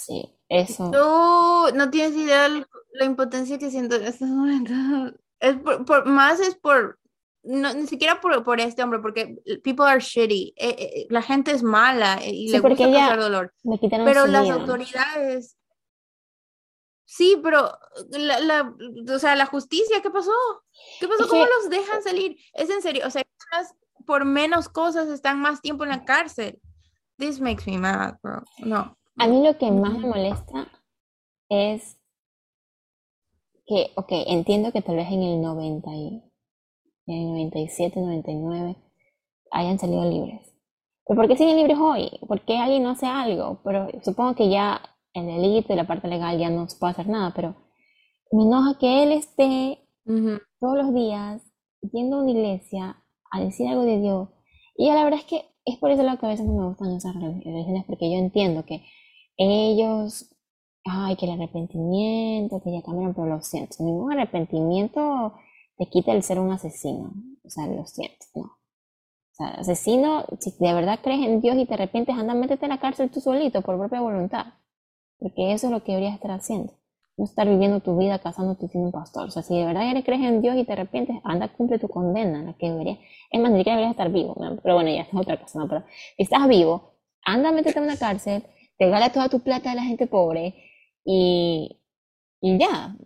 Sí, 0.01 0.35
eso. 0.49 0.91
Tú 0.91 1.77
no 1.77 1.91
tienes 1.91 2.17
idea 2.17 2.49
de 2.49 2.67
la 2.95 3.05
impotencia 3.05 3.59
que 3.59 3.71
siento 3.71 3.97
en 3.97 4.05
estos 4.05 4.29
momentos. 4.29 4.77
Es 5.43 5.57
por, 5.57 6.05
más 6.05 6.39
es 6.39 6.55
por 6.55 6.99
no, 7.43 7.73
ni 7.73 7.87
siquiera 7.87 8.21
por, 8.21 8.45
por, 8.45 8.61
este 8.61 8.83
hombre, 8.83 8.99
porque 8.99 9.39
people 9.65 9.87
are 9.87 9.99
shitty. 9.99 10.53
Eh, 10.55 10.77
eh, 10.79 11.07
la 11.09 11.23
gente 11.23 11.51
es 11.51 11.63
mala 11.63 12.19
eh, 12.23 12.31
y 12.31 12.51
le 12.51 12.61
gusta 12.61 12.77
causar 12.77 13.19
dolor. 13.19 13.55
Pero 13.91 14.27
las 14.27 14.51
autoridades. 14.51 15.57
Sí, 17.07 17.41
pero 17.43 17.73
la, 18.11 18.41
la, 18.41 18.75
o 19.15 19.19
sea, 19.19 19.35
la 19.35 19.47
justicia, 19.47 20.03
¿qué 20.03 20.11
pasó? 20.11 20.31
¿Qué 21.01 21.09
pasó? 21.09 21.27
¿Cómo 21.27 21.47
los 21.47 21.71
dejan 21.71 22.03
salir? 22.03 22.37
Es 22.53 22.69
en 22.69 22.83
serio, 22.83 23.07
o 23.07 23.11
sea, 23.11 23.25
por 24.07 24.27
menos 24.27 24.69
cosas 24.69 25.09
están 25.09 25.41
más 25.41 25.63
tiempo 25.63 25.85
en 25.85 25.91
la 25.91 26.05
cárcel. 26.05 26.61
This 27.17 27.41
makes 27.41 27.65
me 27.67 27.79
mad, 27.79 28.17
bro. 28.23 28.45
No. 28.59 28.97
A 29.17 29.27
mí 29.27 29.45
lo 29.45 29.59
que 29.59 29.71
más 29.71 29.99
me 29.99 30.09
molesta 30.09 30.69
es 31.49 31.99
que, 33.67 33.91
ok, 33.97 34.09
entiendo 34.27 34.73
que 34.73 34.83
tal 34.83 34.97
vez 34.97 35.09
en 35.11 35.23
el 35.23 35.41
90 35.41 35.91
y 35.95 36.23
en 37.07 37.29
97, 37.29 38.01
99 38.01 38.77
hayan 39.51 39.79
salido 39.79 40.05
libres. 40.05 40.55
¿Pero 41.07 41.21
por 41.21 41.29
qué 41.29 41.37
siguen 41.37 41.57
libres 41.57 41.79
hoy? 41.79 42.09
¿Por 42.27 42.45
qué 42.45 42.57
alguien 42.57 42.85
no 42.85 42.91
hace 42.91 43.07
algo? 43.07 43.61
Pero 43.65 43.89
supongo 44.03 44.35
que 44.37 44.49
ya 44.49 44.81
en 45.13 45.29
el 45.29 45.45
élite 45.45 45.73
de 45.73 45.77
la 45.77 45.87
parte 45.87 46.09
legal 46.09 46.39
ya 46.39 46.51
no 46.51 46.69
se 46.69 46.79
puede 46.79 46.93
hacer 46.93 47.09
nada, 47.09 47.33
pero 47.35 47.57
me 48.31 48.45
enoja 48.45 48.79
que 48.79 49.03
él 49.03 49.13
esté 49.13 49.89
todos 50.61 50.77
los 50.77 50.95
días 50.95 51.43
yendo 51.93 52.17
a 52.17 52.23
una 52.23 52.31
iglesia 52.31 53.03
a 53.33 53.41
decir 53.41 53.69
algo 53.69 53.83
de 53.83 54.01
Dios. 54.01 54.29
Y 54.77 54.89
la 54.89 55.03
verdad 55.05 55.21
es 55.21 55.27
que 55.27 55.50
es 55.65 55.79
por 55.79 55.91
eso 55.91 56.03
lo 56.03 56.19
que 56.19 56.27
a 56.27 56.31
veces 56.31 56.47
me 56.47 56.67
gustan 56.67 56.93
esas 56.93 57.15
religiones, 57.15 57.85
porque 57.87 58.11
yo 58.11 58.19
entiendo 58.19 58.65
que 58.65 58.83
ellos, 59.37 60.35
ay, 60.85 61.17
que 61.17 61.27
el 61.27 61.33
arrepentimiento, 61.33 62.61
que 62.63 62.73
ya 62.73 62.83
cambiaron, 62.83 63.15
pero 63.15 63.27
lo 63.27 63.43
siento, 63.43 63.77
ningún 63.81 64.13
arrepentimiento 64.13 65.35
te 65.77 65.87
quita 65.87 66.13
el 66.13 66.23
ser 66.23 66.39
un 66.39 66.53
asesino. 66.53 67.13
O 67.45 67.51
sea, 67.51 67.67
lo 67.67 67.87
siento, 67.87 68.27
no. 68.35 68.43
O 68.43 69.35
sea, 69.35 69.49
asesino, 69.61 70.25
si 70.41 70.53
de 70.59 70.75
verdad 70.75 71.01
crees 71.03 71.27
en 71.27 71.41
Dios 71.41 71.57
y 71.57 71.67
te 71.67 71.75
arrepientes, 71.75 72.17
anda, 72.17 72.35
métete 72.35 72.67
en 72.67 72.71
la 72.71 72.81
cárcel 72.81 73.11
tú 73.11 73.21
solito 73.21 73.63
por 73.63 73.79
propia 73.79 74.01
voluntad. 74.01 74.47
Porque 75.19 75.53
eso 75.53 75.69
es 75.69 75.73
lo 75.73 75.83
que 75.83 75.93
deberías 75.93 76.15
estar 76.15 76.33
haciendo. 76.33 76.75
No 77.21 77.27
estar 77.27 77.47
viviendo 77.49 77.81
tu 77.81 77.99
vida 77.99 78.19
casándote 78.21 78.69
siendo 78.69 78.89
un 78.89 78.93
pastor. 78.93 79.29
O 79.29 79.31
sea, 79.31 79.43
si 79.43 79.57
de 79.59 79.67
verdad 79.67 79.91
eres, 79.91 80.05
crees 80.05 80.23
en 80.23 80.43
Dios 80.43 80.57
y 80.57 80.65
te 80.65 80.73
arrepientes, 80.73 81.19
anda, 81.25 81.49
cumple 81.49 81.79
tu 81.79 81.89
condena, 81.89 82.43
la 82.43 82.55
que 82.55 82.71
deberías. 82.71 82.99
Es 83.31 83.41
más, 83.41 83.53
que 83.53 83.71
deberías 83.71 83.91
estar 83.93 84.11
vivo. 84.11 84.35
Pero 84.63 84.75
bueno, 84.77 84.91
ya 84.91 85.03
es 85.03 85.09
otra 85.15 85.41
cosa, 85.41 85.59
¿no? 85.61 85.69
Pero 85.69 85.85
si 86.17 86.23
estás 86.25 86.49
vivo, 86.49 86.95
anda, 87.25 87.53
métete 87.53 87.79
en 87.79 87.85
una 87.85 87.99
cárcel, 87.99 88.45
te 88.79 88.89
gana 88.89 89.13
toda 89.13 89.29
tu 89.29 89.41
plata 89.41 89.73
a 89.73 89.75
la 89.75 89.83
gente 89.83 90.07
pobre 90.07 90.55
y, 91.05 91.81
y 92.41 92.59
ya. 92.59 92.97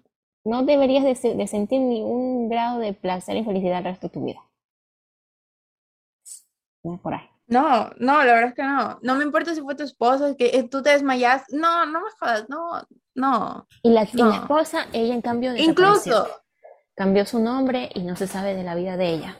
No 0.44 0.64
deberías 0.64 1.04
de, 1.04 1.34
de 1.34 1.46
sentir 1.48 1.80
ningún 1.80 2.48
grado 2.50 2.78
de 2.80 2.92
placer 2.94 3.36
y 3.36 3.44
felicidad 3.44 3.78
el 3.78 3.84
resto 3.84 4.08
de 4.08 4.14
tu 4.14 4.24
vida. 4.24 4.40
No 6.84 7.00
ahí. 7.04 7.33
No, 7.46 7.90
no, 7.98 8.24
la 8.24 8.32
verdad 8.32 8.48
es 8.48 8.54
que 8.54 8.62
no. 8.62 8.98
No 9.02 9.16
me 9.16 9.24
importa 9.24 9.54
si 9.54 9.60
fue 9.60 9.74
tu 9.74 9.82
esposo, 9.82 10.36
que 10.36 10.46
eh, 10.46 10.68
tú 10.68 10.82
te 10.82 10.90
desmayas. 10.90 11.44
No, 11.50 11.84
no 11.86 12.00
me 12.00 12.10
jodas, 12.18 12.48
no, 12.48 12.82
no. 13.14 13.66
Y 13.82 13.90
la, 13.90 14.02
esposa, 14.02 14.86
ella 14.92 15.14
en 15.14 15.22
cambio. 15.22 15.54
Incluso. 15.56 16.26
Cambió 16.96 17.26
su 17.26 17.40
nombre 17.40 17.90
y 17.94 18.02
no 18.02 18.14
se 18.16 18.28
sabe 18.28 18.54
de 18.54 18.62
la 18.62 18.74
vida 18.74 18.96
de 18.96 19.08
ella. 19.08 19.36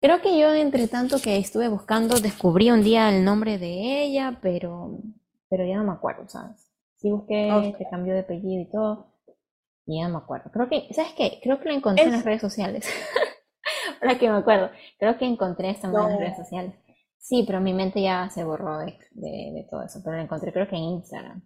Creo 0.00 0.22
que 0.22 0.38
yo, 0.38 0.54
entre 0.54 0.88
tanto 0.88 1.20
que 1.20 1.36
estuve 1.36 1.68
buscando, 1.68 2.20
descubrí 2.20 2.70
un 2.70 2.82
día 2.82 3.10
el 3.10 3.24
nombre 3.24 3.58
de 3.58 4.02
ella, 4.02 4.38
pero, 4.40 4.98
pero 5.50 5.66
ya 5.66 5.76
no 5.76 5.84
me 5.84 5.92
acuerdo, 5.92 6.28
¿sabes? 6.28 6.70
Sí 6.96 7.10
busqué, 7.10 7.52
okay. 7.52 7.86
cambio 7.90 8.14
de 8.14 8.20
apellido 8.20 8.62
y 8.62 8.70
todo, 8.70 9.12
y 9.86 10.00
ya 10.00 10.08
no 10.08 10.18
me 10.18 10.24
acuerdo. 10.24 10.50
Creo 10.52 10.68
que, 10.68 10.88
¿sabes 10.94 11.12
qué? 11.16 11.40
Creo 11.42 11.60
que 11.60 11.68
lo 11.68 11.74
encontré 11.74 12.04
en 12.04 12.12
las 12.12 12.24
redes 12.24 12.40
sociales. 12.40 12.88
Ahora 14.00 14.18
que 14.18 14.30
me 14.30 14.36
acuerdo, 14.36 14.70
creo 14.98 15.18
que 15.18 15.26
encontré 15.26 15.70
esta 15.70 15.88
en 15.88 15.94
las 15.94 16.16
redes 16.16 16.36
sociales. 16.36 16.74
Sí, 17.18 17.44
pero 17.46 17.60
mi 17.60 17.74
mente 17.74 18.00
ya 18.00 18.30
se 18.30 18.44
borró 18.44 18.78
de, 18.78 18.98
de, 19.10 19.66
todo 19.70 19.82
eso, 19.82 20.00
pero 20.02 20.16
lo 20.16 20.22
encontré 20.22 20.52
creo 20.52 20.68
que 20.68 20.76
en 20.76 20.82
Instagram. 20.82 21.42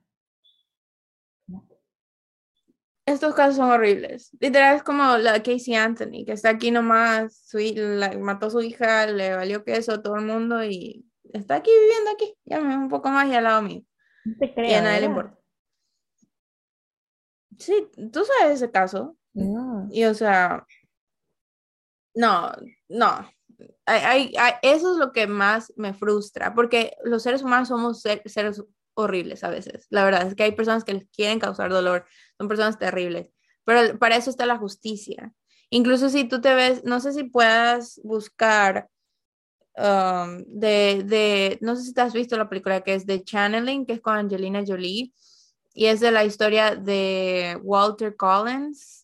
Estos 3.04 3.34
casos 3.34 3.56
son 3.56 3.70
horribles. 3.70 4.30
Literal 4.38 4.76
es 4.76 4.82
como 4.84 5.16
la 5.16 5.42
Casey 5.42 5.74
Anthony, 5.74 6.24
que 6.24 6.32
está 6.32 6.50
aquí 6.50 6.70
nomás, 6.70 7.36
su, 7.36 7.58
la, 7.74 8.16
mató 8.16 8.46
a 8.46 8.50
su 8.50 8.60
hija, 8.60 9.06
le 9.06 9.34
valió 9.34 9.64
queso 9.64 9.94
a 9.94 10.02
todo 10.02 10.16
el 10.16 10.24
mundo 10.24 10.62
y 10.62 11.04
está 11.32 11.56
aquí 11.56 11.70
viviendo 11.70 12.10
aquí, 12.12 12.34
ya 12.44 12.60
un 12.60 12.88
poco 12.88 13.10
más 13.10 13.26
y 13.28 13.34
al 13.34 13.44
lado 13.44 13.62
mío. 13.62 13.82
te 14.38 14.54
creo, 14.54 14.70
y 14.70 14.74
a 14.74 14.82
nadie 14.82 15.00
le 15.00 15.06
importa. 15.06 15.36
Sí, 17.58 17.88
tú 18.12 18.24
sabes 18.24 18.56
ese 18.56 18.70
caso. 18.70 19.16
No. 19.34 19.88
Y 19.90 20.04
o 20.04 20.14
sea, 20.14 20.64
no, 22.14 22.52
no, 22.88 23.30
eso 23.86 24.92
es 24.92 24.98
lo 24.98 25.12
que 25.12 25.26
más 25.26 25.72
me 25.76 25.94
frustra, 25.94 26.54
porque 26.54 26.96
los 27.04 27.22
seres 27.22 27.42
humanos 27.42 27.68
somos 27.68 28.00
seres 28.00 28.62
horribles 28.94 29.44
a 29.44 29.50
veces. 29.50 29.86
La 29.90 30.04
verdad 30.04 30.26
es 30.26 30.34
que 30.34 30.44
hay 30.44 30.52
personas 30.52 30.84
que 30.84 30.94
les 30.94 31.08
quieren 31.08 31.38
causar 31.38 31.70
dolor, 31.70 32.06
son 32.38 32.48
personas 32.48 32.78
terribles, 32.78 33.30
pero 33.64 33.98
para 33.98 34.16
eso 34.16 34.30
está 34.30 34.46
la 34.46 34.58
justicia. 34.58 35.32
Incluso 35.70 36.08
si 36.10 36.24
tú 36.24 36.40
te 36.40 36.54
ves, 36.54 36.84
no 36.84 37.00
sé 37.00 37.12
si 37.12 37.24
puedas 37.24 38.00
buscar 38.04 38.88
um, 39.76 40.44
de, 40.46 41.02
de, 41.04 41.58
no 41.62 41.76
sé 41.76 41.82
si 41.84 41.94
te 41.94 42.02
has 42.02 42.12
visto 42.12 42.36
la 42.36 42.48
película 42.48 42.82
que 42.82 42.94
es 42.94 43.06
de 43.06 43.24
Channeling, 43.24 43.86
que 43.86 43.94
es 43.94 44.00
con 44.00 44.14
Angelina 44.14 44.62
Jolie, 44.66 45.12
y 45.74 45.86
es 45.86 46.00
de 46.00 46.10
la 46.10 46.24
historia 46.24 46.76
de 46.76 47.58
Walter 47.62 48.14
Collins 48.16 49.01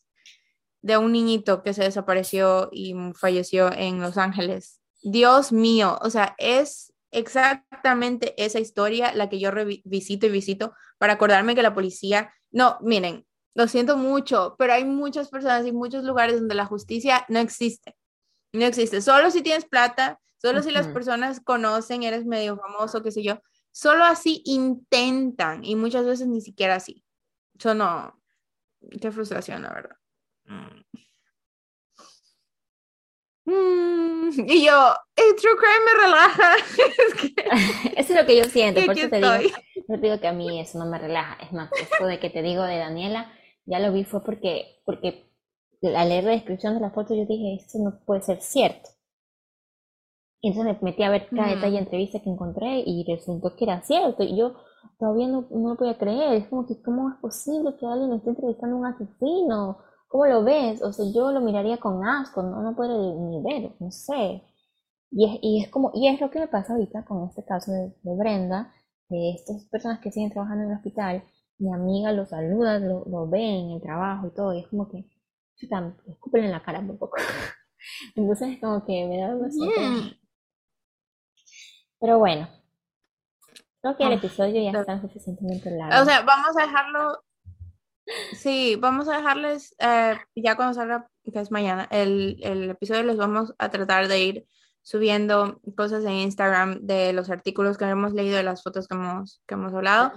de 0.88 0.96
un 0.96 1.12
niñito 1.12 1.62
que 1.62 1.74
se 1.74 1.84
desapareció 1.84 2.70
y 2.72 2.94
falleció 3.14 3.70
en 3.70 4.00
Los 4.00 4.16
Ángeles. 4.16 4.80
Dios 5.02 5.52
mío, 5.52 5.98
o 6.00 6.08
sea, 6.08 6.34
es 6.38 6.94
exactamente 7.10 8.34
esa 8.42 8.58
historia 8.58 9.12
la 9.12 9.28
que 9.28 9.38
yo 9.38 9.50
visito 9.84 10.26
y 10.26 10.30
visito 10.30 10.72
para 10.96 11.12
acordarme 11.12 11.54
que 11.54 11.62
la 11.62 11.74
policía, 11.74 12.32
no, 12.50 12.78
miren, 12.80 13.26
lo 13.54 13.68
siento 13.68 13.98
mucho, 13.98 14.56
pero 14.58 14.72
hay 14.72 14.86
muchas 14.86 15.28
personas 15.28 15.66
y 15.66 15.72
muchos 15.72 16.04
lugares 16.04 16.40
donde 16.40 16.54
la 16.54 16.64
justicia 16.64 17.26
no 17.28 17.38
existe. 17.38 17.94
No 18.54 18.64
existe. 18.64 19.02
Solo 19.02 19.30
si 19.30 19.42
tienes 19.42 19.66
plata, 19.66 20.18
solo 20.38 20.62
si 20.62 20.70
las 20.70 20.88
personas 20.88 21.40
conocen, 21.40 22.02
eres 22.02 22.24
medio 22.24 22.56
famoso, 22.56 23.02
qué 23.02 23.10
sé 23.10 23.22
yo. 23.22 23.42
Solo 23.72 24.04
así 24.04 24.40
intentan 24.46 25.64
y 25.64 25.76
muchas 25.76 26.06
veces 26.06 26.28
ni 26.28 26.40
siquiera 26.40 26.76
así. 26.76 27.04
Eso 27.58 27.74
no, 27.74 28.18
qué 29.02 29.10
frustración, 29.12 29.62
la 29.62 29.74
verdad. 29.74 29.97
Mm, 33.44 34.28
y 34.46 34.66
yo, 34.66 34.92
el 35.16 35.36
true 35.36 35.56
crime 35.56 35.84
me 35.86 35.94
relaja. 36.04 36.56
eso 37.96 38.12
es 38.12 38.20
lo 38.20 38.26
que 38.26 38.36
yo 38.36 38.44
siento, 38.44 38.84
por 38.84 38.98
eso 38.98 39.08
te 39.08 39.16
digo, 39.16 39.32
te 39.86 39.96
digo 39.96 40.20
que 40.20 40.28
a 40.28 40.32
mí 40.32 40.60
eso 40.60 40.78
no 40.78 40.84
me 40.84 40.98
relaja. 40.98 41.38
Es 41.42 41.52
más, 41.52 41.70
esto 41.80 42.06
de 42.06 42.20
que 42.20 42.28
te 42.28 42.42
digo 42.42 42.62
de 42.62 42.76
Daniela, 42.76 43.32
ya 43.64 43.78
lo 43.78 43.92
vi 43.92 44.04
fue 44.04 44.22
porque, 44.22 44.80
porque 44.84 45.30
al 45.82 46.08
leer 46.10 46.24
la 46.24 46.32
descripción 46.32 46.74
de 46.74 46.80
la 46.80 46.90
foto 46.90 47.14
yo 47.14 47.24
dije, 47.24 47.54
esto 47.54 47.78
no 47.78 48.00
puede 48.04 48.20
ser 48.20 48.40
cierto. 48.42 48.90
Y 50.40 50.48
entonces 50.48 50.80
me 50.82 50.90
metí 50.90 51.02
a 51.02 51.10
ver 51.10 51.28
cada 51.28 51.48
detalle 51.48 51.72
de 51.72 51.78
entrevista 51.78 52.20
que 52.20 52.30
encontré 52.30 52.82
y 52.86 53.04
resultó 53.08 53.56
que 53.56 53.64
era 53.64 53.82
cierto. 53.82 54.22
Y 54.22 54.36
yo 54.36 54.54
todavía 54.98 55.26
no, 55.26 55.48
no 55.50 55.70
lo 55.70 55.76
podía 55.76 55.98
creer. 55.98 56.34
Es 56.34 56.48
como 56.48 56.66
que, 56.66 56.80
¿cómo 56.80 57.08
es 57.08 57.16
posible 57.16 57.74
que 57.76 57.86
alguien 57.86 58.12
esté 58.12 58.30
entrevistando 58.30 58.76
a 58.76 58.78
un 58.78 58.86
asesino? 58.86 59.78
¿Cómo 60.08 60.26
lo 60.26 60.42
ves? 60.42 60.82
O 60.82 60.92
sea, 60.92 61.04
yo 61.14 61.30
lo 61.32 61.40
miraría 61.40 61.78
con 61.78 62.06
asco, 62.06 62.42
no, 62.42 62.62
no 62.62 62.74
puedo 62.74 63.14
ni 63.28 63.42
ver, 63.42 63.72
no 63.78 63.90
sé. 63.90 64.42
Y 65.10 65.24
es, 65.26 65.38
y 65.42 65.62
es 65.62 65.70
como, 65.70 65.92
y 65.94 66.08
es 66.08 66.20
lo 66.20 66.30
que 66.30 66.40
me 66.40 66.48
pasa 66.48 66.72
ahorita 66.72 67.04
con 67.04 67.28
este 67.28 67.44
caso 67.44 67.72
de, 67.72 67.92
Brenda, 68.02 68.72
de 69.08 69.32
estas 69.32 69.64
personas 69.66 70.00
que 70.00 70.10
siguen 70.10 70.30
trabajando 70.30 70.64
en 70.64 70.70
el 70.70 70.76
hospital, 70.76 71.24
mi 71.58 71.72
amiga 71.72 72.12
lo 72.12 72.26
saluda, 72.26 72.78
lo, 72.78 73.04
lo 73.06 73.28
ve 73.28 73.42
en 73.42 73.70
el 73.72 73.82
trabajo 73.82 74.28
y 74.28 74.34
todo, 74.34 74.54
y 74.54 74.60
es 74.60 74.68
como 74.68 74.88
que, 74.88 75.06
chuta, 75.56 75.94
escupen 76.06 76.44
en 76.44 76.52
la 76.52 76.62
cara 76.62 76.80
un 76.80 76.98
poco. 76.98 77.16
Entonces 78.16 78.54
es 78.54 78.60
como 78.60 78.84
que 78.84 79.06
me 79.06 79.18
da 79.18 79.34
una 79.34 79.48
mm. 79.48 80.10
Pero 82.00 82.18
bueno, 82.18 82.48
creo 83.80 83.96
que 83.96 84.04
el 84.04 84.12
ah, 84.12 84.16
episodio 84.16 84.62
ya 84.62 84.78
está 84.78 85.00
suficientemente 85.00 85.70
largo. 85.70 86.02
O 86.02 86.04
sea, 86.04 86.22
vamos 86.22 86.56
a 86.56 86.62
dejarlo 86.62 87.24
Sí, 88.36 88.76
vamos 88.76 89.08
a 89.08 89.16
dejarles, 89.16 89.74
eh, 89.78 90.16
ya 90.34 90.56
cuando 90.56 90.74
salga, 90.74 91.08
que 91.24 91.38
es 91.38 91.50
mañana, 91.50 91.86
el, 91.90 92.38
el, 92.42 92.70
episodio 92.70 93.02
les 93.02 93.16
vamos 93.16 93.54
a 93.58 93.70
tratar 93.70 94.08
de 94.08 94.20
ir 94.20 94.46
subiendo 94.82 95.60
cosas 95.76 96.02
en 96.04 96.12
Instagram 96.12 96.80
de 96.80 97.12
los 97.12 97.28
artículos 97.28 97.76
que 97.76 97.84
hemos 97.84 98.14
leído, 98.14 98.38
de 98.38 98.42
las 98.42 98.62
fotos 98.62 98.88
que 98.88 98.94
hemos, 98.94 99.42
que 99.46 99.54
hemos 99.54 99.74
hablado 99.74 100.12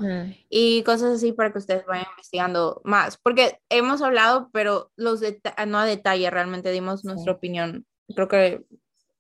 y 0.50 0.84
cosas 0.84 1.16
así 1.16 1.34
para 1.34 1.52
que 1.52 1.58
ustedes 1.58 1.86
vayan 1.86 2.08
investigando 2.12 2.80
más, 2.86 3.18
porque 3.18 3.60
hemos 3.68 4.02
hablado, 4.02 4.50
pero 4.54 4.90
los 4.96 5.22
no 5.68 5.78
a 5.78 5.86
detalle, 5.86 6.30
realmente 6.30 6.72
dimos 6.72 7.04
nuestra 7.04 7.34
opinión, 7.34 7.86
creo 8.16 8.30
que 8.30 8.66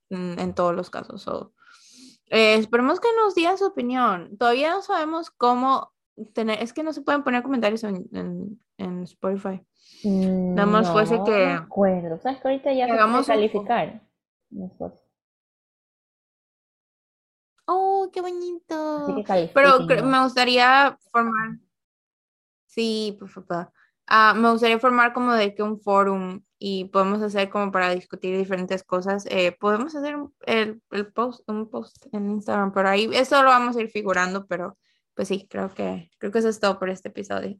mm, 0.09 0.39
en 0.39 0.55
todos 0.55 0.73
los 0.73 0.89
casos. 0.89 1.27
Eh, 2.29 2.55
esperemos 2.55 3.01
que 3.01 3.09
nos 3.21 3.35
digan 3.35 3.57
su 3.57 3.65
opinión. 3.65 4.37
Todavía 4.37 4.71
no 4.71 4.81
sabemos 4.81 5.31
cómo 5.31 5.90
tener, 6.33 6.61
es 6.61 6.73
que 6.73 6.83
no 6.83 6.93
se 6.93 7.01
pueden 7.01 7.23
poner 7.23 7.43
comentarios 7.43 7.83
en, 7.83 8.59
en, 8.77 9.03
Spotify. 9.03 9.61
Mm, 10.03 10.55
Nada 10.55 10.67
más 10.67 10.91
fuese 10.91 11.21
que. 11.23 11.47
No 11.47 11.53
acuerdo. 11.53 12.19
¿Sabes 12.19 12.39
que 12.39 12.47
ahorita 12.47 12.73
ya 12.73 12.87
vamos 12.87 13.29
a 13.29 13.33
calificar? 13.33 14.01
Oh, 17.65 18.09
qué 18.11 18.21
bonito. 18.21 19.23
Pero 19.53 19.79
me 20.03 20.23
gustaría 20.23 20.97
formar. 21.11 21.57
Sí, 22.65 23.15
por 23.19 23.29
favor. 23.29 23.71
Ah, 24.07 24.33
me 24.35 24.51
gustaría 24.51 24.79
formar 24.79 25.13
como 25.13 25.33
de 25.33 25.55
que 25.55 25.63
un 25.63 25.79
forum 25.79 26.41
y 26.59 26.85
podemos 26.85 27.21
hacer 27.21 27.49
como 27.49 27.71
para 27.71 27.91
discutir 27.91 28.37
diferentes 28.37 28.83
cosas. 28.83 29.25
Eh, 29.29 29.55
podemos 29.57 29.95
hacer 29.95 30.17
el, 30.45 30.81
el, 30.91 31.13
post, 31.13 31.47
un 31.49 31.69
post 31.69 32.07
en 32.11 32.29
Instagram 32.31 32.73
por 32.73 32.87
ahí. 32.87 33.09
Eso 33.13 33.41
lo 33.41 33.49
vamos 33.49 33.77
a 33.77 33.81
ir 33.81 33.89
figurando, 33.89 34.45
pero 34.47 34.77
pues 35.15 35.27
sí, 35.27 35.47
creo 35.49 35.73
que, 35.73 36.09
creo 36.17 36.31
que 36.31 36.39
eso 36.39 36.49
es 36.49 36.59
todo 36.59 36.79
por 36.79 36.89
este 36.89 37.09
episodio. 37.09 37.57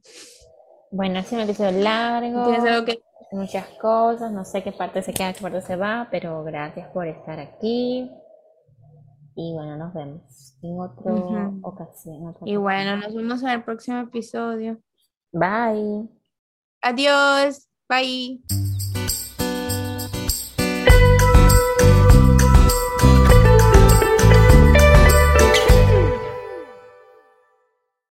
Bueno, 0.92 1.20
ha 1.20 1.24
sido 1.24 1.42
un 1.42 1.50
episodio 1.50 1.84
largo. 1.84 2.44
¿Tienes 2.46 2.64
algo 2.66 2.86
que... 2.86 3.02
Muchas 3.32 3.66
cosas, 3.80 4.30
no 4.34 4.44
sé 4.44 4.62
qué 4.62 4.74
parte 4.74 5.02
se 5.02 5.14
queda, 5.14 5.32
qué 5.32 5.42
parte 5.42 5.62
se 5.62 5.78
va, 5.78 6.10
pero 6.12 6.44
gracias 6.44 6.90
por 6.90 7.08
estar 7.08 7.40
aquí. 7.40 8.12
Y 9.36 9.54
bueno, 9.54 9.78
nos 9.78 9.94
vemos 9.94 10.58
en 10.62 10.80
otra 10.80 11.52
ocasión. 11.62 12.36
y 12.46 12.58
bueno, 12.58 12.98
nos 12.98 13.16
vemos 13.16 13.42
en 13.42 13.50
el 13.50 13.64
próximo 13.64 14.00
episodio. 14.00 14.82
Bye. 15.32 16.10
Adiós. 16.82 17.70
Bye. 17.88 18.42